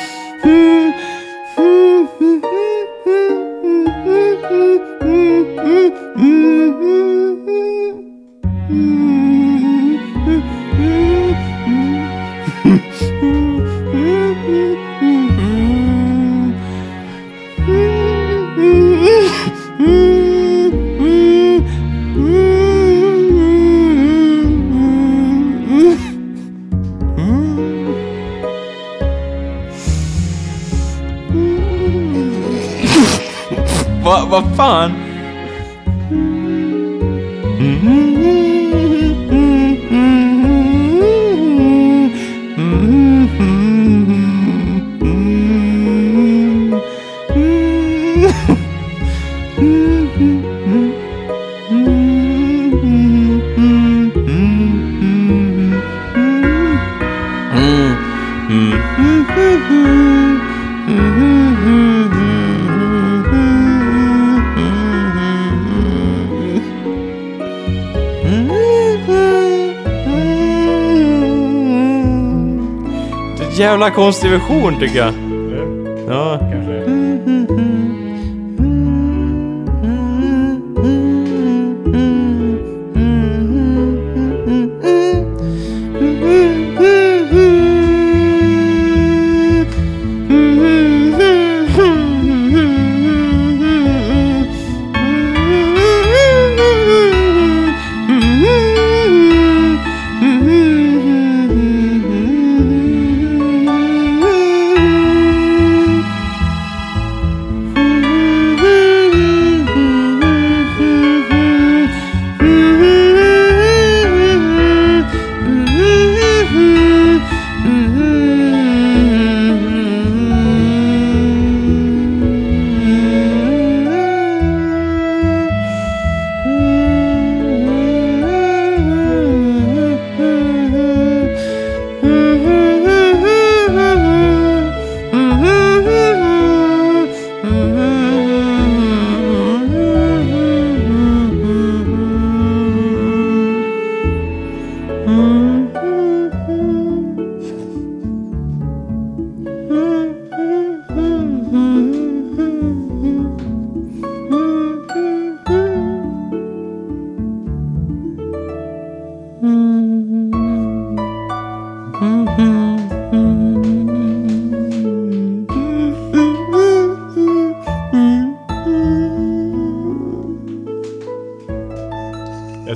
jävla 73.81 73.91
konstig 73.91 74.31
version 74.31 74.79
tycker 74.81 74.99
jag. 74.99 75.26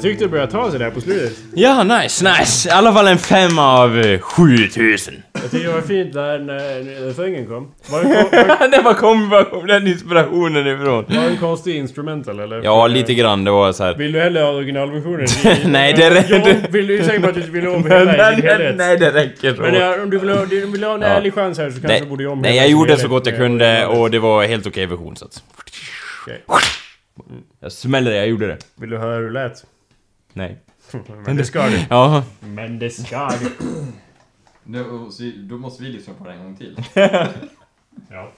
Jag 0.01 0.11
tyckte 0.11 0.25
det 0.25 0.29
började 0.29 0.53
ta 0.53 0.71
sig 0.71 0.79
där 0.79 0.91
på 0.91 1.01
slutet. 1.01 1.39
Ja, 1.55 1.83
nice, 1.83 2.25
nice. 2.39 2.69
I 2.69 2.73
alla 2.73 2.93
fall 2.93 3.07
en 3.07 3.19
femma 3.19 3.79
av 3.79 3.99
eh, 4.01 4.21
7000. 4.21 5.15
Jag 5.33 5.43
tyckte 5.43 5.59
det 5.59 5.73
var 5.75 5.81
fint 5.81 6.15
när, 6.15 6.39
när, 6.39 6.57
när 7.07 7.13
thingen 7.25 7.47
kom. 7.47 7.71
Var 7.91 8.03
det, 8.03 8.09
var, 8.61 8.69
det 8.69 8.83
var 8.83 8.95
kom, 8.95 9.29
var 9.29 9.45
kom 9.45 9.67
den 9.67 9.87
inspirationen 9.87 10.67
ifrån? 10.67 11.05
var 11.09 11.23
det 11.23 11.29
en 11.31 11.37
konstig 11.39 11.77
instrumental 11.77 12.41
eller? 12.41 12.63
Ja, 12.63 12.87
lite 12.87 13.15
grann. 13.15 13.45
Det 13.45 13.51
var 13.51 13.73
så 13.73 13.85
här. 13.85 13.95
Vill 13.95 14.13
du 14.13 14.21
hellre 14.21 14.41
ha 14.43 14.51
originalversionen? 14.51 15.27
Nej, 15.73 15.93
det 15.93 16.11
räcker- 16.11 16.71
Vill 16.71 16.87
du 16.87 17.21
på 17.21 17.29
att 17.29 17.35
du 17.35 17.41
vill 17.41 17.67
ha 17.67 17.75
om 17.75 17.85
hela 17.85 18.05
nej, 18.05 18.39
i 18.39 18.43
nej, 18.43 18.75
nej, 18.77 18.97
det 18.97 19.11
räcker 19.11 19.55
så. 19.55 19.63
Men 19.63 19.75
ja, 19.75 20.03
om 20.03 20.11
du 20.11 20.19
vill 20.19 20.29
ha, 20.29 20.45
du 20.45 20.67
vill 20.67 20.85
ha 20.85 20.95
en 20.95 21.01
Ja. 21.01 21.07
ärlig 21.07 21.35
chans 21.35 21.59
här 21.59 21.71
så 21.71 21.73
kanske 21.73 21.89
nej, 21.89 22.01
du 22.01 22.07
borde 22.07 22.27
om 22.27 22.41
nej, 22.41 22.57
jag 22.57 22.69
gjorde 22.69 22.97
så 22.97 23.09
gott 23.09 23.27
jag 23.27 23.37
kunde 23.37 23.87
och 23.87 24.11
det 24.11 24.19
var 24.19 24.45
helt 24.45 24.67
okej 24.67 24.87
version 24.87 25.17
så 25.17 25.25
att... 25.25 25.43
Okej. 26.23 26.43
Jag 27.61 27.73
smällde 27.73 28.11
det, 28.11 28.17
jag 28.17 28.29
gjorde 28.29 28.47
det. 28.47 28.59
Vill 28.81 28.91
du 28.91 28.99
höra 28.99 29.17
hur 29.17 29.25
det 29.25 29.33
lät? 29.33 29.65
Nej. 30.33 30.59
Men 31.27 31.37
det 31.37 31.45
ska 31.45 31.69
du. 31.69 31.79
Ja. 31.91 32.25
Men 32.41 32.79
det 32.79 32.91
ska 32.91 33.31
du. 33.41 33.51
Nu, 34.65 34.85
då 35.37 35.59
måste 35.59 35.83
vi 35.83 35.89
lyssna 35.89 36.15
på 36.15 36.25
det 36.25 36.33
en 36.33 36.45
gång 36.45 36.57
till. 36.57 36.83
Ja. 38.09 38.33